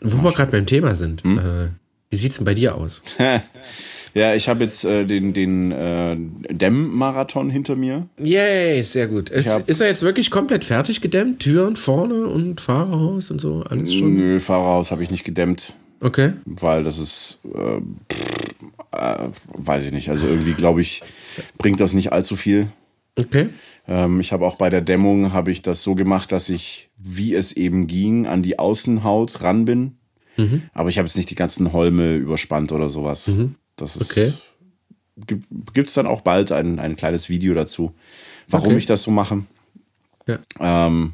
Wo 0.00 0.16
Mal 0.16 0.24
wir 0.24 0.32
gerade 0.32 0.52
beim 0.52 0.66
Thema 0.66 0.94
sind. 0.94 1.24
Hm? 1.24 1.38
Äh, 1.38 1.68
wie 2.10 2.16
sieht's 2.16 2.36
denn 2.36 2.44
bei 2.44 2.54
dir 2.54 2.74
aus? 2.74 3.02
Ja, 4.14 4.34
ich 4.34 4.48
habe 4.48 4.64
jetzt 4.64 4.84
äh, 4.84 5.04
den, 5.04 5.32
den 5.32 5.72
äh, 5.72 6.16
Dämmmarathon 6.50 7.50
hinter 7.50 7.76
mir. 7.76 8.08
Yay, 8.18 8.82
sehr 8.82 9.08
gut. 9.08 9.30
Ist, 9.30 9.62
ist 9.66 9.80
er 9.80 9.86
jetzt 9.86 10.02
wirklich 10.02 10.30
komplett 10.30 10.64
fertig 10.64 11.00
gedämmt? 11.00 11.40
Türen 11.40 11.76
vorne 11.76 12.26
und 12.26 12.60
Fahrerhaus 12.60 13.30
und 13.30 13.40
so? 13.40 13.62
Alles 13.62 13.94
schon? 13.94 14.14
Nö, 14.14 14.40
Fahrerhaus 14.40 14.90
habe 14.90 15.02
ich 15.02 15.10
nicht 15.10 15.24
gedämmt. 15.24 15.74
Okay. 16.00 16.32
Weil 16.44 16.82
das 16.82 16.98
ist, 16.98 17.40
äh, 17.54 17.80
äh, 18.96 19.28
weiß 19.52 19.86
ich 19.86 19.92
nicht. 19.92 20.08
Also 20.08 20.26
irgendwie 20.26 20.54
glaube 20.54 20.80
ich, 20.80 21.02
bringt 21.58 21.80
das 21.80 21.92
nicht 21.92 22.12
allzu 22.12 22.36
viel. 22.36 22.68
Okay. 23.16 23.48
Ähm, 23.86 24.20
ich 24.20 24.32
habe 24.32 24.46
auch 24.46 24.56
bei 24.56 24.70
der 24.70 24.80
Dämmung 24.80 25.32
habe 25.32 25.50
ich 25.50 25.62
das 25.62 25.82
so 25.82 25.94
gemacht, 25.94 26.32
dass 26.32 26.48
ich, 26.48 26.90
wie 26.96 27.34
es 27.34 27.52
eben 27.52 27.86
ging, 27.86 28.26
an 28.26 28.42
die 28.42 28.58
Außenhaut 28.58 29.42
ran 29.42 29.64
bin. 29.66 29.98
Mhm. 30.36 30.62
Aber 30.72 30.88
ich 30.88 30.98
habe 30.98 31.06
jetzt 31.06 31.16
nicht 31.16 31.30
die 31.30 31.34
ganzen 31.34 31.72
Holme 31.72 32.16
überspannt 32.16 32.72
oder 32.72 32.88
sowas. 32.88 33.28
Mhm. 33.28 33.56
Das 33.80 33.96
ist. 33.96 34.10
Okay. 34.10 34.32
Gibt 35.74 35.88
es 35.88 35.94
dann 35.94 36.06
auch 36.06 36.22
bald 36.22 36.50
ein, 36.52 36.78
ein 36.78 36.96
kleines 36.96 37.28
Video 37.28 37.54
dazu, 37.54 37.92
warum 38.48 38.68
okay. 38.68 38.76
ich 38.78 38.86
das 38.86 39.02
so 39.02 39.10
mache. 39.10 39.42
Ja. 40.26 40.38
Ähm, 40.58 41.12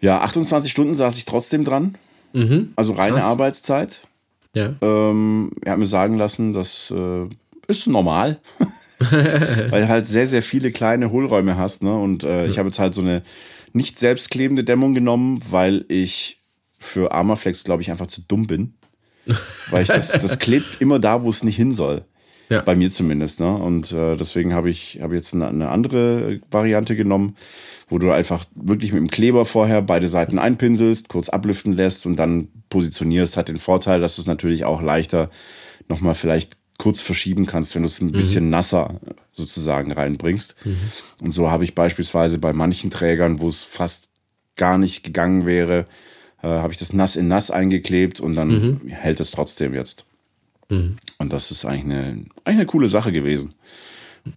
ja, 0.00 0.20
28 0.22 0.70
Stunden 0.70 0.94
saß 0.94 1.16
ich 1.18 1.26
trotzdem 1.26 1.64
dran. 1.64 1.96
Mhm. 2.32 2.72
Also 2.76 2.92
reine 2.92 3.16
Krass. 3.16 3.24
Arbeitszeit. 3.24 4.08
Ja. 4.54 4.74
Ähm, 4.80 5.52
er 5.64 5.72
hat 5.72 5.78
mir 5.78 5.86
sagen 5.86 6.16
lassen, 6.16 6.52
das 6.52 6.90
äh, 6.90 7.26
ist 7.68 7.86
normal. 7.86 8.40
Weil 8.98 9.82
du 9.82 9.88
halt 9.88 10.06
sehr, 10.06 10.26
sehr 10.26 10.42
viele 10.42 10.72
kleine 10.72 11.10
Hohlräume 11.10 11.56
hast. 11.56 11.82
Ne? 11.82 11.94
Und 11.94 12.24
äh, 12.24 12.42
ja. 12.42 12.46
ich 12.46 12.58
habe 12.58 12.68
jetzt 12.68 12.78
halt 12.78 12.94
so 12.94 13.00
eine 13.00 13.22
nicht 13.72 13.98
selbstklebende 13.98 14.64
Dämmung 14.64 14.94
genommen, 14.94 15.40
weil 15.50 15.84
ich 15.88 16.38
für 16.78 17.12
Armaflex, 17.12 17.64
glaube 17.64 17.82
ich, 17.82 17.90
einfach 17.90 18.08
zu 18.08 18.22
dumm 18.22 18.46
bin. 18.46 18.74
Weil 19.70 19.82
ich 19.82 19.88
das, 19.88 20.12
das 20.12 20.38
klebt 20.38 20.80
immer 20.80 20.98
da, 20.98 21.22
wo 21.22 21.28
es 21.28 21.44
nicht 21.44 21.56
hin 21.56 21.72
soll. 21.72 22.04
Ja. 22.48 22.62
Bei 22.62 22.74
mir 22.74 22.90
zumindest. 22.90 23.38
Ne? 23.38 23.54
Und 23.54 23.92
äh, 23.92 24.16
deswegen 24.16 24.54
habe 24.54 24.70
ich 24.70 24.98
hab 25.00 25.12
jetzt 25.12 25.34
eine, 25.34 25.48
eine 25.48 25.68
andere 25.68 26.40
Variante 26.50 26.96
genommen, 26.96 27.36
wo 27.88 27.98
du 27.98 28.10
einfach 28.10 28.44
wirklich 28.56 28.92
mit 28.92 29.00
dem 29.00 29.10
Kleber 29.10 29.44
vorher 29.44 29.82
beide 29.82 30.08
Seiten 30.08 30.38
einpinselst, 30.40 31.08
kurz 31.08 31.28
ablüften 31.28 31.74
lässt 31.74 32.06
und 32.06 32.16
dann 32.16 32.48
positionierst. 32.68 33.36
Hat 33.36 33.48
den 33.48 33.60
Vorteil, 33.60 34.00
dass 34.00 34.16
du 34.16 34.22
es 34.22 34.26
natürlich 34.26 34.64
auch 34.64 34.82
leichter 34.82 35.30
nochmal 35.88 36.14
vielleicht 36.14 36.56
kurz 36.76 37.00
verschieben 37.00 37.46
kannst, 37.46 37.74
wenn 37.74 37.82
du 37.82 37.86
es 37.86 38.00
ein 38.00 38.08
mhm. 38.08 38.12
bisschen 38.12 38.48
nasser 38.48 38.98
sozusagen 39.32 39.92
reinbringst. 39.92 40.56
Mhm. 40.64 40.78
Und 41.20 41.32
so 41.32 41.50
habe 41.50 41.62
ich 41.64 41.74
beispielsweise 41.74 42.38
bei 42.38 42.52
manchen 42.52 42.90
Trägern, 42.90 43.38
wo 43.38 43.48
es 43.48 43.62
fast 43.62 44.08
gar 44.56 44.78
nicht 44.78 45.04
gegangen 45.04 45.46
wäre, 45.46 45.86
äh, 46.42 46.48
habe 46.48 46.72
ich 46.72 46.78
das 46.78 46.92
nass 46.92 47.16
in 47.16 47.28
nass 47.28 47.50
eingeklebt 47.50 48.20
und 48.20 48.34
dann 48.36 48.48
Mhm. 48.48 48.88
hält 48.88 49.20
es 49.20 49.30
trotzdem 49.30 49.74
jetzt. 49.74 50.06
Und 51.18 51.32
das 51.32 51.50
ist 51.50 51.64
eigentlich 51.64 51.84
eine, 51.84 52.02
eigentlich 52.02 52.26
eine 52.46 52.66
coole 52.66 52.88
Sache 52.88 53.10
gewesen. 53.10 53.54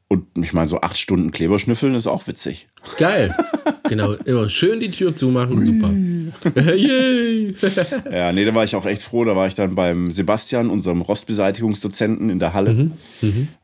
Und 0.08 0.26
ich 0.36 0.54
meine, 0.54 0.68
so 0.68 0.82
acht 0.82 0.98
Stunden 0.98 1.32
Kleber 1.32 1.60
schnüffeln 1.60 1.94
ist 1.94 2.08
auch 2.08 2.26
witzig. 2.28 2.68
Geil. 2.98 3.36
genau, 3.96 4.14
immer 4.26 4.50
schön 4.50 4.80
die 4.80 4.92
Tür 4.92 5.16
zumachen, 5.16 5.66
super. 5.66 5.92
Yay. 6.76 7.56
Ja, 8.12 8.32
nee, 8.32 8.46
da 8.46 8.54
war 8.54 8.64
ich 8.64 8.76
auch 8.76 8.86
echt 8.86 9.02
froh. 9.02 9.24
Da 9.24 9.36
war 9.36 9.48
ich 9.48 9.56
dann 9.56 9.76
beim 9.76 10.12
Sebastian, 10.12 10.70
unserem 10.70 11.02
Rostbeseitigungsdozenten 11.02 12.30
in 12.30 12.40
der 12.40 12.54
Halle. 12.54 12.92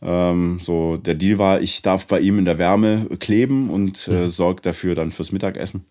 Ähm, 0.02 0.60
so, 0.62 0.98
der 0.98 1.16
Deal 1.16 1.38
war, 1.38 1.62
ich 1.62 1.82
darf 1.82 2.08
bei 2.08 2.20
ihm 2.20 2.40
in 2.40 2.46
der 2.46 2.58
Wärme 2.58 3.08
kleben 3.20 3.70
und 3.70 4.08
äh, 4.08 4.28
sorge 4.28 4.62
dafür 4.62 4.96
dann 4.96 5.12
fürs 5.12 5.32
Mittagessen. 5.32 5.86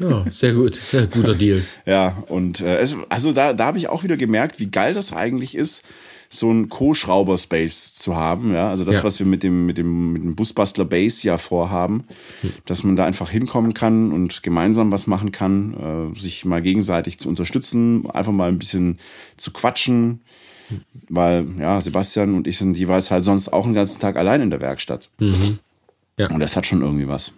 Ja, 0.00 0.24
sehr 0.30 0.54
gut. 0.54 0.80
Ja, 0.92 1.06
guter 1.06 1.34
Deal. 1.34 1.62
Ja, 1.86 2.22
und 2.28 2.60
äh, 2.60 2.76
es, 2.76 2.96
also 3.08 3.32
da, 3.32 3.52
da 3.52 3.66
habe 3.66 3.78
ich 3.78 3.88
auch 3.88 4.04
wieder 4.04 4.16
gemerkt, 4.16 4.58
wie 4.58 4.70
geil 4.70 4.94
das 4.94 5.12
eigentlich 5.12 5.54
ist, 5.54 5.84
so 6.28 6.50
ein 6.50 6.68
Co-Schrauber-Space 6.68 7.94
zu 7.94 8.16
haben. 8.16 8.52
Ja, 8.52 8.70
also 8.70 8.84
das, 8.84 8.96
Ja. 8.96 9.04
was 9.04 9.18
wir 9.18 9.26
mit 9.26 9.42
dem, 9.42 9.66
mit 9.66 9.78
dem, 9.78 10.12
mit 10.12 10.22
dem 10.22 10.34
Busbastler 10.34 10.84
Base 10.84 11.26
ja 11.26 11.38
vorhaben, 11.38 12.04
dass 12.66 12.82
man 12.84 12.96
da 12.96 13.04
einfach 13.04 13.30
hinkommen 13.30 13.74
kann 13.74 14.12
und 14.12 14.42
gemeinsam 14.42 14.90
was 14.92 15.06
machen 15.06 15.32
kann, 15.32 16.12
äh, 16.14 16.18
sich 16.18 16.44
mal 16.44 16.62
gegenseitig 16.62 17.18
zu 17.18 17.28
unterstützen, 17.28 18.08
einfach 18.10 18.32
mal 18.32 18.48
ein 18.48 18.58
bisschen 18.58 18.98
zu 19.36 19.52
quatschen. 19.52 20.22
Weil, 21.10 21.46
ja, 21.58 21.80
Sebastian 21.80 22.34
und 22.34 22.46
ich 22.46 22.56
sind 22.58 22.76
jeweils 22.78 23.10
halt 23.10 23.22
sonst 23.24 23.50
auch 23.52 23.64
den 23.64 23.74
ganzen 23.74 24.00
Tag 24.00 24.16
allein 24.16 24.40
in 24.40 24.50
der 24.50 24.60
Werkstatt. 24.60 25.10
Ja. 26.16 26.30
Und 26.30 26.40
das 26.40 26.56
hat 26.56 26.64
schon 26.66 26.80
irgendwie 26.80 27.06
was. 27.06 27.32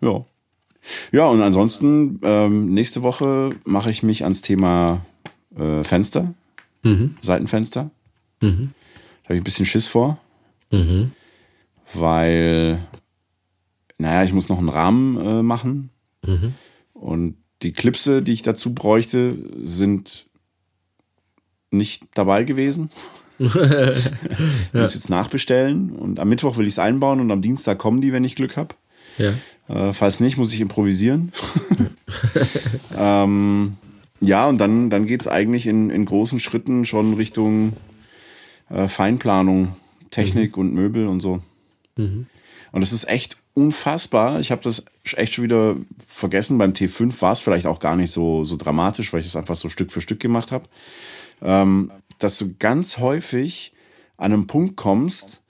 Ja. 0.00 0.24
Ja, 1.12 1.26
und 1.26 1.40
ansonsten, 1.40 2.20
ähm, 2.22 2.74
nächste 2.74 3.02
Woche 3.02 3.50
mache 3.64 3.90
ich 3.90 4.02
mich 4.02 4.22
ans 4.24 4.42
Thema 4.42 5.00
äh, 5.58 5.82
Fenster, 5.82 6.34
Seitenfenster. 7.20 7.90
Da 8.40 8.48
habe 9.24 9.34
ich 9.34 9.40
ein 9.40 9.44
bisschen 9.44 9.66
Schiss 9.66 9.86
vor, 9.86 10.18
weil, 11.94 12.78
naja, 13.98 14.24
ich 14.24 14.32
muss 14.32 14.48
noch 14.48 14.58
einen 14.58 14.68
Rahmen 14.68 15.16
äh, 15.16 15.42
machen. 15.42 15.90
Und 16.92 17.36
die 17.62 17.72
Klipse, 17.72 18.22
die 18.22 18.32
ich 18.32 18.42
dazu 18.42 18.74
bräuchte, 18.74 19.36
sind 19.62 20.26
nicht 21.70 22.04
dabei 22.14 22.44
gewesen. 22.44 22.90
Ich 23.38 24.74
muss 24.74 24.94
jetzt 24.94 25.10
nachbestellen 25.10 25.90
und 25.90 26.20
am 26.20 26.28
Mittwoch 26.28 26.56
will 26.56 26.68
ich 26.68 26.74
es 26.74 26.78
einbauen 26.78 27.18
und 27.18 27.32
am 27.32 27.42
Dienstag 27.42 27.78
kommen 27.78 28.00
die, 28.00 28.12
wenn 28.12 28.22
ich 28.22 28.36
Glück 28.36 28.56
habe. 28.56 28.76
Ja. 29.18 29.32
Äh, 29.68 29.92
falls 29.92 30.20
nicht, 30.20 30.36
muss 30.36 30.52
ich 30.52 30.60
improvisieren. 30.60 31.32
ähm, 32.96 33.76
ja, 34.20 34.46
und 34.46 34.58
dann, 34.58 34.90
dann 34.90 35.06
geht 35.06 35.20
es 35.20 35.28
eigentlich 35.28 35.66
in, 35.66 35.90
in 35.90 36.04
großen 36.04 36.40
Schritten 36.40 36.84
schon 36.84 37.14
Richtung 37.14 37.72
äh, 38.70 38.88
Feinplanung, 38.88 39.74
Technik 40.10 40.56
und 40.56 40.72
Möbel 40.72 41.06
und 41.06 41.20
so. 41.20 41.40
Und 42.72 42.80
das 42.80 42.92
ist 42.92 43.08
echt 43.08 43.36
unfassbar. 43.54 44.40
Ich 44.40 44.50
habe 44.50 44.62
das 44.62 44.84
echt 45.14 45.34
schon 45.34 45.44
wieder 45.44 45.76
vergessen. 46.04 46.58
Beim 46.58 46.72
T5 46.72 47.20
war 47.22 47.32
es 47.32 47.40
vielleicht 47.40 47.66
auch 47.66 47.78
gar 47.78 47.96
nicht 47.96 48.10
so, 48.10 48.44
so 48.44 48.56
dramatisch, 48.56 49.12
weil 49.12 49.20
ich 49.20 49.26
es 49.26 49.36
einfach 49.36 49.54
so 49.54 49.68
Stück 49.68 49.92
für 49.92 50.00
Stück 50.00 50.20
gemacht 50.20 50.50
habe. 50.50 50.64
Ähm, 51.42 51.92
dass 52.18 52.38
du 52.38 52.54
ganz 52.58 52.98
häufig 52.98 53.72
an 54.16 54.32
einem 54.32 54.46
Punkt 54.46 54.76
kommst, 54.76 55.43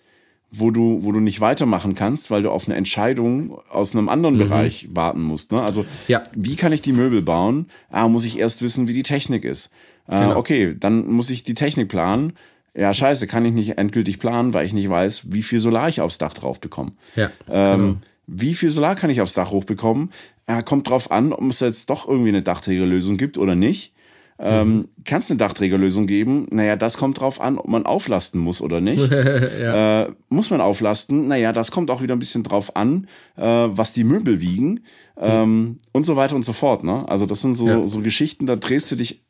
wo 0.56 0.70
du, 0.70 1.00
wo 1.02 1.12
du 1.12 1.20
nicht 1.20 1.40
weitermachen 1.40 1.94
kannst, 1.94 2.30
weil 2.30 2.42
du 2.42 2.50
auf 2.50 2.66
eine 2.66 2.76
Entscheidung 2.76 3.58
aus 3.70 3.94
einem 3.94 4.08
anderen 4.08 4.38
Bereich 4.38 4.88
warten 4.92 5.22
musst. 5.22 5.52
Ne? 5.52 5.62
Also, 5.62 5.84
Ja. 6.08 6.22
wie 6.34 6.56
kann 6.56 6.72
ich 6.72 6.82
die 6.82 6.92
Möbel 6.92 7.22
bauen? 7.22 7.66
Ah, 7.90 8.08
muss 8.08 8.24
ich 8.24 8.38
erst 8.38 8.62
wissen, 8.62 8.86
wie 8.88 8.92
die 8.94 9.02
Technik 9.02 9.44
ist. 9.44 9.70
Äh, 10.08 10.20
Genau. 10.20 10.36
Okay, 10.36 10.76
dann 10.78 11.06
muss 11.10 11.30
ich 11.30 11.44
die 11.44 11.54
Technik 11.54 11.88
planen. 11.88 12.34
Ja, 12.76 12.92
scheiße, 12.92 13.26
kann 13.26 13.44
ich 13.44 13.52
nicht 13.52 13.78
endgültig 13.78 14.18
planen, 14.18 14.52
weil 14.52 14.66
ich 14.66 14.72
nicht 14.72 14.88
weiß, 14.90 15.32
wie 15.32 15.42
viel 15.42 15.58
Solar 15.60 15.88
ich 15.88 16.00
aufs 16.00 16.18
Dach 16.18 16.34
drauf 16.34 16.60
bekomme. 16.60 16.92
Ja, 17.16 17.30
Ähm, 17.50 17.80
genau. 17.80 17.94
Wie 18.26 18.54
viel 18.54 18.70
Solar 18.70 18.94
kann 18.96 19.10
ich 19.10 19.20
aufs 19.20 19.34
Dach 19.34 19.50
hochbekommen? 19.50 20.10
Ja, 20.48 20.62
kommt 20.62 20.88
drauf 20.88 21.10
an, 21.10 21.32
ob 21.32 21.42
es 21.50 21.60
jetzt 21.60 21.88
doch 21.90 22.08
irgendwie 22.08 22.30
eine 22.30 22.42
Dachträgerlösung 22.42 23.16
gibt 23.16 23.38
oder 23.38 23.54
nicht. 23.54 23.92
Ähm, 24.38 24.88
Kann 25.04 25.20
es 25.20 25.30
eine 25.30 25.38
Dachträgerlösung 25.38 26.06
geben? 26.06 26.46
Naja, 26.50 26.74
das 26.76 26.96
kommt 26.96 27.20
drauf 27.20 27.40
an, 27.40 27.56
ob 27.56 27.68
man 27.68 27.86
auflasten 27.86 28.40
muss 28.40 28.60
oder 28.60 28.80
nicht. 28.80 29.10
äh, 29.12 30.08
muss 30.28 30.50
man 30.50 30.60
auflasten? 30.60 31.28
Naja, 31.28 31.52
das 31.52 31.70
kommt 31.70 31.90
auch 31.90 32.02
wieder 32.02 32.16
ein 32.16 32.18
bisschen 32.18 32.42
drauf 32.42 32.74
an, 32.74 33.06
äh, 33.36 33.42
was 33.42 33.92
die 33.92 34.02
Möbel 34.04 34.40
wiegen 34.40 34.80
ähm, 35.16 35.78
und 35.92 36.04
so 36.04 36.16
weiter 36.16 36.34
und 36.34 36.44
so 36.44 36.52
fort. 36.52 36.82
Ne? 36.82 37.08
Also 37.08 37.26
das 37.26 37.42
sind 37.42 37.54
so, 37.54 37.68
Ja. 37.68 37.86
so 37.86 38.00
Geschichten, 38.00 38.46
da 38.46 38.56
drehst 38.56 38.90
du 38.90 38.96
dich 38.96 39.22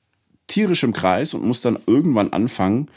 tierisch 0.46 0.82
im 0.84 0.92
Kreis 0.92 1.34
und 1.34 1.44
musst 1.44 1.64
dann 1.66 1.78
irgendwann 1.86 2.32
anfangen, 2.32 2.88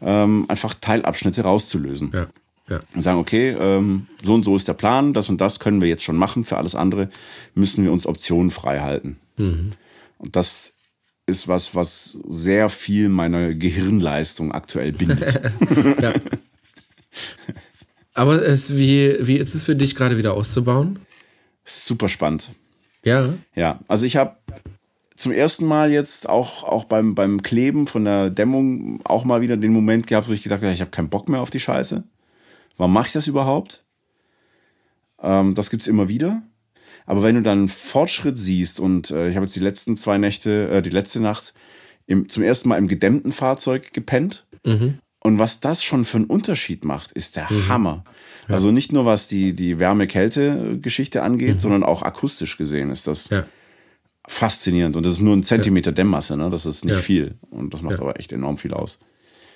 ähm, 0.00 0.46
einfach 0.48 0.74
Teilabschnitte 0.74 1.42
rauszulösen 1.42 2.10
Ja. 2.12 2.26
Ja. 2.68 2.80
und 2.94 3.02
sagen, 3.02 3.18
okay, 3.20 3.50
ähm, 3.50 4.06
so 4.22 4.34
und 4.34 4.42
so 4.44 4.56
ist 4.56 4.66
der 4.66 4.74
Plan, 4.74 5.12
das 5.12 5.28
und 5.28 5.40
das 5.40 5.60
können 5.60 5.80
wir 5.80 5.88
jetzt 5.88 6.02
schon 6.02 6.16
machen. 6.16 6.44
Für 6.44 6.56
alles 6.56 6.74
andere 6.74 7.08
müssen 7.54 7.84
wir 7.84 7.92
uns 7.92 8.06
Optionen 8.06 8.50
frei 8.50 8.80
halten. 8.80 9.16
Und 9.36 10.36
das 10.36 10.74
ist 11.26 11.48
was, 11.48 11.74
was 11.74 12.18
sehr 12.28 12.68
viel 12.68 13.08
meiner 13.08 13.54
Gehirnleistung 13.54 14.52
aktuell 14.52 14.92
bindet. 14.92 15.40
ja. 16.00 16.12
Aber 18.14 18.42
es, 18.42 18.76
wie, 18.76 19.16
wie 19.20 19.36
ist 19.36 19.54
es 19.54 19.64
für 19.64 19.76
dich 19.76 19.94
gerade 19.94 20.18
wieder 20.18 20.34
auszubauen? 20.34 20.98
Super 21.64 22.08
spannend. 22.08 22.50
Ja. 23.04 23.34
Ja, 23.54 23.80
also 23.88 24.06
ich 24.06 24.16
habe 24.16 24.36
zum 25.14 25.32
ersten 25.32 25.66
Mal 25.66 25.92
jetzt 25.92 26.28
auch, 26.28 26.64
auch 26.64 26.84
beim, 26.84 27.14
beim 27.14 27.42
Kleben 27.42 27.86
von 27.86 28.04
der 28.04 28.30
Dämmung 28.30 29.00
auch 29.04 29.24
mal 29.24 29.40
wieder 29.40 29.56
den 29.56 29.72
Moment 29.72 30.06
gehabt, 30.06 30.28
wo 30.28 30.32
ich 30.32 30.42
gedacht 30.42 30.62
habe, 30.62 30.72
ich 30.72 30.80
habe 30.80 30.90
keinen 30.90 31.08
Bock 31.08 31.28
mehr 31.28 31.40
auf 31.40 31.50
die 31.50 31.60
Scheiße. 31.60 32.02
Warum 32.76 32.92
mache 32.92 33.06
ich 33.06 33.12
das 33.12 33.28
überhaupt? 33.28 33.84
Ähm, 35.22 35.54
das 35.54 35.70
gibt's 35.70 35.86
immer 35.86 36.08
wieder. 36.08 36.42
Aber 37.06 37.22
wenn 37.22 37.34
du 37.36 37.42
dann 37.42 37.68
Fortschritt 37.68 38.36
siehst 38.38 38.80
und 38.80 39.10
äh, 39.10 39.28
ich 39.28 39.36
habe 39.36 39.46
jetzt 39.46 39.56
die 39.56 39.60
letzten 39.60 39.96
zwei 39.96 40.18
Nächte, 40.18 40.68
äh, 40.70 40.82
die 40.82 40.90
letzte 40.90 41.20
Nacht 41.20 41.54
im, 42.06 42.28
zum 42.28 42.42
ersten 42.42 42.68
Mal 42.68 42.78
im 42.78 42.88
gedämmten 42.88 43.32
Fahrzeug 43.32 43.92
gepennt. 43.92 44.46
Und 44.64 45.38
was 45.38 45.60
das 45.60 45.82
schon 45.82 46.04
für 46.04 46.18
einen 46.18 46.26
Unterschied 46.26 46.84
macht, 46.84 47.12
ist 47.12 47.36
der 47.36 47.48
Hammer. 47.68 48.04
Also 48.48 48.70
nicht 48.70 48.92
nur 48.92 49.06
was 49.06 49.28
die, 49.28 49.54
die 49.54 49.78
Wärme-Kälte-Geschichte 49.80 51.22
angeht, 51.22 51.60
sondern 51.60 51.82
auch 51.84 52.02
akustisch 52.02 52.56
gesehen 52.58 52.90
ist 52.90 53.06
das 53.06 53.30
Ja. 53.30 53.44
faszinierend. 54.28 54.96
Und 54.96 55.04
das 55.06 55.14
ist 55.14 55.20
nur 55.20 55.34
ein 55.36 55.42
Zentimeter 55.42 55.92
Dämmmasse, 55.92 56.36
ne? 56.36 56.50
Das 56.50 56.66
ist 56.66 56.84
nicht 56.84 56.94
Ja. 56.94 57.00
viel. 57.00 57.34
Und 57.50 57.74
das 57.74 57.82
macht 57.82 58.00
aber 58.00 58.18
echt 58.18 58.32
enorm 58.32 58.56
viel 58.58 58.72
aus. 58.74 59.00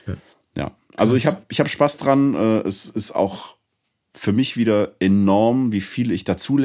Ja. 0.06 0.14
Ja. 0.56 0.70
Also 0.96 1.14
ich 1.14 1.26
habe 1.26 1.42
ich 1.48 1.60
hab 1.60 1.68
Spaß 1.68 1.98
dran. 1.98 2.34
Äh, 2.34 2.58
Es 2.66 2.86
ist 2.86 3.12
auch 3.14 3.56
für 4.12 4.32
mich 4.32 4.56
wieder 4.56 4.94
enorm, 4.98 5.72
wie 5.72 5.80
viel 5.80 6.10
ich 6.10 6.24
dazu 6.24 6.56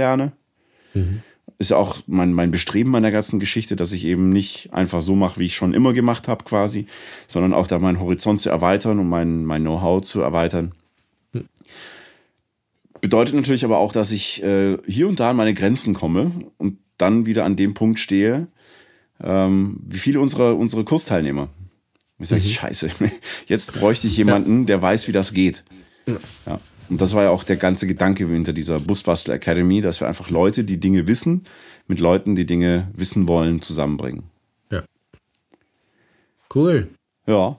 lerne. 0.94 1.24
Ist 1.58 1.72
ja 1.72 1.78
auch 1.78 1.98
mein, 2.08 2.34
mein 2.34 2.50
Bestreben 2.50 2.96
an 2.96 3.04
der 3.04 3.12
ganzen 3.12 3.40
Geschichte, 3.40 3.76
dass 3.76 3.92
ich 3.92 4.06
eben 4.06 4.30
nicht 4.30 4.74
einfach 4.74 5.02
so 5.02 5.16
mache, 5.16 5.40
wie 5.40 5.46
ich 5.46 5.56
schon 5.56 5.74
immer 5.74 5.94
gemacht 5.94 6.28
habe, 6.28 6.44
quasi, 6.44 6.88
sondern 7.28 7.54
auch 7.54 7.68
da 7.68 7.78
meinen 7.78 8.00
Horizont 8.00 8.40
zu 8.40 8.50
erweitern 8.50 9.00
und 9.00 9.10
mein, 9.10 9.46
mein 9.46 9.62
Know-how 9.62 10.02
zu 10.02 10.22
erweitern. 10.22 10.72
Bedeutet 13.02 13.36
natürlich 13.36 13.66
aber 13.66 13.80
auch, 13.80 13.92
dass 13.92 14.12
ich 14.12 14.44
äh, 14.44 14.78
hier 14.86 15.08
und 15.08 15.20
da 15.20 15.32
an 15.32 15.36
meine 15.36 15.54
Grenzen 15.54 15.94
komme 15.94 16.32
und 16.58 16.78
dann 16.98 17.26
wieder 17.26 17.46
an 17.46 17.56
dem 17.56 17.74
Punkt 17.74 18.00
stehe, 18.00 18.48
ähm, 19.24 19.80
wie 19.86 19.98
viele 19.98 20.20
unserer, 20.20 20.56
unsere 20.56 20.84
Kursteilnehmer. 20.84 21.50
Ich 22.20 22.30
sage, 22.30 22.42
scheiße, 22.42 22.90
jetzt 23.48 23.74
bräuchte 23.74 24.06
ich 24.06 24.18
jemanden, 24.18 24.68
der 24.68 24.82
weiß, 24.82 25.08
wie 25.08 25.12
das 25.12 25.34
geht. 25.34 25.64
Ja. 26.46 26.60
Und 26.92 27.00
das 27.00 27.16
war 27.16 27.24
ja 27.24 27.30
auch 27.30 27.46
der 27.46 27.56
ganze 27.56 27.88
Gedanke 27.88 28.28
hinter 28.28 28.52
dieser 28.52 28.78
Busbastel 28.80 29.34
Academy, 29.34 29.80
dass 29.80 30.02
wir 30.02 30.10
einfach 30.10 30.30
Leute, 30.30 30.66
die 30.66 30.78
Dinge 30.78 31.08
wissen, 31.08 31.46
mit 31.88 32.02
Leuten, 32.02 32.36
die 32.36 32.46
Dinge 32.46 32.90
wissen 32.94 33.30
wollen, 33.30 33.62
zusammenbringen. 33.62 34.24
Ja. 34.70 34.84
Cool. 36.54 36.90
Ja. 37.28 37.58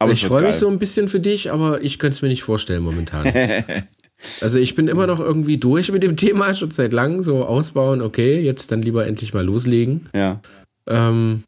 Aber 0.00 0.10
ich 0.10 0.26
freue 0.26 0.42
mich 0.42 0.56
so 0.56 0.68
ein 0.68 0.80
bisschen 0.80 1.08
für 1.08 1.20
dich, 1.20 1.52
aber 1.52 1.82
ich 1.82 2.00
könnte 2.00 2.16
es 2.16 2.22
mir 2.22 2.28
nicht 2.28 2.42
vorstellen 2.42 2.82
momentan. 2.82 3.32
also 4.40 4.58
ich 4.58 4.74
bin 4.74 4.88
immer 4.88 5.06
noch 5.06 5.20
irgendwie 5.20 5.56
durch 5.56 5.92
mit 5.92 6.02
dem 6.02 6.16
Thema, 6.16 6.52
schon 6.54 6.72
seit 6.72 6.92
langem, 6.92 7.22
so 7.22 7.44
ausbauen, 7.44 8.02
okay, 8.02 8.40
jetzt 8.40 8.72
dann 8.72 8.82
lieber 8.82 9.06
endlich 9.06 9.32
mal 9.32 9.44
loslegen. 9.44 10.08
Ja. 10.12 10.40
Ähm, 10.88 11.44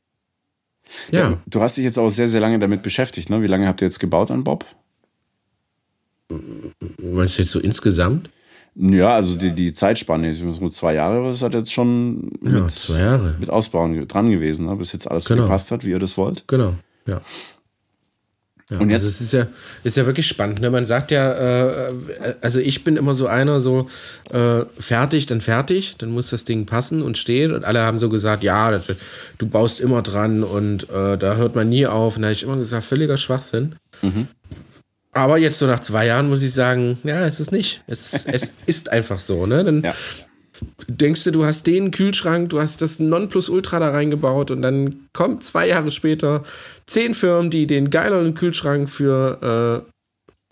ja, 1.11 1.39
Du 1.49 1.61
hast 1.61 1.77
dich 1.77 1.85
jetzt 1.85 1.99
auch 1.99 2.09
sehr, 2.09 2.29
sehr 2.29 2.41
lange 2.41 2.61
damit 2.61 2.85
beschäftigt, 2.85 3.31
ne? 3.31 3.43
Wie 3.43 3.49
lange 3.49 3.66
habt 3.66 3.83
ihr 3.83 3.89
jetzt 3.89 3.99
gebaut 3.99 4.31
an 4.31 4.45
Bob? 4.45 4.64
Meinst 7.03 7.39
du 7.39 7.43
jetzt 7.43 7.53
so 7.53 7.61
insgesamt? 7.61 8.31
Ja, 8.79 9.14
also 9.14 9.39
die, 9.39 9.53
die 9.53 9.72
Zeitspanne, 9.72 10.31
ich 10.31 10.43
muss 10.43 10.61
nur 10.61 10.70
zwei 10.70 10.95
Jahre, 10.95 11.18
aber 11.18 11.29
das 11.29 11.43
hat 11.43 11.55
jetzt 11.55 11.72
schon 11.72 12.31
mit, 12.41 12.53
Ja, 12.53 12.68
zwei 12.68 13.01
Jahre. 13.01 13.35
mit 13.41 13.49
Ausbauen 13.49 14.07
dran 14.07 14.31
gewesen, 14.31 14.66
ne? 14.66 14.77
bis 14.77 14.93
jetzt 14.93 15.11
alles 15.11 15.24
so 15.24 15.35
Genau. 15.35 15.47
gepasst 15.47 15.70
hat, 15.70 15.85
wie 15.85 15.91
ihr 15.91 15.99
das 15.99 16.18
wollt. 16.18 16.45
Genau, 16.47 16.74
ja. 17.07 17.20
Ja, 18.68 18.81
und 18.81 18.91
jetzt 18.91 19.03
also 19.07 19.11
es 19.11 19.20
ist 19.20 19.33
ja, 19.33 19.47
ist 19.85 19.97
ja 19.97 20.07
wirklich 20.07 20.27
spannend. 20.27 20.61
Ne? 20.61 20.70
Man 20.70 20.85
sagt 20.85 21.12
ja, 21.12 21.87
äh, 21.87 21.95
also 22.41 22.59
ich 22.59 22.83
bin 22.83 22.97
immer 22.97 23.14
so 23.14 23.29
einer, 23.29 23.61
so 23.61 23.89
äh, 24.31 24.62
fertig, 24.79 25.27
dann 25.27 25.41
fertig, 25.41 25.95
dann 25.99 26.11
muss 26.11 26.31
das 26.31 26.45
Ding 26.45 26.66
passen 26.66 27.01
und 27.01 27.16
stehen. 27.16 27.53
Und 27.53 27.64
alle 27.64 27.83
haben 27.83 27.97
so 27.97 28.09
gesagt, 28.09 28.43
ja, 28.43 28.72
das, 28.72 28.89
du 29.39 29.47
baust 29.47 29.79
immer 29.79 30.03
dran 30.03 30.43
und 30.43 30.91
äh, 30.91 31.16
da 31.16 31.37
hört 31.37 31.55
man 31.55 31.68
nie 31.68 31.87
auf. 31.87 32.16
Und 32.16 32.22
da 32.22 32.27
habe 32.27 32.33
ich 32.33 32.43
immer 32.43 32.57
gesagt, 32.57 32.85
völliger 32.85 33.16
Schwachsinn. 33.16 33.77
Mhm. 34.03 34.27
Aber 35.17 35.39
jetzt 35.39 35.59
so 35.59 35.67
nach 35.67 35.81
zwei 35.81 36.07
Jahren 36.07 36.29
muss 36.29 36.43
ich 36.43 36.53
sagen, 36.53 36.99
ja, 37.05 37.27
es 37.27 37.41
ist 37.41 37.53
nicht. 37.53 37.83
Es, 37.87 38.12
es 38.27 38.53
ist 38.67 38.91
einfach 38.91 39.19
so. 39.19 39.47
Ne? 39.47 39.64
Dann 39.64 39.83
ja 39.83 39.95
denkst 40.89 41.25
du, 41.25 41.33
du 41.33 41.45
hast 41.45 41.67
den 41.67 41.91
Kühlschrank, 41.91 42.51
du 42.51 42.61
hast 42.61 42.83
das 42.83 42.99
Nonplusultra 42.99 43.79
da 43.79 43.91
reingebaut 43.91 44.51
und 44.51 44.61
dann 44.61 45.09
kommt 45.12 45.45
zwei 45.45 45.69
Jahre 45.69 45.91
später 45.91 46.43
zehn 46.87 47.14
Firmen, 47.14 47.51
die 47.51 47.67
den 47.67 47.91
geileren 47.91 48.35
Kühlschrank 48.35 48.89
für 48.89 49.85
äh, 49.85 49.91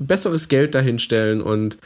besseres 0.03 0.49
Geld 0.49 0.75
dahinstellen 0.75 1.41
und 1.41 1.79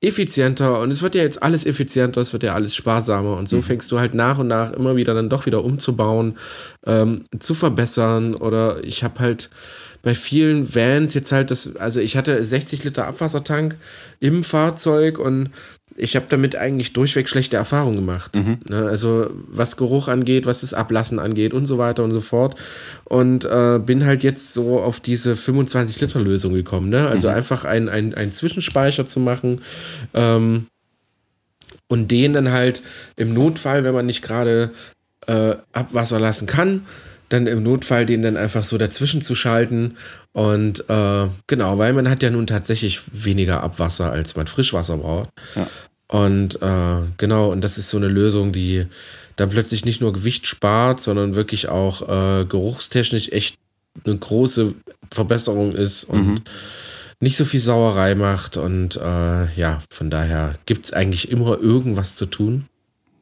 effizienter 0.00 0.80
und 0.80 0.90
es 0.90 1.00
wird 1.00 1.14
ja 1.14 1.22
jetzt 1.22 1.42
alles 1.42 1.64
effizienter, 1.64 2.20
es 2.20 2.32
wird 2.32 2.42
ja 2.42 2.52
alles 2.52 2.76
sparsamer 2.76 3.36
und 3.38 3.48
so 3.48 3.56
mhm. 3.56 3.62
fängst 3.62 3.90
du 3.90 3.98
halt 3.98 4.12
nach 4.12 4.38
und 4.38 4.48
nach 4.48 4.72
immer 4.72 4.96
wieder 4.96 5.14
dann 5.14 5.30
doch 5.30 5.46
wieder 5.46 5.64
umzubauen, 5.64 6.36
ähm, 6.84 7.24
zu 7.38 7.54
verbessern 7.54 8.34
oder 8.34 8.84
ich 8.84 9.02
habe 9.02 9.20
halt 9.20 9.48
bei 10.04 10.14
vielen 10.14 10.74
Vans 10.74 11.14
jetzt 11.14 11.32
halt 11.32 11.50
das, 11.50 11.76
also 11.76 11.98
ich 11.98 12.16
hatte 12.16 12.44
60 12.44 12.84
Liter 12.84 13.06
Abwassertank 13.06 13.76
im 14.20 14.44
Fahrzeug 14.44 15.18
und 15.18 15.50
ich 15.96 16.14
habe 16.16 16.26
damit 16.28 16.56
eigentlich 16.56 16.92
durchweg 16.92 17.28
schlechte 17.28 17.56
Erfahrungen 17.56 17.96
gemacht. 17.96 18.36
Mhm. 18.36 18.58
Ne, 18.68 18.86
also 18.86 19.30
was 19.32 19.76
Geruch 19.76 20.08
angeht, 20.08 20.44
was 20.46 20.60
das 20.60 20.74
Ablassen 20.74 21.18
angeht 21.18 21.54
und 21.54 21.66
so 21.66 21.78
weiter 21.78 22.04
und 22.04 22.12
so 22.12 22.20
fort. 22.20 22.54
Und 23.04 23.44
äh, 23.44 23.80
bin 23.84 24.04
halt 24.04 24.22
jetzt 24.22 24.52
so 24.52 24.80
auf 24.80 25.00
diese 25.00 25.32
25-Liter-Lösung 25.34 26.52
gekommen. 26.52 26.90
Ne? 26.90 27.08
Also 27.08 27.28
mhm. 27.28 27.34
einfach 27.34 27.64
einen 27.64 28.14
ein 28.14 28.32
Zwischenspeicher 28.32 29.06
zu 29.06 29.20
machen. 29.20 29.62
Ähm, 30.12 30.66
und 31.88 32.10
den 32.10 32.32
dann 32.32 32.50
halt 32.50 32.82
im 33.16 33.34
Notfall, 33.34 33.84
wenn 33.84 33.94
man 33.94 34.06
nicht 34.06 34.22
gerade 34.22 34.70
äh, 35.26 35.54
Abwasser 35.72 36.18
lassen 36.18 36.46
kann, 36.46 36.86
dann 37.34 37.46
im 37.46 37.62
Notfall 37.62 38.06
den 38.06 38.22
dann 38.22 38.36
einfach 38.36 38.64
so 38.64 38.78
dazwischen 38.78 39.20
zu 39.20 39.34
schalten. 39.34 39.96
Und 40.32 40.88
äh, 40.88 41.28
genau, 41.46 41.78
weil 41.78 41.92
man 41.92 42.08
hat 42.08 42.22
ja 42.22 42.30
nun 42.30 42.46
tatsächlich 42.46 43.00
weniger 43.12 43.62
Abwasser, 43.62 44.10
als 44.10 44.36
man 44.36 44.46
Frischwasser 44.46 44.98
braucht. 44.98 45.30
Ja. 45.54 45.66
Und 46.08 46.62
äh, 46.62 47.00
genau, 47.16 47.50
und 47.50 47.60
das 47.62 47.76
ist 47.76 47.90
so 47.90 47.96
eine 47.96 48.08
Lösung, 48.08 48.52
die 48.52 48.86
dann 49.36 49.50
plötzlich 49.50 49.84
nicht 49.84 50.00
nur 50.00 50.12
Gewicht 50.12 50.46
spart, 50.46 51.00
sondern 51.00 51.34
wirklich 51.34 51.68
auch 51.68 52.02
äh, 52.02 52.44
geruchstechnisch 52.44 53.30
echt 53.30 53.56
eine 54.04 54.16
große 54.16 54.74
Verbesserung 55.10 55.74
ist 55.74 56.04
und 56.04 56.26
mhm. 56.26 56.40
nicht 57.20 57.36
so 57.36 57.44
viel 57.44 57.60
Sauerei 57.60 58.14
macht. 58.14 58.56
Und 58.56 58.96
äh, 58.96 59.52
ja, 59.54 59.82
von 59.90 60.10
daher 60.10 60.54
gibt 60.66 60.86
es 60.86 60.92
eigentlich 60.92 61.30
immer 61.30 61.58
irgendwas 61.60 62.16
zu 62.16 62.26
tun. 62.26 62.66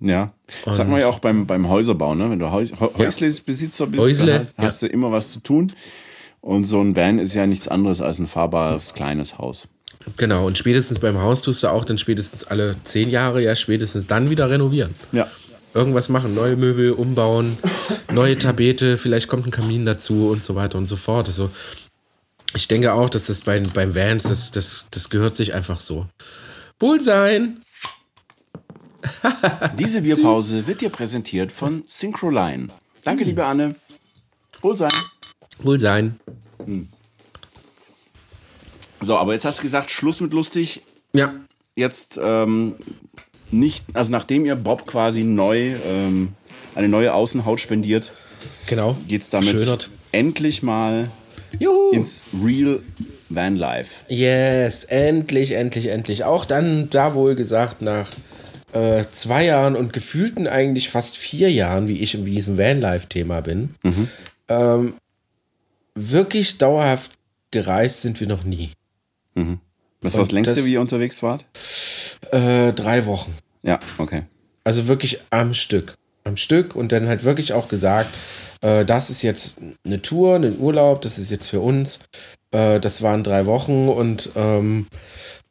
Ja, 0.03 0.33
das 0.65 0.77
sagt 0.77 0.91
man 0.91 1.01
ja 1.01 1.07
auch 1.07 1.21
beim, 1.21 1.47
beim 1.47 1.69
Häuserbau, 1.69 2.15
ne? 2.15 2.29
Wenn 2.29 2.41
du 2.41 2.51
Häus 2.51 2.73
Häuslebesitzer 2.81 3.87
bist, 3.87 4.03
Häusle, 4.03 4.41
hast, 4.41 4.59
hast, 4.59 4.83
du 4.83 4.87
immer 4.87 5.13
was 5.13 5.31
zu 5.31 5.41
tun. 5.41 5.73
Und 6.41 6.65
so 6.65 6.81
ein 6.81 6.97
Van 6.97 7.21
ist 7.21 7.35
ja 7.35 7.47
nichts 7.47 7.69
anderes 7.69 8.01
als 8.01 8.19
ein 8.19 8.27
fahrbares 8.27 8.95
kleines 8.95 9.39
Haus. 9.39 9.69
Genau, 10.17 10.47
und 10.47 10.59
spätestens 10.59 10.99
beim 10.99 11.21
Haus 11.21 11.43
tust 11.43 11.63
du 11.63 11.69
auch 11.69 11.85
dann 11.85 11.99
spätestens 11.99 12.45
alle 12.45 12.77
zehn 12.83 13.09
Jahre, 13.09 13.41
ja, 13.41 13.55
spätestens 13.55 14.09
dann 14.09 14.29
wieder 14.29 14.51
renovieren. 14.51 14.97
Ja. 15.13 15.29
Irgendwas 15.75 16.09
machen, 16.09 16.35
neue 16.35 16.57
Möbel 16.57 16.91
umbauen, 16.91 17.57
neue 18.13 18.37
Tapete, 18.37 18.99
vielleicht 18.99 19.29
kommt 19.29 19.47
ein 19.47 19.53
Kamin 19.53 19.87
dazu 19.87 20.29
und 20.29 20.43
so 20.43 20.57
weiter 20.57 20.77
und 20.79 20.87
so 20.87 20.97
fort. 20.97 21.29
Also, 21.29 21.51
ich 22.55 22.67
denke 22.67 22.93
auch, 22.93 23.09
dass 23.09 23.27
das 23.27 23.43
bei, 23.43 23.61
beim 23.61 23.95
Vans, 23.95 24.25
das, 24.25 24.51
das, 24.51 24.89
das 24.91 25.09
gehört 25.09 25.37
sich 25.37 25.55
einfach 25.55 25.81
so. 25.81 26.07
Wohlsein! 26.79 27.61
Diese 29.79 30.03
Bierpause 30.03 30.67
wird 30.67 30.81
dir 30.81 30.91
präsentiert 30.91 31.53
von 31.53 31.83
Synchroline. 31.87 32.69
Danke, 33.05 33.25
liebe 33.25 33.45
Anne. 33.45 33.75
Wohlsein. 34.61 34.93
Wohlsein. 35.59 36.21
Hm. 36.65 36.89
So, 39.01 39.17
aber 39.17 39.33
jetzt 39.33 39.45
hast 39.45 39.59
du 39.59 39.63
gesagt, 39.63 39.91
Schluss 39.91 40.21
mit 40.21 40.33
lustig. 40.33 40.83
Ja. 41.13 41.35
Jetzt 41.75 42.21
ähm, 42.23 42.77
nicht, 43.51 43.85
also 43.95 44.13
nachdem 44.13 44.45
ihr 44.45 44.55
Bob 44.55 44.87
quasi 44.87 45.25
neu 45.25 45.75
ähm, 45.85 46.35
eine 46.75 46.89
neue 46.89 47.13
Außenhaut 47.13 47.61
spendiert, 47.61 48.13
genau. 48.67 48.97
geht's 49.09 49.31
damit 49.31 49.51
Schönert. 49.51 49.91
endlich 50.13 50.63
mal 50.63 51.11
Juhu. 51.59 51.91
ins 51.91 52.27
Real 52.43 52.81
Van 53.29 53.57
Life. 53.57 54.05
Yes, 54.09 54.85
endlich, 54.85 55.53
endlich, 55.53 55.87
endlich. 55.89 56.25
Auch 56.25 56.45
dann 56.45 56.89
da 56.91 57.15
wohl 57.15 57.35
gesagt 57.35 57.83
nach 57.83 58.11
äh, 58.73 59.05
zwei 59.13 59.45
Jahren 59.45 59.77
und 59.77 59.93
gefühlten 59.93 60.47
eigentlich 60.47 60.89
fast 60.89 61.17
vier 61.17 61.51
Jahren, 61.51 61.89
wie 61.89 61.99
ich 61.99 62.15
in 62.15 62.25
diesem 62.25 62.59
Vanlife-Thema 62.59 63.41
bin, 63.41 63.75
mhm. 63.83 64.09
ähm, 64.49 64.95
wirklich 65.95 66.59
dauerhaft 66.59 67.13
gereist 67.51 68.03
sind 68.03 68.21
wir 68.21 68.27
noch 68.27 68.45
nie. 68.45 68.73
Mhm. 69.35 69.61
Was 70.01 70.15
war 70.15 70.21
das 70.21 70.33
längste, 70.33 70.55
das, 70.55 70.65
wie 70.65 70.73
ihr 70.73 70.81
unterwegs 70.81 71.23
wart? 71.23 71.47
Äh, 72.31 72.73
drei 72.73 73.07
Wochen. 73.07 73.35
Ja, 73.63 73.79
okay. 73.99 74.23
Also 74.65 74.89
wirklich 74.89 75.21
am 75.31 75.55
Stück. 75.55 75.95
Am 76.25 76.37
Stück 76.37 76.75
und 76.75 76.93
dann 76.93 77.09
halt 77.09 77.25
wirklich 77.25 77.53
auch 77.53 77.69
gesagt, 77.69 78.13
äh, 78.63 78.85
das 78.85 79.11
ist 79.11 79.23
jetzt 79.23 79.59
eine 79.85 80.03
Tour, 80.03 80.37
ein 80.37 80.59
Urlaub, 80.59 81.03
das 81.03 81.19
ist 81.19 81.31
jetzt 81.31 81.49
für 81.49 81.61
uns. 81.61 82.01
Äh, 82.53 82.81
das 82.81 83.03
waren 83.03 83.23
drei 83.23 83.47
Wochen 83.47 83.89
und 83.89 84.31
ähm, 84.37 84.87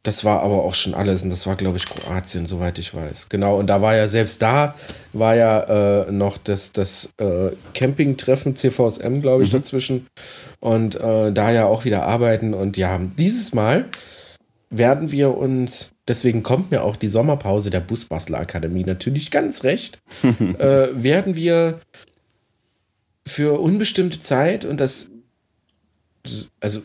das 0.03 0.25
war 0.25 0.41
aber 0.41 0.63
auch 0.63 0.73
schon 0.73 0.95
alles 0.95 1.21
und 1.21 1.29
das 1.29 1.45
war, 1.45 1.55
glaube 1.55 1.77
ich, 1.77 1.85
Kroatien, 1.85 2.47
soweit 2.47 2.79
ich 2.79 2.93
weiß. 2.93 3.29
Genau, 3.29 3.57
und 3.57 3.67
da 3.67 3.81
war 3.81 3.95
ja 3.95 4.07
selbst 4.07 4.41
da, 4.41 4.73
war 5.13 5.35
ja 5.35 6.05
äh, 6.05 6.11
noch 6.11 6.37
das, 6.37 6.71
das 6.71 7.13
äh, 7.17 7.51
Campingtreffen 7.75 8.55
CVSM, 8.55 9.21
glaube 9.21 9.43
ich, 9.43 9.53
mhm. 9.53 9.57
dazwischen. 9.57 10.07
Und 10.59 10.95
äh, 10.95 11.31
da 11.31 11.51
ja 11.51 11.65
auch 11.65 11.85
wieder 11.85 12.03
arbeiten. 12.03 12.55
Und 12.55 12.77
ja, 12.77 12.99
dieses 13.17 13.53
Mal 13.53 13.85
werden 14.71 15.11
wir 15.11 15.37
uns, 15.37 15.91
deswegen 16.07 16.41
kommt 16.41 16.71
mir 16.71 16.83
auch 16.83 16.95
die 16.95 17.07
Sommerpause 17.07 17.69
der 17.69 17.81
Busbastler 17.81 18.39
Akademie 18.39 18.83
natürlich 18.83 19.29
ganz 19.29 19.63
recht, 19.63 19.99
äh, 20.23 20.87
werden 20.93 21.35
wir 21.35 21.79
für 23.27 23.59
unbestimmte 23.59 24.19
Zeit, 24.19 24.65
und 24.65 24.79
das 24.79 25.10
also 26.59 26.81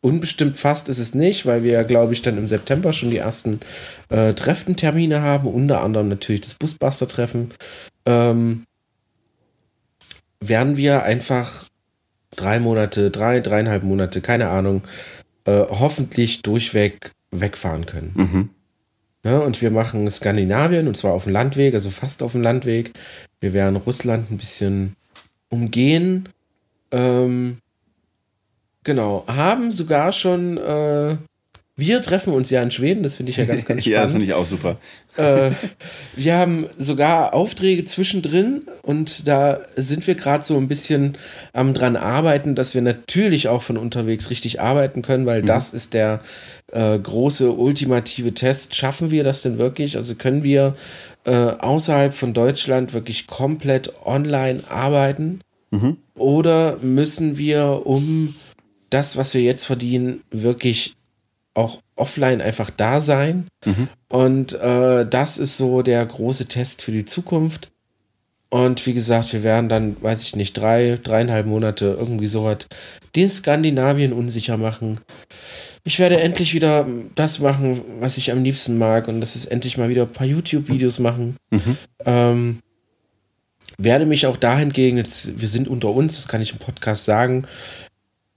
unbestimmt 0.00 0.56
fast 0.56 0.88
ist 0.88 0.98
es 0.98 1.14
nicht, 1.14 1.46
weil 1.46 1.62
wir 1.62 1.72
ja, 1.72 1.82
glaube 1.82 2.12
ich, 2.12 2.22
dann 2.22 2.38
im 2.38 2.48
September 2.48 2.92
schon 2.92 3.10
die 3.10 3.18
ersten 3.18 3.60
äh, 4.08 4.32
Treffentermine 4.34 5.22
haben, 5.22 5.48
unter 5.48 5.82
anderem 5.82 6.08
natürlich 6.08 6.42
das 6.42 6.54
Busbuster-Treffen, 6.54 7.48
ähm, 8.06 8.64
werden 10.40 10.76
wir 10.76 11.02
einfach 11.02 11.66
drei 12.30 12.60
Monate, 12.60 13.10
drei, 13.10 13.40
dreieinhalb 13.40 13.82
Monate, 13.82 14.20
keine 14.20 14.48
Ahnung, 14.48 14.82
äh, 15.44 15.64
hoffentlich 15.68 16.42
durchweg 16.42 17.12
wegfahren 17.30 17.86
können. 17.86 18.12
Mhm. 18.14 18.50
Ja, 19.24 19.38
und 19.38 19.60
wir 19.60 19.72
machen 19.72 20.08
Skandinavien 20.08 20.86
und 20.86 20.96
zwar 20.96 21.12
auf 21.12 21.24
dem 21.24 21.32
Landweg, 21.32 21.74
also 21.74 21.90
fast 21.90 22.22
auf 22.22 22.32
dem 22.32 22.42
Landweg. 22.42 22.92
Wir 23.40 23.52
werden 23.52 23.76
Russland 23.76 24.30
ein 24.30 24.36
bisschen 24.36 24.94
umgehen. 25.48 26.28
Ähm, 26.92 27.58
Genau, 28.86 29.24
haben 29.26 29.72
sogar 29.72 30.12
schon, 30.12 30.58
äh, 30.58 31.16
wir 31.74 32.02
treffen 32.02 32.32
uns 32.32 32.50
ja 32.50 32.62
in 32.62 32.70
Schweden, 32.70 33.02
das 33.02 33.16
finde 33.16 33.30
ich 33.30 33.36
ja 33.36 33.44
ganz, 33.44 33.64
ganz 33.66 33.80
spannend. 33.80 33.86
ja, 33.86 34.02
das 34.02 34.12
finde 34.12 34.26
ich 34.26 34.32
auch 34.32 34.46
super. 34.46 34.76
Äh, 35.16 35.50
wir 36.14 36.36
haben 36.36 36.66
sogar 36.78 37.34
Aufträge 37.34 37.84
zwischendrin 37.84 38.62
und 38.82 39.26
da 39.26 39.58
sind 39.74 40.06
wir 40.06 40.14
gerade 40.14 40.44
so 40.44 40.56
ein 40.56 40.68
bisschen 40.68 41.18
am 41.52 41.74
dran 41.74 41.96
arbeiten, 41.96 42.54
dass 42.54 42.74
wir 42.74 42.80
natürlich 42.80 43.48
auch 43.48 43.60
von 43.60 43.76
unterwegs 43.76 44.30
richtig 44.30 44.60
arbeiten 44.60 45.02
können, 45.02 45.26
weil 45.26 45.42
mhm. 45.42 45.46
das 45.46 45.74
ist 45.74 45.92
der 45.92 46.20
äh, 46.70 46.96
große 46.96 47.50
ultimative 47.50 48.34
Test. 48.34 48.76
Schaffen 48.76 49.10
wir 49.10 49.24
das 49.24 49.42
denn 49.42 49.58
wirklich? 49.58 49.96
Also 49.96 50.14
können 50.14 50.44
wir 50.44 50.76
äh, 51.24 51.32
außerhalb 51.32 52.14
von 52.14 52.34
Deutschland 52.34 52.94
wirklich 52.94 53.26
komplett 53.26 53.92
online 54.04 54.60
arbeiten? 54.68 55.40
Mhm. 55.72 55.96
Oder 56.14 56.76
müssen 56.82 57.36
wir, 57.36 57.82
um 57.84 58.32
das, 58.96 59.18
was 59.18 59.34
wir 59.34 59.42
jetzt 59.42 59.64
verdienen, 59.66 60.22
wirklich 60.30 60.94
auch 61.52 61.80
offline 61.96 62.40
einfach 62.40 62.70
da 62.70 63.00
sein. 63.00 63.46
Mhm. 63.66 63.88
Und 64.08 64.54
äh, 64.54 65.06
das 65.06 65.36
ist 65.36 65.58
so 65.58 65.82
der 65.82 66.04
große 66.04 66.46
Test 66.46 66.80
für 66.80 66.92
die 66.92 67.04
Zukunft. 67.04 67.70
Und 68.48 68.86
wie 68.86 68.94
gesagt, 68.94 69.34
wir 69.34 69.42
werden 69.42 69.68
dann, 69.68 69.96
weiß 70.00 70.22
ich 70.22 70.34
nicht, 70.34 70.56
drei, 70.56 70.98
dreieinhalb 71.02 71.46
Monate 71.46 71.94
irgendwie 71.98 72.26
sowas 72.26 72.66
den 73.14 73.28
Skandinavien 73.28 74.14
unsicher 74.14 74.56
machen. 74.56 74.98
Ich 75.84 75.98
werde 75.98 76.18
endlich 76.18 76.54
wieder 76.54 76.86
das 77.14 77.40
machen, 77.40 77.82
was 78.00 78.16
ich 78.16 78.32
am 78.32 78.42
liebsten 78.42 78.78
mag. 78.78 79.08
Und 79.08 79.20
das 79.20 79.36
ist 79.36 79.46
endlich 79.46 79.76
mal 79.76 79.90
wieder 79.90 80.02
ein 80.04 80.12
paar 80.12 80.26
YouTube-Videos 80.26 81.00
machen. 81.00 81.36
Mhm. 81.50 81.76
Ähm, 82.06 82.58
werde 83.76 84.06
mich 84.06 84.26
auch 84.26 84.38
dahingegen, 84.38 84.96
jetzt, 84.96 85.38
wir 85.38 85.48
sind 85.48 85.68
unter 85.68 85.90
uns, 85.90 86.16
das 86.16 86.28
kann 86.28 86.40
ich 86.40 86.52
im 86.52 86.58
Podcast 86.58 87.04
sagen, 87.04 87.46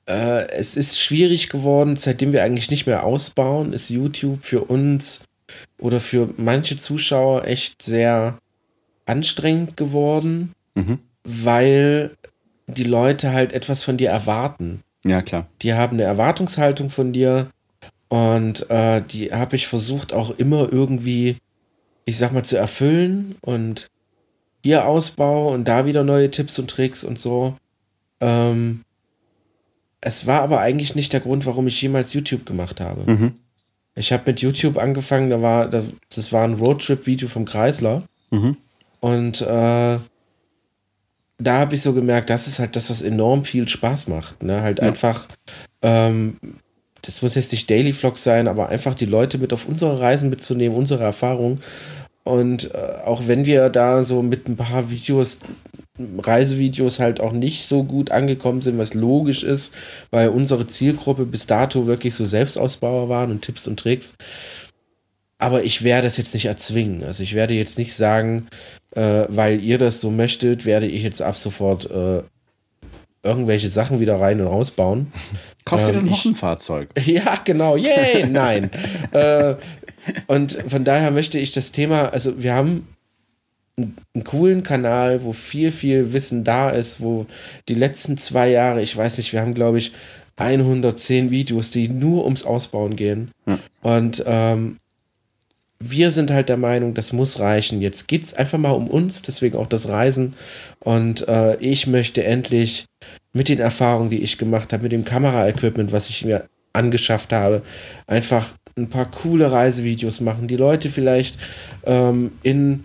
äh, 0.10 0.50
es 0.52 0.76
ist 0.76 1.00
schwierig 1.00 1.50
geworden, 1.50 1.96
seitdem 1.96 2.34
wir 2.34 2.44
eigentlich 2.44 2.72
nicht 2.72 2.88
mehr 2.88 3.04
ausbauen, 3.04 3.74
ist 3.74 3.90
YouTube 3.90 4.44
für 4.44 4.62
uns 4.62 5.22
oder 5.78 6.00
für 6.00 6.34
manche 6.38 6.78
Zuschauer 6.78 7.46
echt 7.46 7.82
sehr 7.82 8.40
anstrengend 9.06 9.78
geworden, 9.78 10.54
mhm. 10.74 11.00
weil 11.24 12.12
die 12.68 12.84
Leute 12.84 13.32
halt 13.32 13.54
etwas 13.54 13.84
von 13.84 13.98
dir 13.98 14.10
erwarten. 14.10 14.84
Ja, 15.06 15.22
klar. 15.22 15.48
Die 15.62 15.74
haben 15.74 15.94
eine 15.94 16.04
Erwartungshaltung 16.04 16.90
von 16.90 17.14
dir 17.14 17.50
und 18.10 18.70
äh, 18.70 19.02
die 19.02 19.32
habe 19.32 19.56
ich 19.56 19.68
versucht 19.68 20.12
auch 20.12 20.32
immer 20.32 20.72
irgendwie, 20.72 21.38
ich 22.06 22.18
sag 22.18 22.34
mal, 22.34 22.44
zu 22.44 22.58
erfüllen 22.58 23.36
und 23.42 23.90
hier 24.64 24.88
Ausbau 24.88 25.54
und 25.54 25.68
da 25.68 25.86
wieder 25.86 26.04
neue 26.04 26.32
Tipps 26.32 26.60
und 26.60 26.70
Tricks 26.70 27.04
und 27.04 27.20
so. 27.20 27.56
Ähm, 28.20 28.82
es 30.02 30.28
war 30.28 30.42
aber 30.42 30.60
eigentlich 30.60 30.96
nicht 30.96 31.14
der 31.14 31.20
Grund, 31.20 31.46
warum 31.46 31.68
ich 31.68 31.82
jemals 31.82 32.14
YouTube 32.14 32.46
gemacht 32.46 32.80
habe. 32.80 33.12
Mhm. 33.12 33.36
Ich 33.96 34.14
habe 34.14 34.24
mit 34.28 34.40
YouTube 34.40 34.78
angefangen, 34.78 35.30
da 35.30 35.42
war, 35.42 35.68
das 35.68 36.32
war 36.32 36.44
ein 36.44 36.54
Roadtrip-Video 36.54 37.28
vom 37.28 37.46
Kreisler. 37.46 38.04
Mhm. 38.32 38.56
Und 39.02 39.42
äh, 39.42 39.98
da 41.40 41.58
habe 41.58 41.76
ich 41.76 41.82
so 41.82 41.94
gemerkt, 41.94 42.30
das 42.30 42.48
ist 42.48 42.60
halt 42.60 42.76
das, 42.76 42.90
was 42.90 43.02
enorm 43.02 43.44
viel 43.44 43.68
Spaß 43.68 44.08
macht. 44.08 44.44
Ne? 44.44 44.62
Halt 44.62 44.80
ja. 44.80 44.86
einfach, 44.86 45.28
ähm, 45.82 46.38
das 47.02 47.22
muss 47.22 47.36
jetzt 47.36 47.52
nicht 47.52 47.70
Daily 47.70 47.94
Vlog 47.94 48.18
sein, 48.18 48.48
aber 48.48 48.70
einfach 48.70 48.94
die 48.94 49.06
Leute 49.06 49.38
mit 49.38 49.52
auf 49.54 49.68
unsere 49.68 50.00
Reisen 50.00 50.30
mitzunehmen, 50.30 50.78
unsere 50.78 51.04
Erfahrungen. 51.04 51.62
Und 52.24 52.74
äh, 52.74 52.78
auch 53.06 53.28
wenn 53.28 53.46
wir 53.46 53.70
da 53.70 54.04
so 54.04 54.22
mit 54.22 54.48
ein 54.48 54.56
paar 54.56 54.90
Videos, 54.92 55.40
Reisevideos 56.20 57.00
halt 57.00 57.20
auch 57.20 57.34
nicht 57.34 57.68
so 57.68 57.84
gut 57.84 58.12
angekommen 58.12 58.62
sind, 58.62 58.78
was 58.78 58.94
logisch 58.94 59.44
ist, 59.44 59.74
weil 60.12 60.30
unsere 60.30 60.68
Zielgruppe 60.68 61.26
bis 61.26 61.48
dato 61.48 61.88
wirklich 61.88 62.16
so 62.16 62.26
Selbstausbauer 62.26 63.10
waren 63.10 63.32
und 63.32 63.42
Tipps 63.42 63.68
und 63.68 63.80
Tricks. 63.80 64.16
Aber 65.38 65.64
ich 65.64 65.84
werde 65.84 66.08
es 66.08 66.18
jetzt 66.18 66.34
nicht 66.34 66.46
erzwingen. 66.46 67.04
Also 67.04 67.24
ich 67.24 67.34
werde 67.34 67.54
jetzt 67.54 67.78
nicht 67.78 67.96
sagen, 67.96 68.48
äh, 68.92 69.26
weil 69.30 69.62
ihr 69.62 69.78
das 69.78 70.02
so 70.02 70.12
möchtet, 70.12 70.66
werde 70.66 70.88
ich 70.88 71.04
jetzt 71.04 71.22
ab 71.22 71.38
sofort 71.38 71.90
äh, 71.90 72.24
irgendwelche 73.24 73.70
Sachen 73.70 74.00
wieder 74.00 74.20
rein 74.20 74.42
und 74.42 74.48
rausbauen. 74.48 75.12
Kauft 75.66 75.88
ihr 75.88 75.94
ähm, 75.94 76.00
denn 76.02 76.10
noch 76.10 76.26
ein 76.26 76.36
Fahrzeug? 76.36 76.90
Ja, 77.06 77.40
genau. 77.44 77.78
Yay, 77.78 78.28
nein. 78.28 78.70
äh, 79.12 79.56
und 80.28 80.58
von 80.68 80.84
daher 80.84 81.12
möchte 81.12 81.40
ich 81.40 81.52
das 81.52 81.72
Thema, 81.72 82.10
also 82.10 82.42
wir 82.42 82.54
haben 82.54 82.88
einen 84.14 84.24
coolen 84.24 84.64
Kanal, 84.64 85.24
wo 85.24 85.34
viel, 85.34 85.72
viel 85.72 86.14
Wissen 86.14 86.44
da 86.44 86.70
ist, 86.70 87.02
wo 87.02 87.26
die 87.68 87.76
letzten 87.76 88.18
zwei 88.18 88.50
Jahre, 88.50 88.82
ich 88.82 88.96
weiß 88.96 89.18
nicht, 89.18 89.34
wir 89.34 89.42
haben, 89.42 89.54
glaube 89.54 89.78
ich, 89.78 89.92
110 90.38 91.32
Videos, 91.32 91.72
die 91.72 91.90
nur 91.90 92.24
ums 92.24 92.44
Ausbauen 92.44 92.96
gehen. 92.96 93.32
Ja. 93.46 93.60
Und 93.82 94.24
ähm, 94.26 94.78
wir 95.80 96.12
sind 96.12 96.32
halt 96.32 96.50
der 96.50 96.58
Meinung, 96.58 96.94
das 96.94 97.14
muss 97.14 97.40
reichen. 97.40 97.82
Jetzt 97.82 98.08
geht 98.08 98.24
es 98.24 98.34
einfach 98.34 98.58
mal 98.58 98.72
um 98.72 98.88
uns, 98.88 99.22
deswegen 99.22 99.58
auch 99.58 99.68
das 99.68 99.88
Reisen. 99.88 100.34
Und 100.80 101.28
äh, 101.28 101.56
ich 101.58 101.88
möchte 101.88 102.24
endlich 102.24 102.86
mit 103.34 103.50
den 103.50 103.60
Erfahrungen, 103.60 104.10
die 104.10 104.22
ich 104.22 104.38
gemacht 104.38 104.74
habe, 104.74 104.84
mit 104.84 104.92
dem 104.92 105.06
Kameraequipment, 105.06 105.92
was 105.92 106.10
ich 106.10 106.26
mir 106.26 106.46
angeschafft 106.74 107.32
habe, 107.32 107.62
einfach 108.08 108.50
ein 108.78 108.90
paar 108.90 109.10
coole 109.10 109.52
Reisevideos 109.52 110.22
machen, 110.22 110.48
die 110.48 110.56
Leute 110.56 110.90
vielleicht 110.90 111.38
ähm, 111.86 112.32
in, 112.44 112.84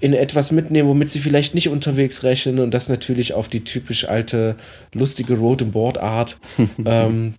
in 0.00 0.14
etwas 0.14 0.52
mitnehmen, 0.52 0.88
womit 0.88 1.10
sie 1.10 1.20
vielleicht 1.20 1.54
nicht 1.54 1.68
unterwegs 1.68 2.22
rechnen 2.22 2.58
und 2.58 2.72
das 2.72 2.88
natürlich 2.88 3.34
auf 3.34 3.48
die 3.48 3.64
typisch 3.64 4.08
alte, 4.08 4.56
lustige 4.94 5.34
Road 5.34 5.62
and 5.62 5.72
Board 5.72 5.98
Art. 5.98 6.36
ähm, 6.84 7.34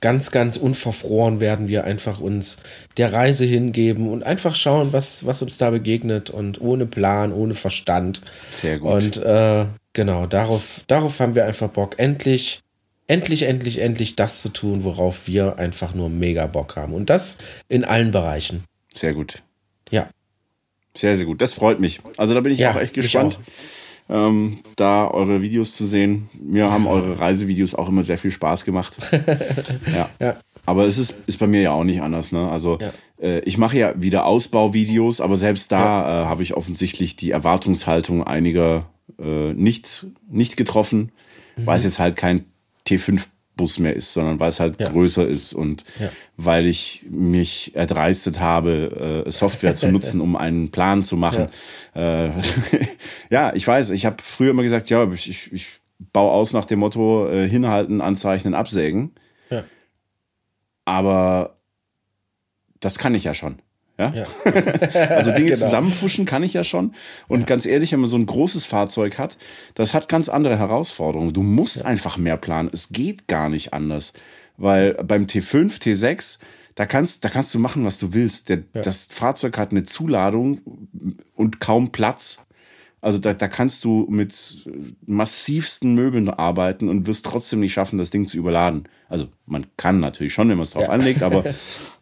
ganz, 0.00 0.30
ganz 0.30 0.56
unverfroren 0.56 1.40
werden 1.40 1.68
wir 1.68 1.84
einfach 1.84 2.20
uns 2.20 2.58
der 2.96 3.12
Reise 3.12 3.44
hingeben 3.44 4.08
und 4.08 4.22
einfach 4.24 4.54
schauen, 4.54 4.92
was, 4.92 5.24
was 5.24 5.42
uns 5.42 5.58
da 5.58 5.70
begegnet 5.70 6.30
und 6.30 6.60
ohne 6.60 6.86
Plan, 6.86 7.32
ohne 7.32 7.54
Verstand. 7.54 8.20
Sehr 8.50 8.78
gut. 8.78 8.92
Und 8.92 9.16
äh, 9.18 9.66
genau, 9.92 10.26
darauf, 10.26 10.82
darauf 10.86 11.20
haben 11.20 11.34
wir 11.34 11.44
einfach 11.44 11.68
Bock. 11.68 11.94
Endlich 11.98 12.60
endlich, 13.06 13.44
endlich, 13.44 13.78
endlich 13.78 14.16
das 14.16 14.42
zu 14.42 14.48
tun, 14.48 14.84
worauf 14.84 15.26
wir 15.26 15.58
einfach 15.58 15.94
nur 15.94 16.08
mega 16.08 16.46
Bock 16.46 16.76
haben. 16.76 16.92
Und 16.92 17.10
das 17.10 17.38
in 17.68 17.84
allen 17.84 18.10
Bereichen. 18.10 18.64
Sehr 18.94 19.12
gut. 19.12 19.42
Ja. 19.90 20.08
Sehr, 20.96 21.16
sehr 21.16 21.26
gut. 21.26 21.40
Das 21.40 21.52
freut 21.52 21.80
mich. 21.80 22.00
Also 22.16 22.34
da 22.34 22.40
bin 22.40 22.52
ich 22.52 22.58
ja, 22.58 22.72
auch 22.72 22.80
echt 22.80 22.94
gespannt, 22.94 23.38
auch. 24.08 24.16
Ähm, 24.28 24.60
da 24.76 25.08
eure 25.08 25.42
Videos 25.42 25.74
zu 25.74 25.84
sehen. 25.84 26.28
Mir 26.40 26.70
haben 26.70 26.86
eure 26.86 27.18
Reisevideos 27.18 27.74
auch 27.74 27.88
immer 27.88 28.02
sehr 28.02 28.18
viel 28.18 28.30
Spaß 28.30 28.64
gemacht. 28.64 28.96
ja. 29.92 30.08
ja. 30.20 30.36
Aber 30.64 30.84
es 30.84 30.98
ist, 30.98 31.18
ist 31.26 31.38
bei 31.38 31.46
mir 31.46 31.60
ja 31.60 31.72
auch 31.72 31.84
nicht 31.84 32.02
anders. 32.02 32.32
Ne? 32.32 32.48
Also 32.48 32.78
ja. 32.80 32.92
äh, 33.20 33.40
ich 33.40 33.58
mache 33.58 33.78
ja 33.78 33.94
wieder 33.96 34.26
Ausbauvideos, 34.26 35.20
aber 35.20 35.36
selbst 35.36 35.72
da 35.72 36.24
äh, 36.24 36.26
habe 36.26 36.42
ich 36.42 36.56
offensichtlich 36.56 37.16
die 37.16 37.30
Erwartungshaltung 37.30 38.24
einiger 38.24 38.90
äh, 39.18 39.52
nicht, 39.54 40.06
nicht 40.28 40.56
getroffen, 40.56 41.12
mhm. 41.56 41.66
weil 41.66 41.76
es 41.76 41.84
jetzt 41.84 41.98
halt 41.98 42.16
kein 42.16 42.44
T5-Bus 43.56 43.78
mehr 43.78 43.94
ist, 43.94 44.12
sondern 44.12 44.38
weil 44.40 44.48
es 44.48 44.60
halt 44.60 44.80
ja. 44.80 44.88
größer 44.90 45.26
ist 45.26 45.52
und 45.52 45.84
ja. 45.98 46.10
weil 46.36 46.66
ich 46.66 47.04
mich 47.08 47.74
erdreistet 47.74 48.40
habe, 48.40 49.24
äh, 49.26 49.30
Software 49.30 49.74
zu 49.74 49.88
nutzen, 49.92 50.20
um 50.20 50.36
einen 50.36 50.70
Plan 50.70 51.02
zu 51.02 51.16
machen. 51.16 51.48
Ja, 51.94 52.26
äh, 52.26 52.30
ja 53.30 53.54
ich 53.54 53.66
weiß, 53.66 53.90
ich 53.90 54.06
habe 54.06 54.16
früher 54.22 54.50
immer 54.50 54.62
gesagt, 54.62 54.90
ja, 54.90 55.10
ich, 55.12 55.52
ich 55.52 55.66
baue 56.12 56.32
aus 56.32 56.52
nach 56.52 56.64
dem 56.64 56.80
Motto 56.80 57.28
äh, 57.28 57.48
hinhalten, 57.48 58.00
anzeichnen, 58.00 58.54
absägen. 58.54 59.12
Aber 60.88 61.56
das 62.78 62.98
kann 62.98 63.16
ich 63.16 63.24
ja 63.24 63.34
schon. 63.34 63.60
Ja? 63.98 64.12
ja. 64.12 64.26
also 65.10 65.32
Dinge 65.32 65.50
genau. 65.50 65.56
zusammenfuschen 65.56 66.24
kann 66.24 66.42
ich 66.42 66.52
ja 66.52 66.64
schon. 66.64 66.92
Und 67.28 67.40
ja. 67.40 67.46
ganz 67.46 67.66
ehrlich, 67.66 67.92
wenn 67.92 68.00
man 68.00 68.10
so 68.10 68.16
ein 68.16 68.26
großes 68.26 68.66
Fahrzeug 68.66 69.18
hat, 69.18 69.38
das 69.74 69.94
hat 69.94 70.08
ganz 70.08 70.28
andere 70.28 70.58
Herausforderungen. 70.58 71.32
Du 71.32 71.42
musst 71.42 71.78
ja. 71.78 71.84
einfach 71.86 72.18
mehr 72.18 72.36
planen. 72.36 72.70
Es 72.72 72.90
geht 72.90 73.28
gar 73.28 73.48
nicht 73.48 73.72
anders. 73.72 74.12
Weil 74.56 74.94
beim 74.94 75.24
T5, 75.24 75.80
T6, 75.80 76.38
da 76.74 76.86
kannst, 76.86 77.24
da 77.24 77.28
kannst 77.30 77.54
du 77.54 77.58
machen, 77.58 77.84
was 77.84 77.98
du 77.98 78.12
willst. 78.12 78.48
Der, 78.48 78.58
Das 78.72 79.08
Fahrzeug 79.10 79.58
hat 79.58 79.70
eine 79.70 79.82
Zuladung 79.82 80.60
und 81.34 81.60
kaum 81.60 81.90
Platz. 81.92 82.46
Also 83.00 83.18
da, 83.18 83.34
da 83.34 83.48
kannst 83.48 83.84
du 83.84 84.06
mit 84.10 84.68
massivsten 85.06 85.94
Möbeln 85.94 86.28
arbeiten 86.28 86.88
und 86.88 87.06
wirst 87.06 87.24
trotzdem 87.24 87.60
nicht 87.60 87.72
schaffen, 87.72 87.98
das 87.98 88.10
Ding 88.10 88.26
zu 88.26 88.36
überladen. 88.36 88.88
Also 89.08 89.28
man 89.46 89.66
kann 89.76 90.00
natürlich 90.00 90.32
schon, 90.32 90.48
wenn 90.48 90.56
man 90.56 90.64
es 90.64 90.72
drauf 90.72 90.88
anlegt, 90.88 91.22
aber 91.22 91.44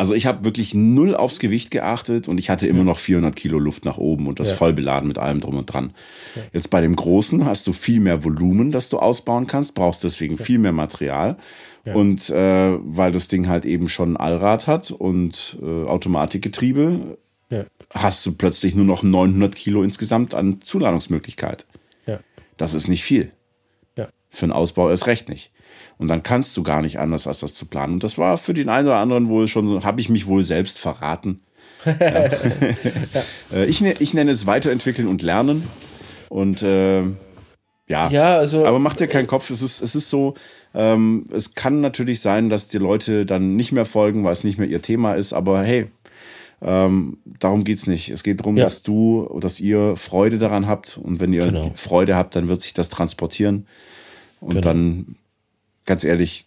Also 0.00 0.14
ich 0.14 0.24
habe 0.24 0.44
wirklich 0.44 0.72
null 0.72 1.14
aufs 1.14 1.40
Gewicht 1.40 1.70
geachtet 1.70 2.26
und 2.26 2.40
ich 2.40 2.48
hatte 2.48 2.66
immer 2.66 2.84
noch 2.84 2.96
400 2.96 3.36
Kilo 3.36 3.58
Luft 3.58 3.84
nach 3.84 3.98
oben 3.98 4.28
und 4.28 4.40
das 4.40 4.48
ja. 4.48 4.54
voll 4.54 4.72
beladen 4.72 5.06
mit 5.06 5.18
allem 5.18 5.40
drum 5.40 5.58
und 5.58 5.66
dran. 5.66 5.92
Ja. 6.34 6.42
Jetzt 6.54 6.70
bei 6.70 6.80
dem 6.80 6.96
Großen 6.96 7.44
hast 7.44 7.66
du 7.66 7.74
viel 7.74 8.00
mehr 8.00 8.24
Volumen, 8.24 8.70
das 8.70 8.88
du 8.88 8.98
ausbauen 8.98 9.46
kannst, 9.46 9.74
brauchst 9.74 10.02
deswegen 10.02 10.36
ja. 10.36 10.42
viel 10.42 10.58
mehr 10.58 10.72
Material. 10.72 11.36
Und 11.84 12.30
äh, 12.30 12.78
weil 12.80 13.12
das 13.12 13.28
Ding 13.28 13.46
halt 13.46 13.66
eben 13.66 13.90
schon 13.90 14.14
ein 14.14 14.16
Allrad 14.16 14.66
hat 14.66 14.90
und 14.90 15.58
äh, 15.60 15.84
Automatikgetriebe, 15.84 17.18
hast 17.90 18.24
du 18.24 18.32
plötzlich 18.32 18.74
nur 18.74 18.86
noch 18.86 19.02
900 19.02 19.54
Kilo 19.54 19.82
insgesamt 19.82 20.32
an 20.32 20.62
Zuladungsmöglichkeit. 20.62 21.66
Das 22.56 22.72
ist 22.72 22.88
nicht 22.88 23.04
viel. 23.04 23.32
Für 24.30 24.46
einen 24.46 24.52
Ausbau 24.52 24.88
erst 24.88 25.06
recht 25.06 25.28
nicht. 25.28 25.50
Und 26.00 26.08
dann 26.08 26.22
kannst 26.22 26.56
du 26.56 26.62
gar 26.62 26.80
nicht 26.80 26.98
anders, 26.98 27.26
als 27.26 27.40
das 27.40 27.52
zu 27.52 27.66
planen. 27.66 27.92
Und 27.92 28.04
das 28.04 28.16
war 28.16 28.38
für 28.38 28.54
den 28.54 28.70
einen 28.70 28.88
oder 28.88 28.96
anderen 28.96 29.28
wohl 29.28 29.46
schon 29.48 29.68
so, 29.68 29.84
habe 29.84 30.00
ich 30.00 30.08
mich 30.08 30.26
wohl 30.26 30.42
selbst 30.42 30.78
verraten. 30.78 31.42
ja. 31.84 32.30
Äh, 33.52 33.66
ich, 33.66 33.82
ne, 33.82 33.94
ich 33.98 34.14
nenne 34.14 34.30
es 34.30 34.46
weiterentwickeln 34.46 35.08
und 35.08 35.20
lernen. 35.20 35.68
Und 36.30 36.62
äh, 36.62 37.02
ja, 37.86 38.08
ja 38.08 38.38
also, 38.38 38.64
aber 38.64 38.78
mach 38.78 38.94
dir 38.94 39.08
keinen 39.08 39.26
Kopf. 39.26 39.50
Es 39.50 39.60
ist, 39.60 39.82
es 39.82 39.94
ist 39.94 40.08
so, 40.08 40.34
ähm, 40.74 41.26
es 41.32 41.54
kann 41.54 41.82
natürlich 41.82 42.20
sein, 42.20 42.48
dass 42.48 42.68
die 42.68 42.78
Leute 42.78 43.26
dann 43.26 43.56
nicht 43.56 43.72
mehr 43.72 43.84
folgen, 43.84 44.24
weil 44.24 44.32
es 44.32 44.42
nicht 44.42 44.58
mehr 44.58 44.68
ihr 44.68 44.80
Thema 44.80 45.12
ist. 45.14 45.34
Aber 45.34 45.62
hey, 45.62 45.88
ähm, 46.62 47.18
darum 47.26 47.62
es 47.66 47.86
nicht. 47.86 48.08
Es 48.08 48.22
geht 48.22 48.40
darum, 48.40 48.56
ja. 48.56 48.64
dass 48.64 48.82
du, 48.82 49.38
dass 49.38 49.60
ihr 49.60 49.96
Freude 49.96 50.38
daran 50.38 50.66
habt. 50.66 50.96
Und 50.96 51.20
wenn 51.20 51.34
ihr 51.34 51.44
genau. 51.44 51.72
Freude 51.74 52.16
habt, 52.16 52.36
dann 52.36 52.48
wird 52.48 52.62
sich 52.62 52.72
das 52.72 52.88
transportieren. 52.88 53.66
Und 54.40 54.50
genau. 54.50 54.62
dann 54.62 55.16
ganz 55.90 56.04
ehrlich, 56.04 56.46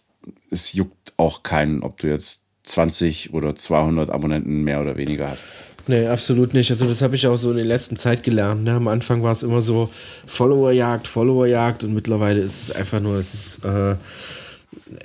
es 0.50 0.72
juckt 0.72 1.12
auch 1.18 1.42
keinen, 1.42 1.82
ob 1.82 1.98
du 1.98 2.06
jetzt 2.06 2.46
20 2.62 3.34
oder 3.34 3.54
200 3.54 4.08
Abonnenten 4.08 4.62
mehr 4.62 4.80
oder 4.80 4.96
weniger 4.96 5.30
hast. 5.30 5.52
Nee, 5.86 6.06
absolut 6.06 6.54
nicht. 6.54 6.70
Also 6.70 6.86
das 6.86 7.02
habe 7.02 7.14
ich 7.14 7.26
auch 7.26 7.36
so 7.36 7.50
in 7.50 7.58
der 7.58 7.66
letzten 7.66 7.98
Zeit 7.98 8.22
gelernt. 8.22 8.64
Ne? 8.64 8.72
Am 8.72 8.88
Anfang 8.88 9.22
war 9.22 9.32
es 9.32 9.42
immer 9.42 9.60
so 9.60 9.90
Followerjagd, 10.24 11.06
Followerjagd 11.06 11.84
und 11.84 11.92
mittlerweile 11.92 12.40
ist 12.40 12.62
es 12.62 12.70
einfach 12.70 13.00
nur, 13.00 13.18
es 13.18 13.34
ist, 13.34 13.64
äh, 13.66 13.96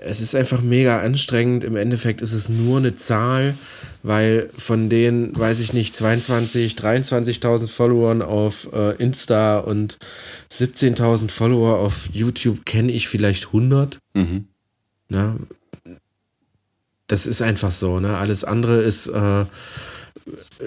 es 0.01 0.21
ist 0.21 0.35
einfach 0.35 0.61
mega 0.61 0.99
anstrengend. 0.99 1.63
Im 1.63 1.75
Endeffekt 1.75 2.21
ist 2.21 2.33
es 2.33 2.49
nur 2.49 2.77
eine 2.77 2.95
Zahl, 2.95 3.55
weil 4.03 4.49
von 4.57 4.89
den, 4.89 5.37
weiß 5.37 5.59
ich 5.59 5.73
nicht, 5.73 5.95
22, 5.95 6.73
23.000 6.73 7.67
Followern 7.67 8.21
auf 8.21 8.69
äh, 8.73 8.95
Insta 8.95 9.59
und 9.59 9.97
17.000 10.51 11.31
Follower 11.31 11.77
auf 11.77 12.09
YouTube 12.11 12.65
kenne 12.65 12.91
ich 12.91 13.07
vielleicht 13.07 13.47
100. 13.47 13.99
Mhm. 14.13 14.45
Na, 15.09 15.35
das 17.07 17.25
ist 17.25 17.41
einfach 17.41 17.71
so. 17.71 17.99
Ne? 17.99 18.17
Alles 18.17 18.43
andere 18.43 18.81
ist, 18.81 19.07
äh, 19.07 19.45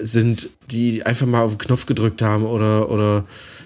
sind 0.01 0.49
die 0.71 1.05
einfach 1.05 1.27
mal 1.27 1.43
auf 1.43 1.53
den 1.53 1.59
Knopf 1.59 1.85
gedrückt 1.85 2.21
haben 2.21 2.45
oder, 2.45 2.89
oder 2.89 3.25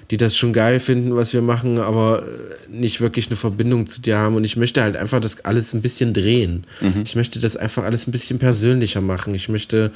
die 0.09 0.17
das 0.17 0.37
schon 0.37 0.53
geil 0.53 0.79
finden, 0.79 1.15
was 1.15 1.33
wir 1.33 1.41
machen, 1.41 1.79
aber 1.79 2.23
nicht 2.69 3.01
wirklich 3.01 3.27
eine 3.27 3.35
Verbindung 3.35 3.87
zu 3.87 3.99
dir 3.99 4.17
haben. 4.17 4.35
Und 4.35 4.45
ich 4.45 4.55
möchte 4.55 4.81
halt 4.81 4.95
einfach 4.95 5.19
das 5.19 5.43
alles 5.43 5.73
ein 5.73 5.81
bisschen 5.81 6.13
drehen. 6.13 6.65
Mhm. 6.79 7.03
Ich 7.03 7.15
möchte 7.15 7.39
das 7.39 7.57
einfach 7.57 7.83
alles 7.83 8.07
ein 8.07 8.11
bisschen 8.11 8.39
persönlicher 8.39 9.01
machen. 9.01 9.35
Ich 9.35 9.49
möchte 9.49 9.91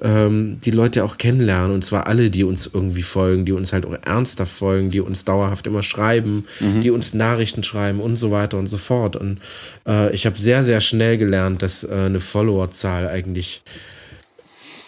ähm, 0.00 0.58
die 0.64 0.72
Leute 0.72 1.04
auch 1.04 1.16
kennenlernen. 1.16 1.72
Und 1.72 1.84
zwar 1.84 2.08
alle, 2.08 2.28
die 2.30 2.42
uns 2.42 2.68
irgendwie 2.72 3.02
folgen, 3.02 3.44
die 3.44 3.52
uns 3.52 3.72
halt 3.72 3.86
auch 3.86 3.96
ernsthaft 4.04 4.52
folgen, 4.52 4.90
die 4.90 5.00
uns 5.00 5.24
dauerhaft 5.24 5.68
immer 5.68 5.84
schreiben, 5.84 6.44
mhm. 6.58 6.80
die 6.80 6.90
uns 6.90 7.14
Nachrichten 7.14 7.62
schreiben 7.62 8.00
und 8.00 8.16
so 8.16 8.32
weiter 8.32 8.58
und 8.58 8.66
so 8.66 8.78
fort. 8.78 9.14
Und 9.14 9.38
äh, 9.86 10.12
ich 10.12 10.26
habe 10.26 10.38
sehr, 10.38 10.64
sehr 10.64 10.80
schnell 10.80 11.18
gelernt, 11.18 11.62
dass 11.62 11.84
äh, 11.84 11.92
eine 11.92 12.20
Followerzahl 12.20 13.06
eigentlich 13.06 13.62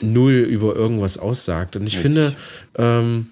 null 0.01 0.35
über 0.35 0.75
irgendwas 0.75 1.19
aussagt. 1.19 1.77
Und 1.77 1.87
ich 1.87 1.97
Richtig. 1.97 2.03
finde, 2.03 2.37
ähm, 2.77 3.27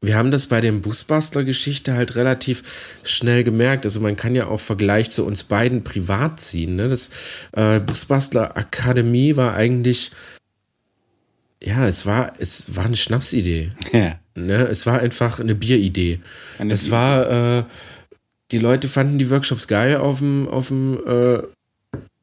wir 0.00 0.16
haben 0.16 0.32
das 0.32 0.46
bei 0.46 0.60
dem 0.60 0.82
Busbastler-Geschichte 0.82 1.94
halt 1.94 2.16
relativ 2.16 2.64
schnell 3.04 3.44
gemerkt. 3.44 3.84
Also 3.84 4.00
man 4.00 4.16
kann 4.16 4.34
ja 4.34 4.48
auch 4.48 4.60
Vergleich 4.60 5.10
zu 5.10 5.24
uns 5.24 5.44
beiden 5.44 5.84
privat 5.84 6.40
ziehen. 6.40 6.74
Ne? 6.74 6.88
Das 6.88 7.10
äh, 7.52 7.78
Busbastler 7.78 8.56
Akademie 8.56 9.36
war 9.36 9.54
eigentlich, 9.54 10.10
ja, 11.62 11.86
es 11.86 12.04
war, 12.04 12.32
es 12.40 12.74
war 12.74 12.86
eine 12.86 12.96
Schnapsidee. 12.96 13.70
Ja. 13.92 14.18
Ne? 14.34 14.66
Es 14.66 14.86
war 14.86 14.98
einfach 14.98 15.38
eine 15.38 15.54
Bieridee. 15.54 16.18
Eine 16.58 16.74
es 16.74 16.90
war, 16.90 17.58
äh, 17.58 17.64
die 18.50 18.58
Leute 18.58 18.88
fanden 18.88 19.18
die 19.18 19.30
Workshops 19.30 19.68
geil 19.68 19.98
auf 19.98 20.18
dem, 20.18 20.48
auf 20.48 20.68
dem, 20.68 20.98
äh, 21.06 21.42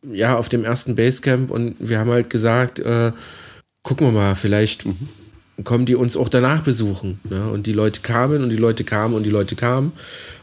ja, 0.03 0.37
auf 0.37 0.49
dem 0.49 0.65
ersten 0.65 0.95
Basecamp 0.95 1.51
und 1.51 1.75
wir 1.79 1.99
haben 1.99 2.11
halt 2.11 2.29
gesagt, 2.29 2.79
äh, 2.79 3.11
gucken 3.83 4.07
wir 4.07 4.11
mal, 4.11 4.35
vielleicht 4.35 4.85
mhm 4.85 5.09
kommen 5.63 5.85
die 5.85 5.95
uns 5.95 6.17
auch 6.17 6.29
danach 6.29 6.63
besuchen. 6.63 7.19
Ne? 7.29 7.49
Und 7.49 7.67
die 7.67 7.73
Leute 7.73 8.01
kamen 8.01 8.43
und 8.43 8.49
die 8.49 8.57
Leute 8.57 8.83
kamen 8.83 9.13
und 9.13 9.23
die 9.23 9.29
Leute 9.29 9.55
kamen. 9.55 9.91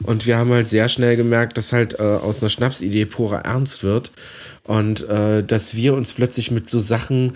Und 0.03 0.27
wir 0.27 0.37
haben 0.37 0.51
halt 0.51 0.69
sehr 0.69 0.89
schnell 0.89 1.17
gemerkt, 1.17 1.57
dass 1.59 1.73
halt 1.73 1.99
äh, 1.99 2.03
aus 2.03 2.41
einer 2.41 2.51
Schnapsidee 2.51 3.07
purer 3.07 3.41
Ernst 3.41 3.83
wird. 3.83 4.11
Und 4.65 5.09
äh, 5.09 5.43
dass 5.43 5.75
wir 5.75 5.95
uns 5.95 6.13
plötzlich 6.13 6.51
mit 6.51 6.69
so 6.69 6.79
Sachen 6.79 7.33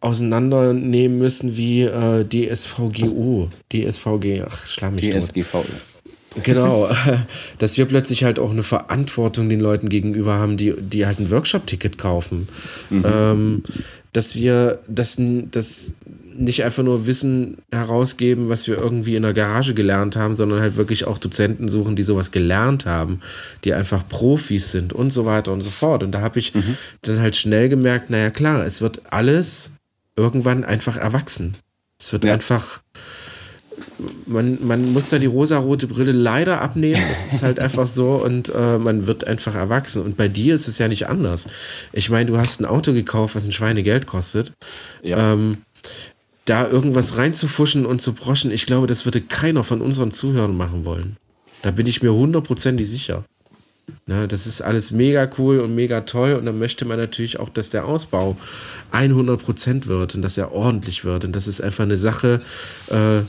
auseinandernehmen 0.00 1.18
müssen 1.18 1.56
wie 1.56 1.82
äh, 1.82 2.24
DSVGO. 2.24 3.48
DSVG, 3.72 4.44
ach, 4.46 4.66
schlamm 4.66 4.94
mich 4.94 5.10
DSGVO. 5.10 5.64
Genau, 6.42 6.88
dass 7.58 7.76
wir 7.76 7.86
plötzlich 7.86 8.24
halt 8.24 8.38
auch 8.38 8.50
eine 8.50 8.62
Verantwortung 8.62 9.48
den 9.48 9.60
Leuten 9.60 9.88
gegenüber 9.88 10.34
haben, 10.34 10.56
die, 10.56 10.74
die 10.78 11.06
halt 11.06 11.20
ein 11.20 11.30
Workshop-Ticket 11.30 11.98
kaufen. 11.98 12.48
Mhm. 12.90 13.04
Ähm, 13.06 13.62
dass 14.12 14.34
wir 14.34 14.80
das, 14.88 15.18
das 15.50 15.94
nicht 16.38 16.64
einfach 16.64 16.82
nur 16.82 17.06
Wissen 17.06 17.58
herausgeben, 17.70 18.48
was 18.48 18.66
wir 18.68 18.76
irgendwie 18.78 19.16
in 19.16 19.22
der 19.22 19.34
Garage 19.34 19.74
gelernt 19.74 20.16
haben, 20.16 20.36
sondern 20.36 20.60
halt 20.60 20.76
wirklich 20.76 21.04
auch 21.04 21.18
Dozenten 21.18 21.68
suchen, 21.68 21.96
die 21.96 22.04
sowas 22.04 22.30
gelernt 22.30 22.86
haben, 22.86 23.20
die 23.64 23.74
einfach 23.74 24.06
Profis 24.08 24.70
sind 24.70 24.92
und 24.92 25.12
so 25.12 25.26
weiter 25.26 25.52
und 25.52 25.62
so 25.62 25.70
fort. 25.70 26.02
Und 26.02 26.12
da 26.12 26.20
habe 26.20 26.38
ich 26.38 26.54
mhm. 26.54 26.76
dann 27.02 27.20
halt 27.20 27.36
schnell 27.36 27.68
gemerkt, 27.68 28.10
naja 28.10 28.30
klar, 28.30 28.64
es 28.64 28.80
wird 28.80 29.02
alles 29.10 29.72
irgendwann 30.16 30.64
einfach 30.64 30.96
erwachsen. 30.96 31.54
Es 31.98 32.12
wird 32.12 32.24
ja. 32.24 32.32
einfach, 32.32 32.80
man, 34.26 34.58
man 34.66 34.92
muss 34.92 35.08
da 35.08 35.18
die 35.18 35.26
rosarote 35.26 35.86
Brille 35.86 36.12
leider 36.12 36.60
abnehmen. 36.60 37.00
Das 37.08 37.32
ist 37.32 37.42
halt 37.42 37.58
einfach 37.58 37.86
so 37.86 38.12
und 38.12 38.52
äh, 38.54 38.78
man 38.78 39.06
wird 39.06 39.26
einfach 39.26 39.54
erwachsen. 39.54 40.02
Und 40.02 40.16
bei 40.16 40.28
dir 40.28 40.54
ist 40.54 40.68
es 40.68 40.78
ja 40.78 40.88
nicht 40.88 41.08
anders. 41.08 41.48
Ich 41.92 42.10
meine, 42.10 42.26
du 42.26 42.38
hast 42.38 42.60
ein 42.60 42.66
Auto 42.66 42.92
gekauft, 42.92 43.34
was 43.34 43.44
ein 43.44 43.52
Schweinegeld 43.52 44.06
kostet. 44.06 44.52
Ja. 45.02 45.32
Ähm, 45.32 45.58
da 46.44 46.66
irgendwas 46.66 47.18
reinzufuschen 47.18 47.84
und 47.84 48.00
zu 48.00 48.14
broschen, 48.14 48.50
ich 48.50 48.66
glaube, 48.66 48.86
das 48.86 49.04
würde 49.04 49.20
keiner 49.20 49.64
von 49.64 49.82
unseren 49.82 50.12
Zuhörern 50.12 50.56
machen 50.56 50.84
wollen. 50.84 51.16
Da 51.62 51.70
bin 51.70 51.86
ich 51.86 52.02
mir 52.02 52.12
hundertprozentig 52.12 52.88
sicher. 52.88 53.24
Na, 54.06 54.26
das 54.26 54.46
ist 54.46 54.60
alles 54.62 54.90
mega 54.90 55.28
cool 55.38 55.60
und 55.60 55.74
mega 55.74 56.02
toll 56.02 56.34
und 56.34 56.46
dann 56.46 56.58
möchte 56.58 56.84
man 56.84 56.98
natürlich 56.98 57.40
auch, 57.40 57.48
dass 57.48 57.70
der 57.70 57.86
Ausbau 57.86 58.36
100% 58.92 59.86
wird 59.86 60.14
und 60.14 60.22
dass 60.22 60.38
er 60.38 60.52
ordentlich 60.52 61.04
wird 61.04 61.24
und 61.24 61.32
das 61.34 61.46
ist 61.46 61.60
einfach 61.60 61.84
eine 61.84 61.96
Sache, 61.96 62.40
äh, 62.88 63.22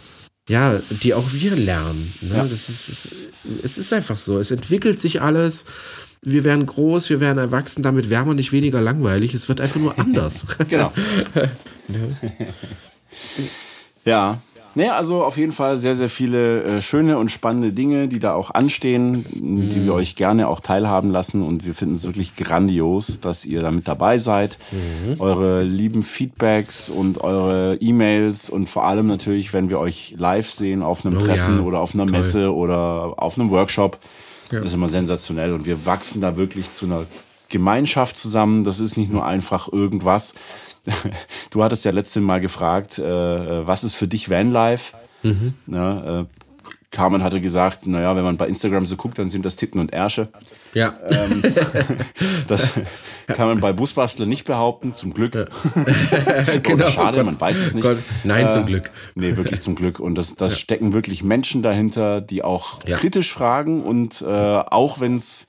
ja, 0.50 0.82
die 0.90 1.14
auch 1.14 1.32
wir 1.32 1.56
lernen. 1.56 2.14
Ne? 2.22 2.38
Ja. 2.38 2.44
Das 2.44 2.70
ist, 2.70 2.90
es, 2.90 3.16
es 3.64 3.78
ist 3.78 3.94
einfach 3.94 4.18
so. 4.18 4.40
Es 4.40 4.52
entwickelt 4.52 5.00
sich 5.00 5.22
alles. 5.22 5.66
Wir 6.22 6.44
werden 6.44 6.66
groß, 6.66 7.10
wir 7.10 7.22
werden 7.22 7.38
erwachsen, 7.38 7.84
damit 7.84 8.10
werden 8.10 8.28
wir 8.28 8.34
nicht 8.34 8.52
weniger 8.52 8.82
langweilig. 8.82 9.34
Es 9.34 9.48
wird 9.48 9.62
einfach 9.62 9.80
nur 9.80 9.98
anders. 10.00 10.48
genau. 10.68 10.92
ne? 11.88 12.18
Ja. 14.04 14.42
Naja, 14.76 14.96
also 14.96 15.24
auf 15.24 15.38
jeden 15.38 15.52
Fall 15.52 15.78
sehr, 15.78 15.96
sehr 15.96 16.10
viele 16.10 16.64
äh, 16.64 16.82
schöne 16.82 17.18
und 17.18 17.32
spannende 17.32 17.72
Dinge, 17.72 18.08
die 18.08 18.20
da 18.20 18.34
auch 18.34 18.52
anstehen, 18.52 19.26
mhm. 19.34 19.70
die 19.70 19.84
wir 19.84 19.94
euch 19.94 20.16
gerne 20.16 20.48
auch 20.48 20.60
teilhaben 20.60 21.12
lassen. 21.12 21.42
Und 21.42 21.66
wir 21.66 21.74
finden 21.74 21.96
es 21.96 22.06
wirklich 22.06 22.36
grandios, 22.36 23.20
dass 23.20 23.46
ihr 23.46 23.62
da 23.62 23.72
mit 23.72 23.88
dabei 23.88 24.18
seid. 24.18 24.58
Mhm. 24.72 25.20
Eure 25.20 25.64
lieben 25.64 26.04
Feedbacks 26.04 26.90
und 26.90 27.22
eure 27.22 27.76
E-Mails 27.76 28.50
und 28.50 28.70
vor 28.70 28.86
allem 28.86 29.08
natürlich, 29.08 29.54
wenn 29.54 29.70
wir 29.70 29.80
euch 29.80 30.16
live 30.18 30.50
sehen 30.50 30.84
auf 30.84 31.06
einem 31.06 31.18
oh, 31.18 31.20
Treffen 31.20 31.58
ja. 31.58 31.64
oder 31.64 31.80
auf 31.80 31.96
einer 31.96 32.06
Toll. 32.06 32.18
Messe 32.18 32.54
oder 32.54 33.14
auf 33.18 33.40
einem 33.40 33.50
Workshop. 33.52 33.98
Ja. 34.52 34.60
Das 34.60 34.70
ist 34.70 34.76
immer 34.76 34.88
sensationell. 34.88 35.54
Und 35.54 35.66
wir 35.66 35.86
wachsen 35.86 36.22
da 36.22 36.38
wirklich 36.38 36.72
zu 36.72 36.86
einer 36.86 37.06
Gemeinschaft 37.50 38.18
zusammen. 38.18 38.64
Das 38.64 38.80
ist 38.80 38.98
nicht 38.98 39.12
nur 39.12 39.26
einfach 39.26 39.72
irgendwas, 39.72 40.36
du 41.52 41.64
hattest 41.64 41.86
ja 41.86 41.92
letztes 41.92 42.22
Mal 42.22 42.42
gefragt, 42.42 43.00
äh, 43.00 43.04
äh, 43.04 43.68
was 43.68 43.84
ist 43.84 43.96
für 43.96 44.08
dich 44.08 44.30
Vanlife? 44.30 44.96
Mhm. 45.24 45.54
Ja, 45.68 46.22
äh, 46.22 46.26
Carmen 46.92 47.22
hatte 47.22 47.40
gesagt, 47.40 47.86
naja, 47.86 48.16
wenn 48.16 48.24
man 48.24 48.38
bei 48.38 48.48
Instagram 48.48 48.88
so 48.88 48.96
guckt, 48.96 49.20
dann 49.20 49.30
sind 49.30 49.46
das 49.46 49.58
Titten 49.58 49.80
und 49.80 49.94
Ärsche. 49.94 50.30
Ja. 50.74 50.98
Ähm, 51.08 51.44
das 52.48 52.74
kann 53.28 53.48
man 53.48 53.60
bei 53.60 53.74
Busbastler 53.74 54.26
nicht 54.26 54.46
behaupten, 54.46 54.96
zum 54.96 55.14
Glück. 55.14 55.34
Genau, 56.64 56.86
Oder 56.86 56.90
schade, 56.90 57.22
oh 57.22 57.24
man 57.24 57.40
weiß 57.40 57.60
es 57.60 57.74
nicht. 57.76 57.84
Gott. 57.84 57.98
Nein, 58.24 58.48
äh, 58.48 58.50
zum 58.50 58.66
Glück. 58.66 58.92
Nee, 59.14 59.38
wirklich 59.38 59.62
zum 59.62 59.76
Glück. 59.76 60.00
Und 60.00 60.16
das, 60.18 60.36
das 60.36 60.54
ja. 60.54 60.58
stecken 60.60 60.94
wirklich 60.94 61.24
Menschen 61.24 61.62
dahinter, 61.62 62.22
die 62.22 62.44
auch 62.44 62.80
ja. 62.86 62.98
kritisch 62.98 63.32
fragen 63.32 63.84
und 63.84 64.22
äh, 64.22 64.26
auch 64.26 65.00
wenn 65.00 65.16
es 65.16 65.48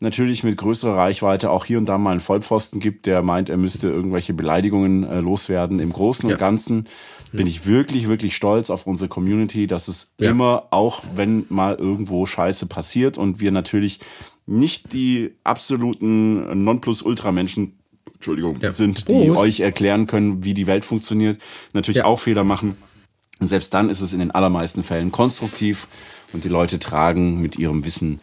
natürlich 0.00 0.42
mit 0.44 0.56
größerer 0.56 0.96
Reichweite 0.96 1.50
auch 1.50 1.66
hier 1.66 1.78
und 1.78 1.86
da 1.86 1.98
mal 1.98 2.12
einen 2.12 2.20
Vollpfosten 2.20 2.80
gibt, 2.80 3.06
der 3.06 3.22
meint, 3.22 3.50
er 3.50 3.58
müsste 3.58 3.88
irgendwelche 3.88 4.32
Beleidigungen 4.32 5.04
äh, 5.04 5.20
loswerden. 5.20 5.78
Im 5.78 5.92
Großen 5.92 6.24
und 6.24 6.32
ja. 6.32 6.36
Ganzen 6.36 6.86
bin 7.32 7.46
ich 7.46 7.66
wirklich, 7.66 8.08
wirklich 8.08 8.34
stolz 8.34 8.70
auf 8.70 8.86
unsere 8.86 9.08
Community, 9.08 9.66
dass 9.66 9.88
es 9.88 10.14
ja. 10.18 10.30
immer, 10.30 10.68
auch 10.70 11.02
wenn 11.14 11.44
mal 11.48 11.76
irgendwo 11.76 12.26
Scheiße 12.26 12.66
passiert 12.66 13.18
und 13.18 13.40
wir 13.40 13.52
natürlich 13.52 14.00
nicht 14.46 14.92
die 14.94 15.32
absoluten 15.44 16.64
Nonplusultra-Menschen 16.64 17.76
Entschuldigung, 18.14 18.58
ja. 18.60 18.72
sind, 18.72 19.08
die 19.08 19.28
Prost. 19.28 19.42
euch 19.42 19.60
erklären 19.60 20.06
können, 20.06 20.44
wie 20.44 20.52
die 20.52 20.66
Welt 20.66 20.84
funktioniert, 20.84 21.38
natürlich 21.72 22.04
auch 22.04 22.18
Fehler 22.18 22.44
machen. 22.44 22.76
Und 23.38 23.46
selbst 23.46 23.72
dann 23.72 23.88
ist 23.88 24.02
es 24.02 24.12
in 24.12 24.18
den 24.18 24.30
allermeisten 24.30 24.82
Fällen 24.82 25.10
konstruktiv 25.10 25.88
und 26.32 26.44
die 26.44 26.48
Leute 26.48 26.78
tragen 26.78 27.40
mit 27.40 27.58
ihrem 27.58 27.84
Wissen 27.84 28.20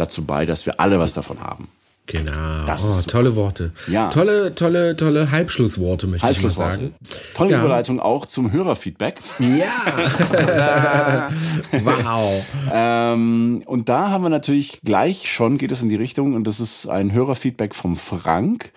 dazu 0.00 0.24
bei, 0.24 0.46
dass 0.46 0.66
wir 0.66 0.80
alle 0.80 0.98
was 0.98 1.12
davon 1.12 1.40
haben. 1.40 1.68
Genau. 2.06 2.64
Oh, 2.66 3.02
tolle 3.06 3.36
Worte. 3.36 3.72
Ja. 3.86 4.08
Tolle, 4.08 4.54
tolle, 4.56 4.96
tolle 4.96 5.30
Halbschlussworte, 5.30 6.08
möchte 6.08 6.26
Halbschlussworte. 6.26 6.76
ich 6.76 6.82
mal 6.82 6.88
sagen. 6.88 7.34
Tolle 7.34 7.50
ja. 7.52 7.60
Überleitung 7.60 8.00
auch 8.00 8.26
zum 8.26 8.50
Hörerfeedback. 8.50 9.20
Ja. 9.38 11.30
wow. 11.84 12.46
Ähm, 12.72 13.62
und 13.64 13.88
da 13.88 14.10
haben 14.10 14.24
wir 14.24 14.28
natürlich 14.28 14.80
gleich 14.82 15.30
schon, 15.30 15.56
geht 15.56 15.70
es 15.70 15.82
in 15.84 15.88
die 15.88 15.96
Richtung, 15.96 16.34
und 16.34 16.48
das 16.48 16.58
ist 16.58 16.88
ein 16.88 17.12
Hörerfeedback 17.12 17.76
vom 17.76 17.94
Frank. 17.94 18.72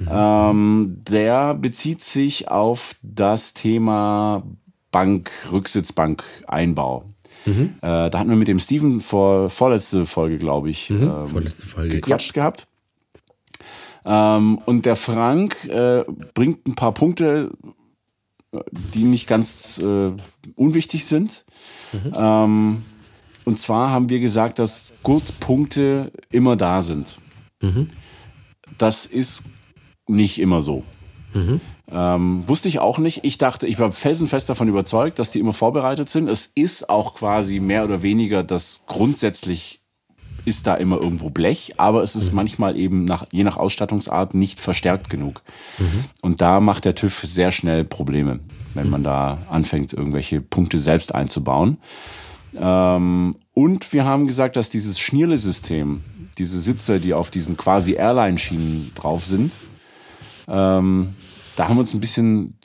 Mhm. 0.00 0.08
Ähm, 0.10 0.96
der 1.08 1.54
bezieht 1.54 2.00
sich 2.00 2.48
auf 2.48 2.96
das 3.02 3.54
Thema 3.54 4.42
Bank, 4.90 5.30
Rücksitzbank, 5.52 6.24
Einbau. 6.48 7.04
Mhm. 7.44 7.74
Äh, 7.82 8.10
da 8.10 8.18
hatten 8.18 8.30
wir 8.30 8.36
mit 8.36 8.48
dem 8.48 8.58
Steven 8.58 9.00
vor 9.00 9.50
vorletzte 9.50 10.06
Folge, 10.06 10.38
glaube 10.38 10.70
ich, 10.70 10.90
mhm. 10.90 11.02
ähm, 11.02 11.26
vorletzte 11.26 11.66
Folge. 11.66 12.00
gequatscht 12.00 12.34
ja. 12.36 12.42
gehabt. 12.42 12.68
Ähm, 14.04 14.58
und 14.66 14.86
der 14.86 14.96
Frank 14.96 15.64
äh, 15.66 16.04
bringt 16.34 16.66
ein 16.66 16.74
paar 16.74 16.92
Punkte, 16.92 17.50
äh, 18.52 18.60
die 18.72 19.04
nicht 19.04 19.26
ganz 19.26 19.78
äh, 19.78 20.12
unwichtig 20.56 21.06
sind. 21.06 21.44
Mhm. 21.92 22.12
Ähm, 22.16 22.82
und 23.44 23.58
zwar 23.58 23.90
haben 23.90 24.08
wir 24.08 24.20
gesagt, 24.20 24.58
dass 24.58 24.94
Gurtpunkte 25.02 26.10
immer 26.30 26.56
da 26.56 26.82
sind. 26.82 27.18
Das 28.78 29.06
ist 29.06 29.44
nicht 30.06 30.38
immer 30.38 30.60
so. 30.60 30.82
Ähm, 31.90 32.44
wusste 32.46 32.68
ich 32.68 32.78
auch 32.78 32.98
nicht. 32.98 33.24
Ich 33.24 33.38
dachte, 33.38 33.66
ich 33.66 33.78
war 33.78 33.92
felsenfest 33.92 34.48
davon 34.48 34.68
überzeugt, 34.68 35.18
dass 35.18 35.30
die 35.30 35.38
immer 35.38 35.52
vorbereitet 35.52 36.08
sind. 36.08 36.28
Es 36.28 36.46
ist 36.54 36.88
auch 36.88 37.14
quasi 37.14 37.60
mehr 37.60 37.84
oder 37.84 38.02
weniger 38.02 38.42
das 38.42 38.84
grundsätzlich 38.86 39.80
ist 40.44 40.66
da 40.66 40.74
immer 40.74 40.98
irgendwo 40.98 41.30
Blech, 41.30 41.74
aber 41.78 42.02
es 42.02 42.16
ist 42.16 42.32
manchmal 42.32 42.78
eben 42.78 43.04
nach, 43.04 43.26
je 43.30 43.44
nach 43.44 43.56
Ausstattungsart 43.56 44.34
nicht 44.34 44.60
verstärkt 44.60 45.08
genug. 45.08 45.42
Und 46.20 46.40
da 46.40 46.60
macht 46.60 46.84
der 46.84 46.94
TÜV 46.94 47.22
sehr 47.24 47.50
schnell 47.50 47.84
Probleme, 47.84 48.40
wenn 48.74 48.90
man 48.90 49.02
da 49.02 49.38
anfängt, 49.48 49.92
irgendwelche 49.92 50.40
Punkte 50.40 50.78
selbst 50.78 51.14
einzubauen. 51.14 51.78
Ähm, 52.56 53.34
und 53.54 53.92
wir 53.92 54.04
haben 54.04 54.26
gesagt, 54.26 54.56
dass 54.56 54.68
dieses 54.68 55.00
Schnierle-System, 55.00 56.02
diese 56.36 56.60
Sitze, 56.60 57.00
die 57.00 57.14
auf 57.14 57.30
diesen 57.30 57.56
quasi 57.56 57.94
Airline-Schienen 57.94 58.92
drauf 58.94 59.24
sind, 59.24 59.60
ähm, 60.46 61.14
da 61.56 61.68
haben 61.68 61.76
wir 61.76 61.80
uns 61.80 61.94
ein 61.94 62.00
bisschen 62.00 62.58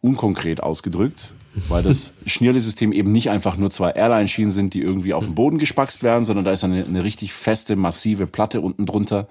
unkonkret 0.00 0.62
ausgedrückt, 0.62 1.32
weil 1.68 1.82
das 1.82 2.12
Schnierle-System 2.26 2.92
eben 2.92 3.10
nicht 3.10 3.30
einfach 3.30 3.56
nur 3.56 3.70
zwei 3.70 3.90
Airline-Schienen 3.92 4.50
sind, 4.50 4.74
die 4.74 4.82
irgendwie 4.82 5.14
auf 5.14 5.24
den 5.24 5.34
Boden 5.34 5.56
gespackst 5.56 6.02
werden, 6.02 6.26
sondern 6.26 6.44
da 6.44 6.52
ist 6.52 6.62
eine, 6.62 6.84
eine 6.84 7.04
richtig 7.04 7.32
feste, 7.32 7.74
massive 7.74 8.26
Platte 8.26 8.60
unten 8.60 8.84
drunter. 8.84 9.28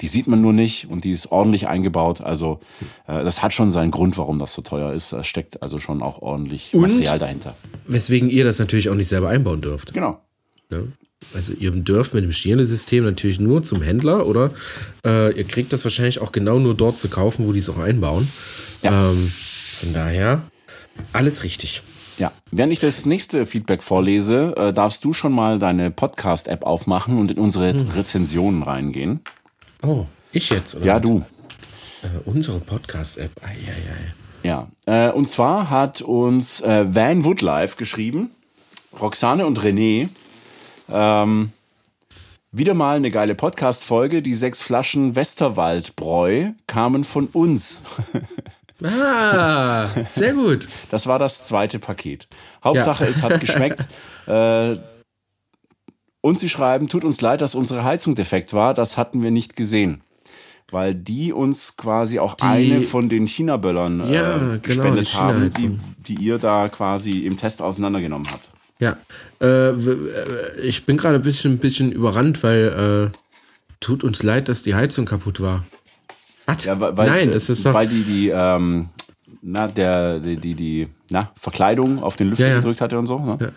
Die 0.00 0.06
sieht 0.06 0.26
man 0.26 0.42
nur 0.42 0.52
nicht 0.52 0.90
und 0.90 1.04
die 1.04 1.12
ist 1.12 1.32
ordentlich 1.32 1.66
eingebaut. 1.66 2.20
Also 2.20 2.60
äh, 3.06 3.24
das 3.24 3.42
hat 3.42 3.54
schon 3.54 3.70
seinen 3.70 3.90
Grund, 3.90 4.18
warum 4.18 4.38
das 4.38 4.52
so 4.52 4.60
teuer 4.60 4.92
ist. 4.92 5.14
Da 5.14 5.24
steckt 5.24 5.62
also 5.62 5.78
schon 5.78 6.02
auch 6.02 6.20
ordentlich 6.20 6.74
Und? 6.74 6.82
Material 6.82 7.18
dahinter. 7.18 7.56
Weswegen 7.86 8.28
ihr 8.28 8.44
das 8.44 8.58
natürlich 8.58 8.90
auch 8.90 8.94
nicht 8.94 9.08
selber 9.08 9.30
einbauen 9.30 9.62
dürft. 9.62 9.94
Genau. 9.94 10.20
Ne? 10.68 10.92
Also 11.34 11.52
ihr 11.52 11.70
dürft 11.70 12.14
mit 12.14 12.24
dem 12.24 12.32
Schnierle-System 12.32 13.04
natürlich 13.04 13.40
nur 13.40 13.62
zum 13.62 13.82
Händler 13.82 14.26
oder 14.26 14.50
äh, 15.04 15.36
ihr 15.36 15.44
kriegt 15.44 15.72
das 15.72 15.84
wahrscheinlich 15.84 16.20
auch 16.20 16.32
genau 16.32 16.58
nur 16.58 16.74
dort 16.74 16.98
zu 16.98 17.08
kaufen, 17.08 17.46
wo 17.46 17.52
die 17.52 17.58
es 17.58 17.68
auch 17.68 17.78
einbauen. 17.78 18.28
Ja. 18.82 19.10
Ähm, 19.10 19.32
von 19.80 19.92
daher 19.92 20.42
alles 21.12 21.44
richtig. 21.44 21.82
Ja, 22.18 22.30
während 22.50 22.72
ich 22.72 22.78
das 22.78 23.06
nächste 23.06 23.46
Feedback 23.46 23.82
vorlese, 23.82 24.54
äh, 24.56 24.72
darfst 24.72 25.04
du 25.04 25.12
schon 25.12 25.32
mal 25.32 25.58
deine 25.58 25.90
Podcast-App 25.90 26.62
aufmachen 26.64 27.18
und 27.18 27.30
in 27.30 27.38
unsere 27.38 27.74
Rezensionen 27.96 28.62
reingehen. 28.62 29.20
Oh, 29.82 30.06
ich 30.30 30.50
jetzt, 30.50 30.76
oder? 30.76 30.84
Ja, 30.84 31.00
du. 31.00 31.24
Äh, 32.02 32.20
unsere 32.26 32.60
Podcast-App. 32.60 33.30
Eieiei. 33.42 34.14
Ja, 34.42 34.68
äh, 34.86 35.10
und 35.10 35.28
zwar 35.28 35.70
hat 35.70 36.02
uns 36.02 36.60
äh, 36.60 36.84
Van 36.94 37.24
Woodlife 37.24 37.76
geschrieben, 37.76 38.30
Roxane 39.00 39.46
und 39.46 39.60
René, 39.60 40.08
ähm, 40.90 41.52
wieder 42.50 42.74
mal 42.74 42.96
eine 42.96 43.10
geile 43.10 43.34
Podcast-Folge. 43.34 44.22
Die 44.22 44.34
sechs 44.34 44.62
Flaschen 44.62 45.14
Westerwaldbräu 45.16 46.50
kamen 46.66 47.04
von 47.04 47.26
uns. 47.28 47.82
Ah, 48.84 49.86
sehr 50.08 50.34
gut. 50.34 50.68
Das 50.90 51.06
war 51.06 51.20
das 51.20 51.42
zweite 51.42 51.78
Paket. 51.78 52.26
Hauptsache, 52.64 53.04
Ja. 53.04 53.10
es 53.10 53.22
hat 53.22 53.38
geschmeckt. 53.40 53.86
äh, 54.26 54.76
und 56.20 56.38
sie 56.40 56.48
schreiben, 56.48 56.88
tut 56.88 57.04
uns 57.04 57.20
leid, 57.20 57.42
dass 57.42 57.54
unsere 57.54 57.84
Heizung 57.84 58.16
defekt 58.16 58.52
war. 58.54 58.74
Das 58.74 58.96
hatten 58.96 59.22
wir 59.22 59.30
nicht 59.30 59.54
gesehen. 59.54 60.02
Weil 60.72 60.96
die 60.96 61.32
uns 61.32 61.76
quasi 61.76 62.18
auch 62.18 62.34
Die- 62.34 62.42
eine 62.44 62.82
von 62.82 63.08
den 63.08 63.28
China-Böllern 63.28 64.00
äh, 64.00 64.14
Ja, 64.14 64.38
genau, 64.38 64.58
gespendet 64.62 65.12
die 65.12 65.16
haben, 65.16 65.50
die, 65.52 65.78
die 65.98 66.14
ihr 66.14 66.38
da 66.38 66.68
quasi 66.68 67.20
im 67.20 67.36
Test 67.36 67.62
auseinandergenommen 67.62 68.26
habt. 68.32 68.50
Ja, 68.82 68.96
äh, 69.40 69.70
äh, 69.70 70.60
ich 70.60 70.84
bin 70.86 70.96
gerade 70.96 71.14
ein 71.16 71.22
bisschen, 71.22 71.52
ein 71.54 71.58
bisschen 71.58 71.92
überrannt, 71.92 72.42
weil 72.42 73.10
äh, 73.12 73.16
tut 73.80 74.02
uns 74.04 74.22
leid, 74.22 74.48
dass 74.48 74.62
die 74.62 74.74
Heizung 74.74 75.04
kaputt 75.06 75.40
war. 75.40 75.64
Was? 76.46 76.64
Ja, 76.64 76.78
weil, 76.80 76.96
weil, 76.96 77.08
Nein, 77.08 77.30
es 77.30 77.48
ist 77.48 77.64
doch. 77.64 77.72
weil 77.74 77.86
die 77.86 78.02
die 78.02 78.28
ähm, 78.30 78.88
na 79.40 79.68
der 79.68 80.18
die 80.18 80.36
die, 80.36 80.54
die 80.54 80.88
na, 81.10 81.30
Verkleidung 81.38 82.02
auf 82.02 82.16
den 82.16 82.28
Lüfter 82.30 82.46
Ja, 82.46 82.52
ja. 82.54 82.58
gedrückt 82.58 82.80
hatte 82.80 82.98
und 82.98 83.06
so. 83.06 83.18
Ne? 83.18 83.38
Ja. 83.40 83.48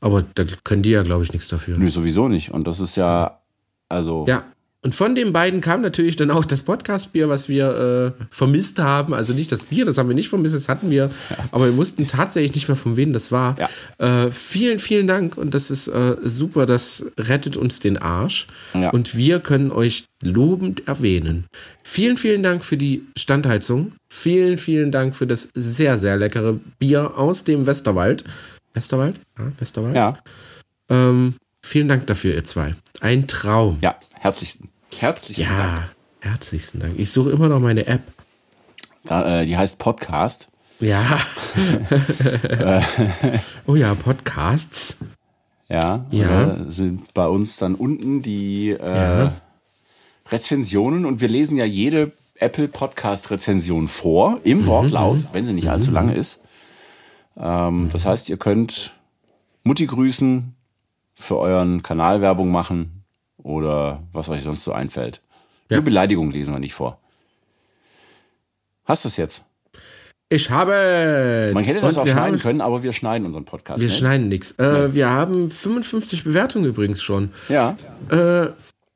aber 0.00 0.22
da 0.34 0.44
können 0.64 0.82
die 0.82 0.90
ja, 0.90 1.02
glaube 1.02 1.24
ich, 1.24 1.32
nichts 1.32 1.48
dafür. 1.48 1.78
Nö, 1.78 1.88
sowieso 1.88 2.28
nicht. 2.28 2.50
Und 2.52 2.66
das 2.68 2.80
ist 2.80 2.96
ja 2.96 3.40
also 3.88 4.26
Ja. 4.28 4.44
Und 4.86 4.94
von 4.94 5.16
den 5.16 5.32
beiden 5.32 5.60
kam 5.60 5.82
natürlich 5.82 6.14
dann 6.14 6.30
auch 6.30 6.44
das 6.44 6.62
Podcast-Bier, 6.62 7.28
was 7.28 7.48
wir 7.48 8.14
äh, 8.20 8.24
vermisst 8.30 8.78
haben. 8.78 9.14
Also 9.14 9.32
nicht 9.32 9.50
das 9.50 9.64
Bier, 9.64 9.84
das 9.84 9.98
haben 9.98 10.08
wir 10.08 10.14
nicht 10.14 10.28
vermisst, 10.28 10.54
das 10.54 10.68
hatten 10.68 10.90
wir. 10.90 11.10
Aber 11.50 11.64
wir 11.64 11.76
wussten 11.76 12.06
tatsächlich 12.06 12.54
nicht 12.54 12.68
mehr, 12.68 12.76
von 12.76 12.96
wem 12.96 13.12
das 13.12 13.32
war. 13.32 13.56
Ja. 13.58 14.26
Äh, 14.26 14.30
vielen, 14.30 14.78
vielen 14.78 15.08
Dank. 15.08 15.36
Und 15.38 15.54
das 15.54 15.72
ist 15.72 15.88
äh, 15.88 16.14
super. 16.22 16.66
Das 16.66 17.04
rettet 17.18 17.56
uns 17.56 17.80
den 17.80 17.98
Arsch. 17.98 18.46
Ja. 18.74 18.90
Und 18.90 19.16
wir 19.16 19.40
können 19.40 19.72
euch 19.72 20.04
lobend 20.22 20.86
erwähnen. 20.86 21.46
Vielen, 21.82 22.16
vielen 22.16 22.44
Dank 22.44 22.64
für 22.64 22.76
die 22.76 23.02
Standheizung. 23.16 23.90
Vielen, 24.08 24.56
vielen 24.56 24.92
Dank 24.92 25.16
für 25.16 25.26
das 25.26 25.48
sehr, 25.52 25.98
sehr 25.98 26.16
leckere 26.16 26.60
Bier 26.78 27.18
aus 27.18 27.42
dem 27.42 27.66
Westerwald. 27.66 28.22
Westerwald? 28.72 29.18
Ja, 29.36 29.50
Westerwald. 29.58 29.96
ja 29.96 30.16
Ähm, 30.88 31.34
vielen 31.60 31.88
Dank 31.88 32.06
dafür, 32.06 32.36
ihr 32.36 32.44
zwei. 32.44 32.76
Ein 33.00 33.26
Traum. 33.26 33.78
ja 33.80 33.96
herzlichsten 34.20 34.68
herzlichsten 34.94 35.46
Dank. 35.56 35.94
Ja, 36.22 36.30
herzlichsten 36.30 36.80
Dank. 36.80 36.98
Ich 36.98 37.10
suche 37.10 37.30
immer 37.30 37.48
noch 37.48 37.60
meine 37.60 37.86
App. 37.86 38.02
Da, 39.04 39.40
äh, 39.40 39.46
die 39.46 39.56
heißt 39.56 39.78
Podcast. 39.78 40.48
Ja. 40.80 41.20
oh 43.66 43.74
ja, 43.76 43.94
Podcasts. 43.94 44.98
Ja, 45.68 46.04
Ja. 46.10 46.52
äh, 46.52 46.70
sind 46.70 47.12
bei 47.14 47.26
uns 47.26 47.56
dann 47.56 47.74
unten 47.74 48.22
die 48.22 48.70
äh, 48.70 48.78
Ja. 49.24 49.32
Rezensionen 50.28 51.06
und 51.06 51.20
wir 51.20 51.28
lesen 51.28 51.56
ja 51.56 51.64
jede 51.64 52.12
Apple 52.38 52.68
Podcast 52.68 53.30
Rezension 53.30 53.88
vor 53.88 54.40
im 54.44 54.58
Mhm, 54.58 54.66
Wortlaut, 54.66 55.28
wenn 55.32 55.46
sie 55.46 55.54
nicht 55.54 55.70
allzu 55.70 55.90
lange 55.90 56.14
ist. 56.14 56.42
Ähm, 57.38 57.88
das 57.92 58.04
heißt, 58.06 58.28
ihr 58.28 58.36
könnt 58.36 58.92
Mutti 59.62 59.86
grüßen, 59.86 60.52
für 61.14 61.38
euren 61.38 61.82
Kanal 61.82 62.20
Werbung 62.20 62.50
machen 62.50 62.95
oder 63.46 64.02
was 64.12 64.28
euch 64.28 64.42
sonst 64.42 64.64
so 64.64 64.72
einfällt. 64.72 65.20
Ja. 65.70 65.76
Nur 65.76 65.84
Beleidigung 65.84 66.30
lesen 66.30 66.52
wir 66.54 66.58
nicht 66.58 66.74
vor. 66.74 66.98
Hast 68.84 69.04
du 69.04 69.08
es 69.08 69.16
jetzt? 69.16 69.44
Ich 70.28 70.50
habe. 70.50 71.52
Man 71.54 71.62
hätte 71.64 71.80
das 71.80 71.98
auch 71.98 72.06
schneiden 72.06 72.34
haben, 72.34 72.38
können, 72.40 72.60
aber 72.60 72.82
wir 72.82 72.92
schneiden 72.92 73.26
unseren 73.26 73.44
Podcast. 73.44 73.80
Wir 73.80 73.88
ne? 73.88 73.94
schneiden 73.94 74.28
nichts. 74.28 74.52
Äh, 74.58 74.92
Wir 74.92 75.08
haben 75.08 75.50
55 75.50 76.24
Bewertungen 76.24 76.64
übrigens 76.66 77.00
schon. 77.00 77.30
Ja. 77.48 77.76
Äh, 78.10 78.48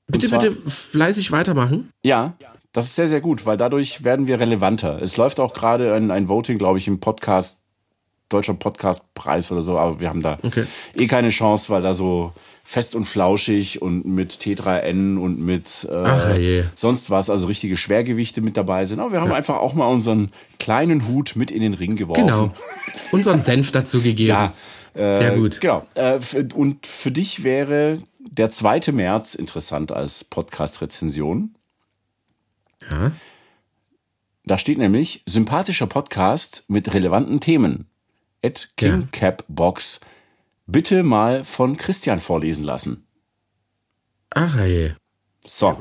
bitte, 0.09 0.29
zwar- 0.29 0.41
bitte 0.41 0.57
fleißig 0.71 1.31
weitermachen. 1.31 1.93
Ja, 2.03 2.35
das 2.73 2.87
ist 2.87 2.97
sehr, 2.97 3.07
sehr 3.07 3.21
gut, 3.21 3.47
weil 3.47 3.57
dadurch 3.57 4.03
werden 4.03 4.27
wir 4.27 4.41
relevanter. 4.41 5.01
Es 5.01 5.17
läuft 5.17 5.39
auch 5.39 5.55
gerade 5.55 5.95
ein, 5.95 6.11
ein 6.11 6.29
Voting, 6.29 6.59
glaube 6.59 6.79
ich, 6.79 6.89
im 6.89 6.99
Podcast, 6.99 7.61
Deutscher 8.29 8.55
Podcastpreis 8.55 9.51
oder 9.53 9.63
so, 9.63 9.79
aber 9.79 10.01
wir 10.01 10.09
haben 10.09 10.23
da 10.23 10.39
Okay. 10.43 10.65
eh 10.97 11.07
keine 11.07 11.31
Chance, 11.31 11.69
weil 11.73 11.83
da 11.83 11.95
so 11.95 12.33
fest 12.63 12.95
und 12.95 13.05
flauschig 13.05 13.83
und 13.83 14.05
mit 14.07 14.33
T3N 14.33 15.19
und 15.19 15.41
mit 15.41 15.89
äh, 15.91 15.95
Ach, 15.95 16.71
sonst 16.77 17.11
was, 17.11 17.31
also 17.31 17.47
richtige 17.47 17.77
Schwergewichte 17.77 18.41
mit 18.41 18.57
dabei 18.57 18.85
sind. 18.85 19.01
Aber 19.01 19.13
wir 19.13 19.21
haben 19.21 19.33
einfach 19.33 19.57
auch 19.57 19.75
mal 19.75 19.87
unseren 19.87 20.31
kleinen 20.59 21.09
Hut 21.09 21.33
mit 21.35 21.51
in 21.51 21.63
den 21.63 21.75
Ring 21.75 21.97
geworfen. 21.97 22.27
Genau. 22.27 22.53
Unseren 23.13 23.43
Senf 23.43 23.73
dazu 23.73 24.01
gegeben. 24.01 24.29
Ja, 24.29 24.53
äh, 24.95 25.17
Sehr 25.17 25.37
gut. 25.37 25.61
Genau. 25.61 25.87
Äh, 25.95 26.21
und 26.55 26.87
für 26.87 27.11
dich 27.11 27.45
wäre 27.45 27.99
der 28.19 28.51
2. 28.51 28.93
März 28.93 29.35
interessant 29.35 29.93
als 29.93 30.25
Podcast-Rezension. 30.25 31.55
Ja. 32.91 33.13
Da 34.45 34.59
steht 34.59 34.79
nämlich 34.79 35.23
sympathischer 35.27 35.87
Podcast 35.87 36.65
mit 36.69 36.93
relevanten 36.93 37.41
Themen. 37.41 37.87
At 38.45 38.71
KingCapBox. 38.77 40.01
Bitte 40.71 41.03
mal 41.03 41.43
von 41.45 41.77
Christian 41.77 42.21
vorlesen 42.21 42.65
lassen. 42.65 43.05
Ach 44.31 44.57
je. 44.65 44.93
So, 45.45 45.77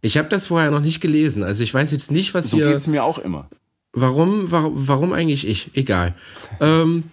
Ich 0.00 0.16
habe 0.16 0.28
das 0.28 0.46
vorher 0.46 0.70
noch 0.70 0.80
nicht 0.80 1.00
gelesen. 1.00 1.42
Also 1.42 1.64
ich 1.64 1.74
weiß 1.74 1.92
jetzt 1.92 2.10
nicht, 2.10 2.32
was 2.34 2.50
so 2.50 2.56
hier. 2.56 2.68
geht's 2.68 2.86
mir 2.86 3.04
auch 3.04 3.18
immer. 3.18 3.48
Warum, 3.92 4.50
warum, 4.50 4.88
warum 4.88 5.12
eigentlich 5.12 5.46
ich? 5.46 5.70
Egal. 5.74 6.14
ähm, 6.60 7.04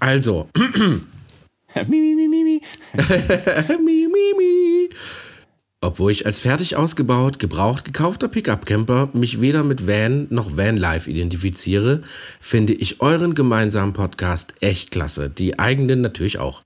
also. 0.00 0.48
mi, 0.54 2.00
mi, 2.00 2.14
mi, 2.14 2.28
mi. 2.28 2.60
mi, 2.94 4.08
mi, 4.08 4.34
mi. 4.36 4.90
Obwohl 5.80 6.10
ich 6.10 6.26
als 6.26 6.40
fertig 6.40 6.74
ausgebaut, 6.74 7.38
gebraucht 7.38 7.84
gekaufter 7.84 8.26
Pickup-Camper 8.26 9.10
mich 9.12 9.40
weder 9.40 9.62
mit 9.62 9.86
Van 9.86 10.26
noch 10.28 10.56
Vanlife 10.56 11.08
identifiziere, 11.08 12.02
finde 12.40 12.72
ich 12.72 13.00
euren 13.00 13.36
gemeinsamen 13.36 13.92
Podcast 13.92 14.54
echt 14.60 14.90
klasse. 14.90 15.30
Die 15.30 15.60
eigenen 15.60 16.00
natürlich 16.00 16.40
auch. 16.40 16.64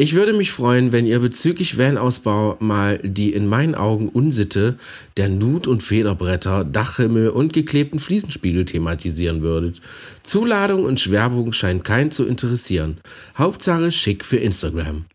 Ich 0.00 0.14
würde 0.14 0.32
mich 0.32 0.52
freuen, 0.52 0.92
wenn 0.92 1.06
ihr 1.06 1.18
bezüglich 1.18 1.76
Van-Ausbau 1.76 2.56
mal 2.60 3.00
die 3.02 3.32
in 3.32 3.48
meinen 3.48 3.74
Augen 3.74 4.08
Unsitte 4.08 4.78
der 5.16 5.28
Nut- 5.28 5.66
und 5.66 5.82
Federbretter, 5.82 6.62
Dachhimmel 6.62 7.30
und 7.30 7.52
geklebten 7.52 7.98
Fliesenspiegel 7.98 8.64
thematisieren 8.64 9.42
würdet. 9.42 9.80
Zuladung 10.22 10.84
und 10.84 11.00
Schwerbung 11.00 11.52
scheint 11.52 11.82
keinen 11.82 12.12
zu 12.12 12.26
interessieren. 12.26 12.98
Hauptsache 13.36 13.90
schick 13.90 14.24
für 14.24 14.36
Instagram. 14.36 15.06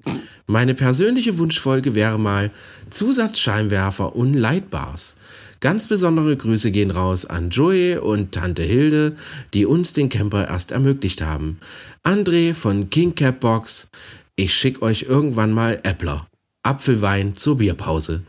Meine 0.47 0.73
persönliche 0.73 1.37
Wunschfolge 1.37 1.95
wäre 1.95 2.19
mal 2.19 2.51
Zusatzscheinwerfer 2.89 4.13
und 4.13 4.33
Lightbars. 4.33 5.15
Ganz 5.61 5.87
besondere 5.87 6.35
Grüße 6.35 6.71
gehen 6.71 6.91
raus 6.91 7.25
an 7.25 7.51
Joey 7.51 7.95
und 7.95 8.33
Tante 8.33 8.63
Hilde, 8.63 9.15
die 9.53 9.65
uns 9.65 9.93
den 9.93 10.09
Camper 10.09 10.49
erst 10.49 10.73
ermöglicht 10.73 11.21
haben. 11.21 11.57
André 12.03 12.53
von 12.53 12.89
King 12.89 13.15
Cap 13.15 13.39
Box. 13.39 13.87
Ich 14.35 14.53
schick 14.55 14.81
euch 14.81 15.03
irgendwann 15.03 15.51
mal 15.51 15.79
Äppler. 15.83 16.27
Apfelwein 16.63 17.35
zur 17.35 17.57
Bierpause. 17.57 18.23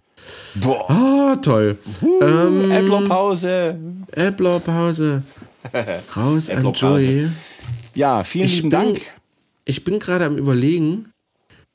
Boah. 0.54 0.90
Ah, 0.90 1.36
toll. 1.36 1.78
ähm, 2.22 2.70
Äpplerpause. 2.70 3.78
Äpplerpause. 4.12 5.22
Raus 6.16 6.50
an 6.50 6.72
Joey. 6.72 7.28
Ja, 7.94 8.24
vielen 8.24 8.44
Ich 8.46 8.56
lieben 8.56 8.70
bin- 8.70 8.78
Dank. 8.80 9.00
Ich 9.64 9.84
bin 9.84 9.98
gerade 9.98 10.26
am 10.26 10.36
überlegen, 10.36 11.10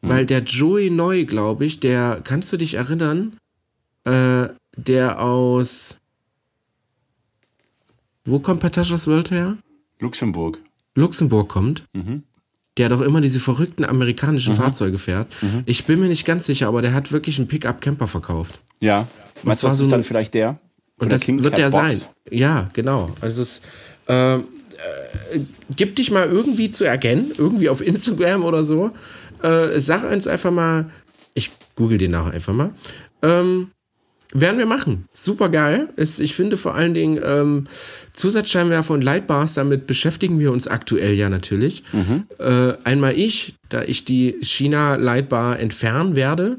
weil 0.02 0.26
der 0.28 0.44
Joey 0.44 0.90
Neu, 0.92 1.26
glaube 1.26 1.66
ich, 1.66 1.80
der, 1.80 2.22
kannst 2.24 2.54
du 2.54 2.58
dich 2.58 2.76
erinnern, 2.76 3.36
äh, 4.04 4.50
der 4.78 5.22
aus, 5.22 5.98
wo 8.26 8.40
kommt 8.40 8.60
Patashas 8.60 9.08
World 9.08 9.32
her? 9.32 9.58
Luxemburg. 10.00 10.60
Luxemburg 10.96 11.50
kommt. 11.50 11.84
Der 12.80 12.90
doch 12.90 13.02
immer 13.02 13.22
diese 13.22 13.40
verrückten 13.40 13.86
amerikanischen 13.86 14.56
Fahrzeuge 14.56 14.98
fährt. 14.98 15.28
Ich 15.66 15.86
bin 15.86 16.00
mir 16.00 16.08
nicht 16.08 16.26
ganz 16.26 16.46
sicher, 16.46 16.68
aber 16.68 16.82
der 16.82 16.94
hat 16.94 17.12
wirklich 17.12 17.38
einen 17.38 17.48
Pickup-Camper 17.48 18.08
verkauft. 18.08 18.62
Ja. 18.80 19.06
Meinst 19.44 19.64
du, 19.64 19.68
das 19.68 19.78
so 19.78 19.84
ist 19.84 19.92
dann 19.92 20.04
vielleicht 20.04 20.34
der? 20.34 20.58
Und 20.98 21.12
das 21.12 21.22
King 21.22 21.44
wird 21.44 21.58
der 21.58 21.70
Box? 21.70 22.00
sein. 22.00 22.10
Ja, 22.32 22.70
genau. 22.74 23.10
Also 23.22 23.42
es 23.42 23.62
ähm, 24.08 24.46
äh, 25.34 25.40
gib 25.76 25.96
dich 25.98 26.10
mal 26.10 26.28
irgendwie 26.28 26.72
zu 26.72 26.86
erkennen, 26.86 27.32
irgendwie 27.38 27.70
auf 27.70 27.82
Instagram 27.82 28.44
oder 28.44 28.64
so. 28.64 28.92
Äh, 29.44 29.80
sag 29.80 30.10
uns 30.10 30.28
einfach 30.28 30.52
mal, 30.52 30.90
ich 31.34 31.52
google 31.76 31.98
den 31.98 32.12
nachher 32.12 32.32
einfach 32.32 32.54
mal. 32.54 32.72
Ähm, 33.22 33.72
werden 34.34 34.60
wir 34.60 34.66
machen. 34.66 35.08
Super 35.12 35.50
geil. 35.50 35.90
Ist, 35.96 36.20
ich 36.20 36.36
finde 36.36 36.58
vor 36.58 36.76
allen 36.76 36.94
Dingen 36.94 37.20
ähm, 37.24 37.68
Zusatzscheinwerfer 38.14 38.94
und 38.94 39.04
Lightbars, 39.04 39.56
damit 39.56 39.88
beschäftigen 39.88 40.40
wir 40.40 40.52
uns 40.52 40.68
aktuell 40.68 41.14
ja 41.14 41.30
natürlich. 41.30 41.84
Äh, 42.38 42.74
einmal 42.84 43.18
ich, 43.18 43.56
da 43.70 43.82
ich 43.82 44.06
die 44.06 44.38
China 44.42 44.96
Lightbar 44.96 45.60
entfernen 45.60 46.16
werde 46.16 46.58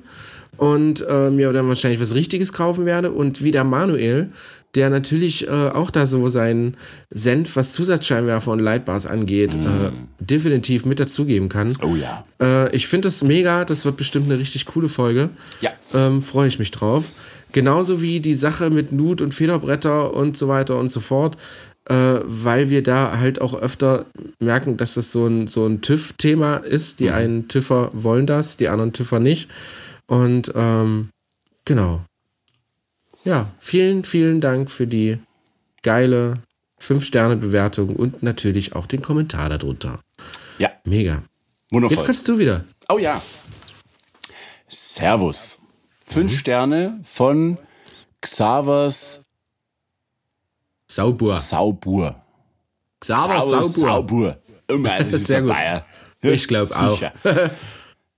und 0.56 1.04
äh, 1.08 1.30
mir 1.30 1.52
dann 1.52 1.68
wahrscheinlich 1.68 2.00
was 2.00 2.14
Richtiges 2.14 2.52
kaufen 2.52 2.86
werde 2.86 3.12
und 3.12 3.42
wieder 3.42 3.64
Manuel, 3.64 4.30
der 4.74 4.90
natürlich 4.90 5.48
äh, 5.48 5.50
auch 5.50 5.90
da 5.90 6.06
so 6.06 6.28
seinen 6.28 6.76
Senf, 7.10 7.56
was 7.56 7.72
Zusatzscheinwerfer 7.72 8.52
und 8.52 8.60
Lightbars 8.60 9.06
angeht, 9.06 9.56
äh, 9.56 9.90
definitiv 10.20 10.84
mit 10.84 11.00
dazugeben 11.00 11.48
kann. 11.48 11.72
Oh 11.82 11.96
ja. 11.96 12.24
Äh, 12.40 12.74
ich 12.74 12.86
finde 12.86 13.06
das 13.06 13.22
mega, 13.22 13.64
das 13.64 13.84
wird 13.84 13.96
bestimmt 13.96 14.26
eine 14.26 14.38
richtig 14.38 14.66
coole 14.66 14.88
Folge. 14.88 15.30
Ja. 15.60 15.70
Ähm, 15.92 16.22
Freue 16.22 16.48
ich 16.48 16.58
mich 16.58 16.70
drauf. 16.70 17.04
Genauso 17.52 18.00
wie 18.00 18.20
die 18.20 18.34
Sache 18.34 18.70
mit 18.70 18.92
Nut 18.92 19.20
und 19.20 19.34
Federbretter 19.34 20.14
und 20.14 20.36
so 20.36 20.46
weiter 20.46 20.78
und 20.78 20.92
so 20.92 21.00
fort, 21.00 21.36
äh, 21.86 22.20
weil 22.22 22.70
wir 22.70 22.84
da 22.84 23.18
halt 23.18 23.40
auch 23.40 23.54
öfter 23.54 24.06
merken, 24.38 24.76
dass 24.76 24.94
das 24.94 25.10
so 25.10 25.26
ein, 25.26 25.48
so 25.48 25.66
ein 25.66 25.80
TÜV-Thema 25.80 26.58
ist. 26.58 27.00
Die 27.00 27.10
einen 27.10 27.48
TÜVer 27.48 27.90
wollen 27.92 28.26
das, 28.26 28.56
die 28.56 28.68
anderen 28.68 28.92
TÜVer 28.92 29.18
nicht. 29.18 29.48
Und 30.06 30.52
ähm, 30.54 31.08
genau. 31.64 32.02
Ja, 33.24 33.50
vielen, 33.58 34.04
vielen 34.04 34.40
Dank 34.40 34.70
für 34.70 34.86
die 34.86 35.18
geile 35.82 36.38
5-Sterne-Bewertung 36.80 37.94
und 37.96 38.22
natürlich 38.22 38.74
auch 38.74 38.86
den 38.86 39.02
Kommentar 39.02 39.48
darunter. 39.50 40.00
Ja. 40.58 40.70
Mega. 40.84 41.22
Wundervoll. 41.70 41.96
Jetzt 41.98 42.06
kannst 42.06 42.28
du 42.28 42.38
wieder. 42.38 42.64
Oh 42.88 42.98
ja. 42.98 43.22
Servus. 44.68 45.58
Fünf 46.06 46.32
Mhm. 46.32 46.36
Sterne 46.36 47.00
von 47.04 47.58
Xavers 48.20 49.22
Sauber. 50.88 51.38
Saubur. 51.38 52.16
Xaver 53.00 53.40
Saubur. 53.42 53.62
Saubur. 53.62 54.38
Immer, 54.66 54.98
das 54.98 55.12
ist 55.12 55.26
Sehr 55.28 55.38
ein 55.38 55.44
gut. 55.44 55.52
Bayer. 55.52 55.86
Ich 56.22 56.48
glaub 56.48 56.70
auch. 56.72 57.00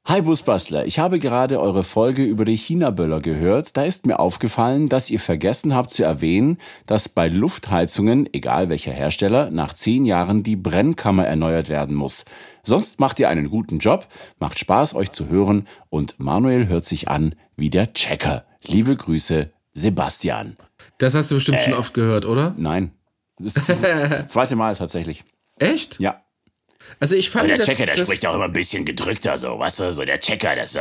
Hi 0.05 0.21
Busbastler, 0.21 0.85
ich 0.85 0.99
habe 0.99 1.21
gerade 1.21 1.61
eure 1.61 1.85
Folge 1.85 2.25
über 2.25 2.45
die 2.45 2.57
China-Böller 2.57 3.21
gehört. 3.21 3.77
Da 3.77 3.85
ist 3.85 4.05
mir 4.05 4.19
aufgefallen, 4.19 4.89
dass 4.89 5.11
ihr 5.11 5.21
vergessen 5.21 5.77
habt 5.77 5.93
zu 5.93 6.03
erwähnen, 6.03 6.59
dass 6.87 7.09
bei 7.09 7.29
Luftheizungen, 7.29 8.29
egal 8.35 8.69
welcher 8.69 8.91
Hersteller, 8.91 9.53
nach 9.53 9.75
zehn 9.75 10.05
Jahren 10.05 10.43
die 10.43 10.57
Brennkammer 10.57 11.25
erneuert 11.27 11.69
werden 11.69 11.95
muss. 11.95 12.25
Sonst 12.65 12.99
macht 12.99 13.21
ihr 13.21 13.29
einen 13.29 13.49
guten 13.49 13.79
Job, 13.79 14.09
macht 14.41 14.59
Spaß 14.59 14.97
euch 14.97 15.13
zu 15.13 15.29
hören 15.29 15.69
und 15.89 16.19
Manuel 16.19 16.67
hört 16.67 16.85
sich 16.85 17.09
an 17.09 17.37
wie 17.55 17.71
der 17.71 17.93
Checker. 17.93 18.45
Liebe 18.67 18.97
Grüße, 18.97 19.53
Sebastian. 19.73 20.57
Das 20.99 21.15
hast 21.15 21.31
du 21.31 21.37
bestimmt 21.37 21.59
Äh. 21.59 21.65
schon 21.65 21.75
oft 21.75 21.95
gehört, 21.95 22.27
oder? 22.27 22.55
Nein, 22.59 22.91
das 23.39 23.55
ist 23.55 23.69
das 23.81 24.29
zweite 24.29 24.57
Mal 24.57 24.75
tatsächlich. 24.75 25.23
Echt? 25.59 26.01
Ja. 26.01 26.23
Also 27.01 27.17
ich 27.17 27.31
fand 27.31 27.49
Der 27.49 27.59
das, 27.59 27.67
Checker, 27.67 27.87
der 27.87 27.97
das, 27.97 28.05
spricht 28.05 28.27
auch 28.27 28.35
immer 28.35 28.45
ein 28.45 28.53
bisschen 28.53 28.85
gedrückter, 28.85 29.39
so, 29.39 29.59
weißt 29.59 29.81
du, 29.81 29.93
so 29.93 30.05
der 30.05 30.19
Checker, 30.21 30.57
das 30.57 30.77
äh, 30.77 30.81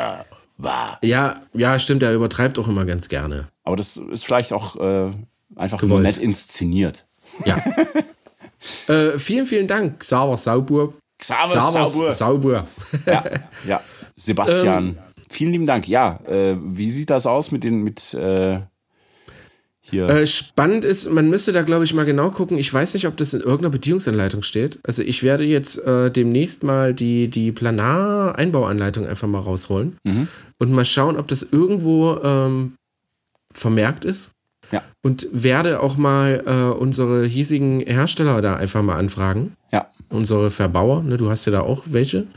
war. 0.58 1.00
Ja, 1.04 1.36
ja, 1.54 1.80
stimmt, 1.80 2.04
er 2.04 2.14
übertreibt 2.14 2.60
auch 2.60 2.68
immer 2.68 2.86
ganz 2.86 3.10
gerne. 3.10 3.48
Aber 3.64 3.76
das 3.76 3.98
ist 3.98 4.26
vielleicht 4.26 4.54
auch 4.54 4.76
äh, 4.78 5.12
einfach 5.56 5.82
nur 5.82 5.90
Gewollt. 5.90 6.04
nett 6.04 6.18
inszeniert. 6.18 7.06
Ja. 7.46 7.64
äh, 8.88 9.18
vielen, 9.18 9.46
vielen 9.46 9.68
Dank, 9.68 10.00
Xaver 10.00 10.38
Sauber. 10.38 10.94
Xaver 11.18 11.58
Xaver 11.58 11.88
Sauber. 11.88 12.12
Sauber. 12.12 12.68
Ja, 13.06 13.24
ja. 13.68 13.82
Sebastian, 14.16 14.98
vielen 15.30 15.52
lieben 15.52 15.66
Dank. 15.66 15.88
Ja, 15.88 16.20
äh, 16.28 16.56
wie 16.60 16.92
sieht 16.92 17.10
das 17.10 17.26
aus 17.26 17.52
mit 17.52 17.64
den 17.64 17.84
mit 17.84 18.14
äh, 18.14 18.60
hier? 19.82 20.08
Äh, 20.08 20.28
spannend 20.28 20.86
ist, 20.86 21.10
man 21.10 21.30
müsste 21.30 21.52
da, 21.52 21.64
glaube 21.64 21.84
ich, 21.84 21.94
mal 21.94 22.06
genau 22.06 22.30
gucken. 22.30 22.58
Ich 22.58 22.72
weiß 22.72 22.94
nicht, 22.94 23.08
ob 23.08 23.18
das 23.18 23.34
in 23.34 23.42
irgendeiner 23.42 23.72
Bedienungsanleitung 23.72 24.44
steht. 24.44 24.80
Also 24.84 25.02
ich 25.02 25.24
werde 25.24 25.44
jetzt 25.44 25.80
äh, 25.80 26.12
demnächst 26.12 26.64
mal 26.64 26.94
die, 26.94 27.28
die 27.30 27.52
Planar-Einbauanleitung 27.52 29.08
einfach 29.08 29.28
mal 29.28 29.40
rausholen 29.40 29.98
und 30.60 30.72
mal 30.72 30.86
schauen, 30.86 31.18
ob 31.18 31.28
das 31.28 31.42
irgendwo 31.52 32.20
ähm, 32.24 32.74
vermerkt 33.54 34.06
ist. 34.06 34.32
Ja. 34.72 34.84
Und 35.02 35.28
werde 35.34 35.82
auch 35.82 35.98
mal 35.98 36.44
äh, 36.46 36.78
unsere 36.78 37.26
hiesigen 37.26 37.82
Hersteller 37.82 38.42
da 38.42 38.56
einfach 38.56 38.82
mal 38.84 38.98
anfragen. 38.98 39.58
ja, 39.74 39.90
Unsere 40.10 40.52
Verbauer, 40.52 41.04
ne, 41.04 41.18
du 41.18 41.30
hast 41.30 41.46
ja 41.46 41.52
da 41.52 41.62
auch 41.62 41.86
welche, 41.88 42.28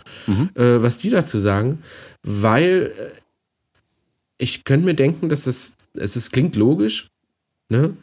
äh, 0.54 0.82
was 0.82 0.98
die 0.98 1.10
dazu 1.10 1.38
sagen. 1.38 1.80
Weil 2.22 2.92
äh, 2.98 3.10
ich 4.38 4.64
könnte 4.64 4.86
mir 4.86 4.94
denken, 4.94 5.28
dass 5.28 5.44
das, 5.44 5.76
es 5.94 6.16
ist, 6.16 6.32
klingt 6.32 6.56
logisch, 6.56 7.08
Ne? 7.70 7.96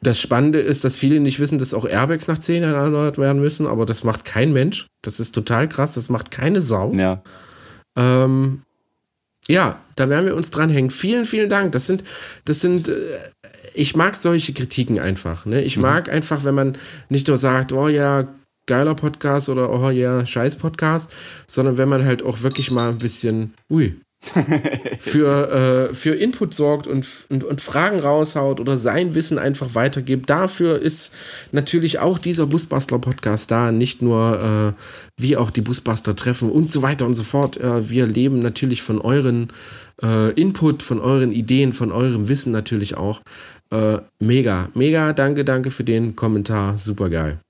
Das 0.00 0.20
Spannende 0.20 0.60
ist, 0.60 0.84
dass 0.84 0.96
viele 0.96 1.20
nicht 1.20 1.38
wissen, 1.38 1.58
dass 1.58 1.74
auch 1.74 1.86
Airbags 1.86 2.28
nach 2.28 2.38
zehn 2.38 2.62
Jahren 2.62 2.74
erneuert 2.74 3.18
werden 3.18 3.40
müssen, 3.40 3.66
aber 3.66 3.86
das 3.86 4.04
macht 4.04 4.24
kein 4.24 4.52
Mensch. 4.52 4.86
Das 5.02 5.20
ist 5.20 5.34
total 5.34 5.68
krass, 5.68 5.94
das 5.94 6.08
macht 6.08 6.30
keine 6.30 6.60
Sau. 6.60 6.92
ja. 6.92 7.22
Ähm, 7.98 8.62
ja, 9.48 9.80
da 9.94 10.08
werden 10.08 10.26
wir 10.26 10.34
uns 10.34 10.50
dranhängen. 10.50 10.90
Vielen, 10.90 11.24
vielen 11.24 11.48
Dank. 11.48 11.72
Das 11.72 11.86
sind, 11.86 12.02
das 12.44 12.60
sind, 12.60 12.88
äh, 12.88 13.16
ich 13.74 13.94
mag 13.94 14.16
solche 14.16 14.52
Kritiken 14.52 14.98
einfach. 14.98 15.46
Ne? 15.46 15.62
Ich 15.62 15.76
mag 15.76 16.08
einfach, 16.08 16.44
wenn 16.44 16.54
man 16.54 16.78
nicht 17.08 17.28
nur 17.28 17.38
sagt, 17.38 17.72
oh 17.72 17.88
ja, 17.88 18.26
geiler 18.66 18.94
Podcast 18.94 19.48
oder 19.48 19.70
oh 19.70 19.90
ja, 19.90 20.26
scheiß 20.26 20.56
Podcast, 20.56 21.14
sondern 21.46 21.76
wenn 21.76 21.88
man 21.88 22.04
halt 22.04 22.22
auch 22.22 22.42
wirklich 22.42 22.70
mal 22.70 22.88
ein 22.88 22.98
bisschen, 22.98 23.54
ui, 23.70 24.00
für, 25.00 25.88
äh, 25.90 25.94
für 25.94 26.14
Input 26.14 26.54
sorgt 26.54 26.86
und, 26.86 27.06
und, 27.28 27.44
und 27.44 27.60
Fragen 27.60 28.00
raushaut 28.00 28.60
oder 28.60 28.76
sein 28.76 29.14
Wissen 29.14 29.38
einfach 29.38 29.74
weitergibt. 29.74 30.28
Dafür 30.30 30.80
ist 30.80 31.12
natürlich 31.52 31.98
auch 31.98 32.18
dieser 32.18 32.46
Busbastler-Podcast 32.46 33.50
da, 33.50 33.72
nicht 33.72 34.02
nur 34.02 34.74
äh, 34.76 35.20
wie 35.20 35.36
auch 35.36 35.50
die 35.50 35.62
Busbastler-Treffen 35.62 36.50
und 36.50 36.72
so 36.72 36.82
weiter 36.82 37.06
und 37.06 37.14
so 37.14 37.22
fort. 37.22 37.56
Äh, 37.56 37.88
wir 37.88 38.06
leben 38.06 38.40
natürlich 38.40 38.82
von 38.82 39.00
euren 39.00 39.48
äh, 40.02 40.32
Input, 40.32 40.82
von 40.82 41.00
euren 41.00 41.32
Ideen, 41.32 41.72
von 41.72 41.92
eurem 41.92 42.28
Wissen 42.28 42.52
natürlich 42.52 42.96
auch. 42.96 43.22
Äh, 43.70 43.98
mega, 44.20 44.68
mega, 44.74 45.12
danke, 45.12 45.44
danke 45.44 45.70
für 45.70 45.84
den 45.84 46.16
Kommentar, 46.16 46.78
super 46.78 47.08
geil. 47.08 47.40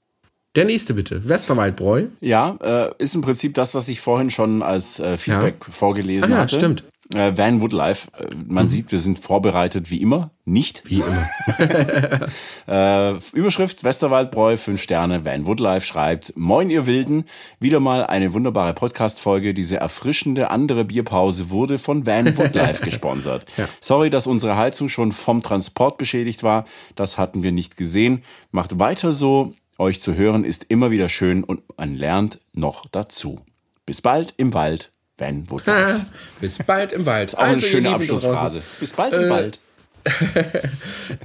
Der 0.57 0.64
nächste 0.64 0.94
bitte, 0.94 1.28
Westerwaldbräu. 1.28 2.07
Ja, 2.20 2.57
äh, 2.62 2.90
ist 2.98 3.14
im 3.14 3.20
Prinzip 3.20 3.52
das, 3.54 3.74
was 3.74 3.88
ich 3.88 4.00
vorhin 4.00 4.30
schon 4.30 4.62
als 4.62 4.98
äh, 4.98 5.18
Feedback 5.18 5.57
vorgelesen 5.68 6.32
Ah 6.32 6.36
ja, 6.36 6.42
hatte. 6.42 6.57
stimmt. 6.57 6.84
Äh, 7.14 7.36
Van 7.36 7.61
Woodlife. 7.61 8.09
Äh, 8.18 8.34
man 8.48 8.68
sieht, 8.68 8.90
wir 8.90 8.98
sind 8.98 9.18
vorbereitet 9.18 9.90
wie 9.90 10.00
immer. 10.00 10.30
Nicht. 10.46 10.82
Wie 10.86 11.02
immer. 11.02 11.28
Äh, 12.68 13.14
Überschrift 13.32 13.84
Westerwaldbräu, 13.84 14.57
5 14.57 14.82
Sterne. 14.82 15.24
Van 15.24 15.46
Woodlife 15.46 15.86
schreibt, 15.86 16.32
Moin 16.36 16.68
ihr 16.68 16.86
Wilden, 16.86 17.24
wieder 17.61 17.78
mal 17.78 18.04
eine 18.04 18.32
wunderbare 18.32 18.74
Podcast-Folge. 18.74 19.54
Diese 19.54 19.76
erfrischende 19.76 20.50
andere 20.50 20.84
Bierpause 20.84 21.50
wurde 21.50 21.78
von 21.78 22.07
Van 22.07 22.36
Woodlife 22.36 22.82
gesponsert. 22.84 23.46
Ja. 23.57 23.68
Sorry, 23.80 24.11
dass 24.11 24.26
unsere 24.26 24.57
Heizung 24.57 24.88
schon 24.88 25.12
vom 25.12 25.42
Transport 25.42 25.96
beschädigt 25.96 26.42
war. 26.42 26.64
Das 26.96 27.18
hatten 27.18 27.44
wir 27.44 27.52
nicht 27.52 27.76
gesehen. 27.76 28.24
Macht 28.50 28.80
weiter 28.80 29.12
so. 29.12 29.52
Euch 29.78 30.00
zu 30.00 30.14
hören 30.14 30.44
ist 30.44 30.64
immer 30.68 30.90
wieder 30.90 31.08
schön 31.08 31.44
und 31.44 31.62
man 31.76 31.96
lernt 31.96 32.40
noch 32.54 32.86
dazu. 32.90 33.40
Bis 33.84 34.00
bald 34.00 34.32
im 34.38 34.54
Wald, 34.54 34.90
Van 35.18 35.50
Woodlife. 35.50 36.06
Bis 36.40 36.58
bald 36.58 36.92
im 36.92 37.04
Wald. 37.06 37.34
Auch 37.36 37.40
eine 37.42 37.50
Also, 37.50 37.66
ihr 37.66 37.72
schöne 37.72 37.90
Abschlussphrase. 37.90 38.62
Bis 38.80 38.92
bald 38.94 39.12
im 39.14 39.28
Wald. 39.28 39.60
draußen. 39.60 39.66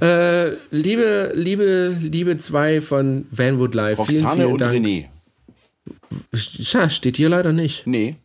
Äh, 0.00 0.56
liebe, 0.72 1.30
liebe, 1.36 1.96
liebe 2.00 2.36
zwei 2.38 2.80
von 2.80 3.26
Vanwood 3.30 3.74
Live. 3.74 3.98
Roxane 3.98 4.18
vielen, 4.18 4.34
vielen 4.34 4.52
und 4.52 4.60
Dank. 4.60 4.72
René. 4.74 5.08
Tja, 6.32 6.88
steht 6.90 7.16
hier 7.16 7.28
leider 7.28 7.52
nicht. 7.52 7.86
Nee. 7.86 8.16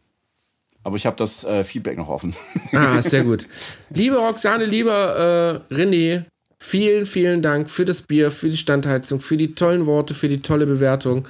Aber 0.83 0.95
ich 0.95 1.05
habe 1.05 1.15
das 1.15 1.43
äh, 1.43 1.63
Feedback 1.63 1.97
noch 1.97 2.09
offen. 2.09 2.33
Ah, 2.73 3.01
sehr 3.03 3.23
gut. 3.25 3.47
Liebe 3.91 4.15
Roxane, 4.17 4.65
lieber 4.65 5.63
äh, 5.69 5.73
René, 5.73 6.23
vielen, 6.59 7.05
vielen 7.05 7.41
Dank 7.41 7.69
für 7.69 7.85
das 7.85 8.01
Bier, 8.01 8.31
für 8.31 8.49
die 8.49 8.57
Standheizung, 8.57 9.19
für 9.21 9.37
die 9.37 9.53
tollen 9.53 9.85
Worte, 9.85 10.13
für 10.13 10.29
die 10.29 10.41
tolle 10.41 10.65
Bewertung. 10.65 11.27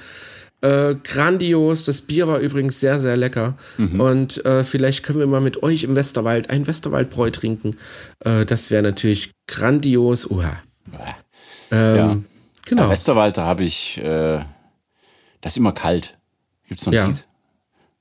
Äh, 0.60 0.96
grandios. 1.04 1.84
Das 1.84 2.00
Bier 2.00 2.26
war 2.26 2.38
übrigens 2.40 2.80
sehr, 2.80 2.98
sehr 2.98 3.16
lecker. 3.16 3.56
Und 3.78 4.44
äh, 4.44 4.64
vielleicht 4.64 5.04
können 5.04 5.20
wir 5.20 5.26
mal 5.28 5.40
mit 5.40 5.62
euch 5.62 5.84
im 5.84 5.94
Westerwald 5.94 6.50
ein 6.50 6.66
Westerwaldbräu 6.66 7.30
trinken. 7.30 7.76
Äh, 8.20 8.44
das 8.44 8.70
wäre 8.70 8.82
natürlich 8.82 9.30
grandios. 9.46 10.26
Uha. 10.28 10.58
Ähm, 11.70 11.96
Ja. 11.96 12.16
Genau. 12.64 12.82
Ja, 12.82 12.90
Westerwald, 12.90 13.36
da 13.38 13.44
habe 13.44 13.64
ich, 13.64 13.98
äh, 13.98 14.40
das 15.40 15.52
ist 15.52 15.56
immer 15.58 15.72
kalt. 15.72 16.18
Gibt's 16.66 16.84
noch 16.86 16.92
Ja. 16.92 17.06
Lied. 17.06 17.24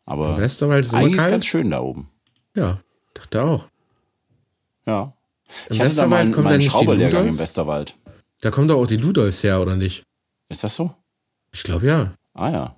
Aber 0.05 0.37
Westerwald 0.37 0.85
ist 0.85 0.93
eigentlich 0.93 1.17
ist 1.17 1.29
ganz 1.29 1.45
schön 1.45 1.69
da 1.69 1.79
oben. 1.79 2.09
Ja, 2.55 2.81
dachte 3.13 3.43
auch. 3.43 3.67
Ja. 4.85 5.13
Im 5.69 5.75
Ich 5.75 5.81
hatte 5.81 5.95
da 5.95 6.07
mal 6.07 6.19
Westerwald 6.27 6.33
kommt 6.33 6.43
mal 6.43 6.43
da 6.43 6.49
einen 6.49 6.57
nicht 6.57 6.67
die 6.67 6.71
Schrauberlehrgang 6.71 7.27
im? 7.27 7.39
Westerwald. 7.39 7.95
Da 8.41 8.51
kommen 8.51 8.67
doch 8.67 8.77
auch 8.77 8.87
die 8.87 8.97
Ludolfs 8.97 9.43
her, 9.43 9.61
oder 9.61 9.75
nicht? 9.75 10.03
Ist 10.49 10.63
das 10.63 10.75
so? 10.75 10.93
Ich 11.51 11.63
glaube 11.63 11.87
ja. 11.87 12.13
Ah 12.33 12.49
ja. 12.49 12.75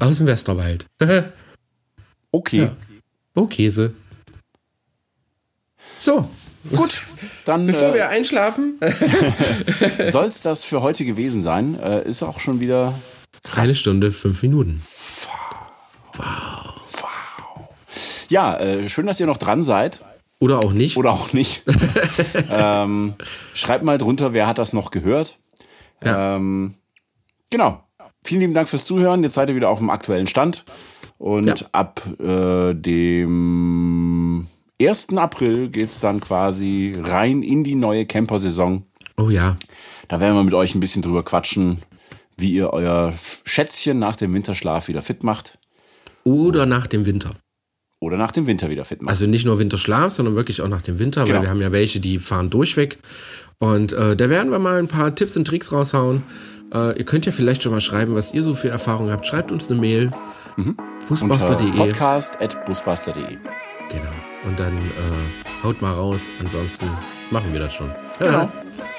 Aus 0.00 0.18
dem 0.18 0.26
Westerwald. 0.26 0.86
Okay. 2.34 2.62
Ja. 2.62 2.76
oh, 3.34 3.44
Käse. 3.44 3.92
So, 5.98 6.26
Gut. 6.70 7.02
Dann 7.44 7.66
bevor 7.66 7.90
äh, 7.90 7.94
wir 7.94 8.08
einschlafen, 8.08 8.78
soll's 10.04 10.42
das 10.42 10.64
für 10.64 10.82
heute 10.82 11.04
gewesen 11.04 11.42
sein. 11.42 11.78
Äh, 11.78 12.08
ist 12.08 12.22
auch 12.22 12.38
schon 12.38 12.60
wieder 12.60 12.94
eine 13.56 13.74
Stunde, 13.74 14.12
fünf 14.12 14.42
Minuten. 14.42 14.80
Ja, 18.28 18.58
äh, 18.58 18.88
schön, 18.88 19.06
dass 19.06 19.18
ihr 19.18 19.26
noch 19.26 19.36
dran 19.36 19.64
seid. 19.64 20.02
Oder 20.42 20.58
auch 20.58 20.72
nicht. 20.72 20.96
Oder 20.96 21.12
auch 21.12 21.32
nicht. 21.32 21.62
ähm, 22.50 23.14
schreibt 23.54 23.84
mal 23.84 23.96
drunter, 23.96 24.32
wer 24.32 24.48
hat 24.48 24.58
das 24.58 24.72
noch 24.72 24.90
gehört. 24.90 25.38
Ja. 26.04 26.34
Ähm, 26.34 26.74
genau. 27.48 27.84
Vielen 28.24 28.40
lieben 28.40 28.54
Dank 28.54 28.68
fürs 28.68 28.84
Zuhören. 28.84 29.22
Jetzt 29.22 29.34
seid 29.34 29.48
ihr 29.50 29.54
wieder 29.54 29.68
auf 29.68 29.78
dem 29.78 29.88
aktuellen 29.88 30.26
Stand. 30.26 30.64
Und 31.18 31.46
Ja. 31.46 31.54
ab 31.70 32.02
äh, 32.18 32.74
dem 32.74 34.48
1. 34.80 35.16
April 35.16 35.68
geht's 35.68 36.00
dann 36.00 36.18
quasi 36.20 36.92
rein 37.00 37.44
in 37.44 37.62
die 37.62 37.76
neue 37.76 38.04
Camper-Saison. 38.04 38.84
Oh 39.16 39.30
ja. 39.30 39.54
Da 40.08 40.18
werden 40.20 40.34
wir 40.34 40.42
mit 40.42 40.54
euch 40.54 40.74
ein 40.74 40.80
bisschen 40.80 41.02
drüber 41.02 41.22
quatschen, 41.22 41.78
wie 42.36 42.50
ihr 42.52 42.72
euer 42.72 43.12
Schätzchen 43.44 44.00
nach 44.00 44.16
dem 44.16 44.34
Winterschlaf 44.34 44.88
wieder 44.88 45.02
fit 45.02 45.22
macht. 45.22 45.60
Oder 46.24 46.66
nach 46.66 46.88
dem 46.88 47.06
Winter. 47.06 47.36
Oder 48.02 48.16
nach 48.16 48.32
dem 48.32 48.48
Winter 48.48 48.68
wieder 48.68 48.84
fit 48.84 49.00
macht. 49.00 49.10
Also 49.10 49.26
nicht 49.28 49.46
nur 49.46 49.60
Winterschlaf, 49.60 50.10
sondern 50.12 50.34
wirklich 50.34 50.60
auch 50.60 50.66
nach 50.66 50.82
dem 50.82 50.98
Winter, 50.98 51.22
Genau. 51.22 51.36
weil 51.36 51.42
wir 51.44 51.50
haben 51.50 51.60
ja 51.62 51.70
welche, 51.70 52.00
die 52.00 52.18
fahren 52.18 52.50
durchweg. 52.50 52.98
Und 53.60 53.92
äh, 53.92 54.16
da 54.16 54.28
werden 54.28 54.50
wir 54.50 54.58
mal 54.58 54.76
ein 54.80 54.88
paar 54.88 55.14
Tipps 55.14 55.36
und 55.36 55.44
Tricks 55.46 55.70
raushauen. 55.70 56.24
Äh, 56.74 56.98
ihr 56.98 57.04
könnt 57.04 57.26
ja 57.26 57.32
vielleicht 57.32 57.62
schon 57.62 57.70
mal 57.70 57.80
schreiben, 57.80 58.16
was 58.16 58.34
ihr 58.34 58.42
so 58.42 58.54
für 58.56 58.70
Erfahrungen 58.70 59.12
habt. 59.12 59.24
Schreibt 59.24 59.52
uns 59.52 59.70
eine 59.70 59.78
Mail. 59.78 60.10
Mhm. 60.56 60.76
unter 61.08 61.36
Fußbastler.de. 61.38 61.70
podcast.busbastler.de. 61.76 63.22
Genau. 63.88 64.12
Und 64.48 64.58
dann 64.58 64.72
äh, 64.72 65.62
haut 65.62 65.80
mal 65.80 65.92
raus. 65.92 66.28
Ansonsten 66.40 66.90
machen 67.30 67.52
wir 67.52 67.60
das 67.60 67.72
schon. 67.72 67.92
Genau. 68.18 68.50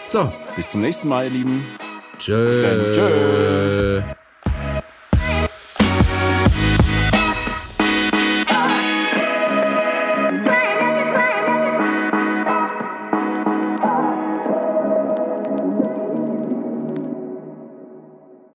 So. 0.08 0.32
Bis 0.56 0.72
zum 0.72 0.80
nächsten 0.80 1.10
Mal, 1.10 1.26
ihr 1.26 1.32
Lieben. 1.32 1.66
Tschö. 2.20 2.62
dann. 2.62 2.94
Tschö. 2.94 4.14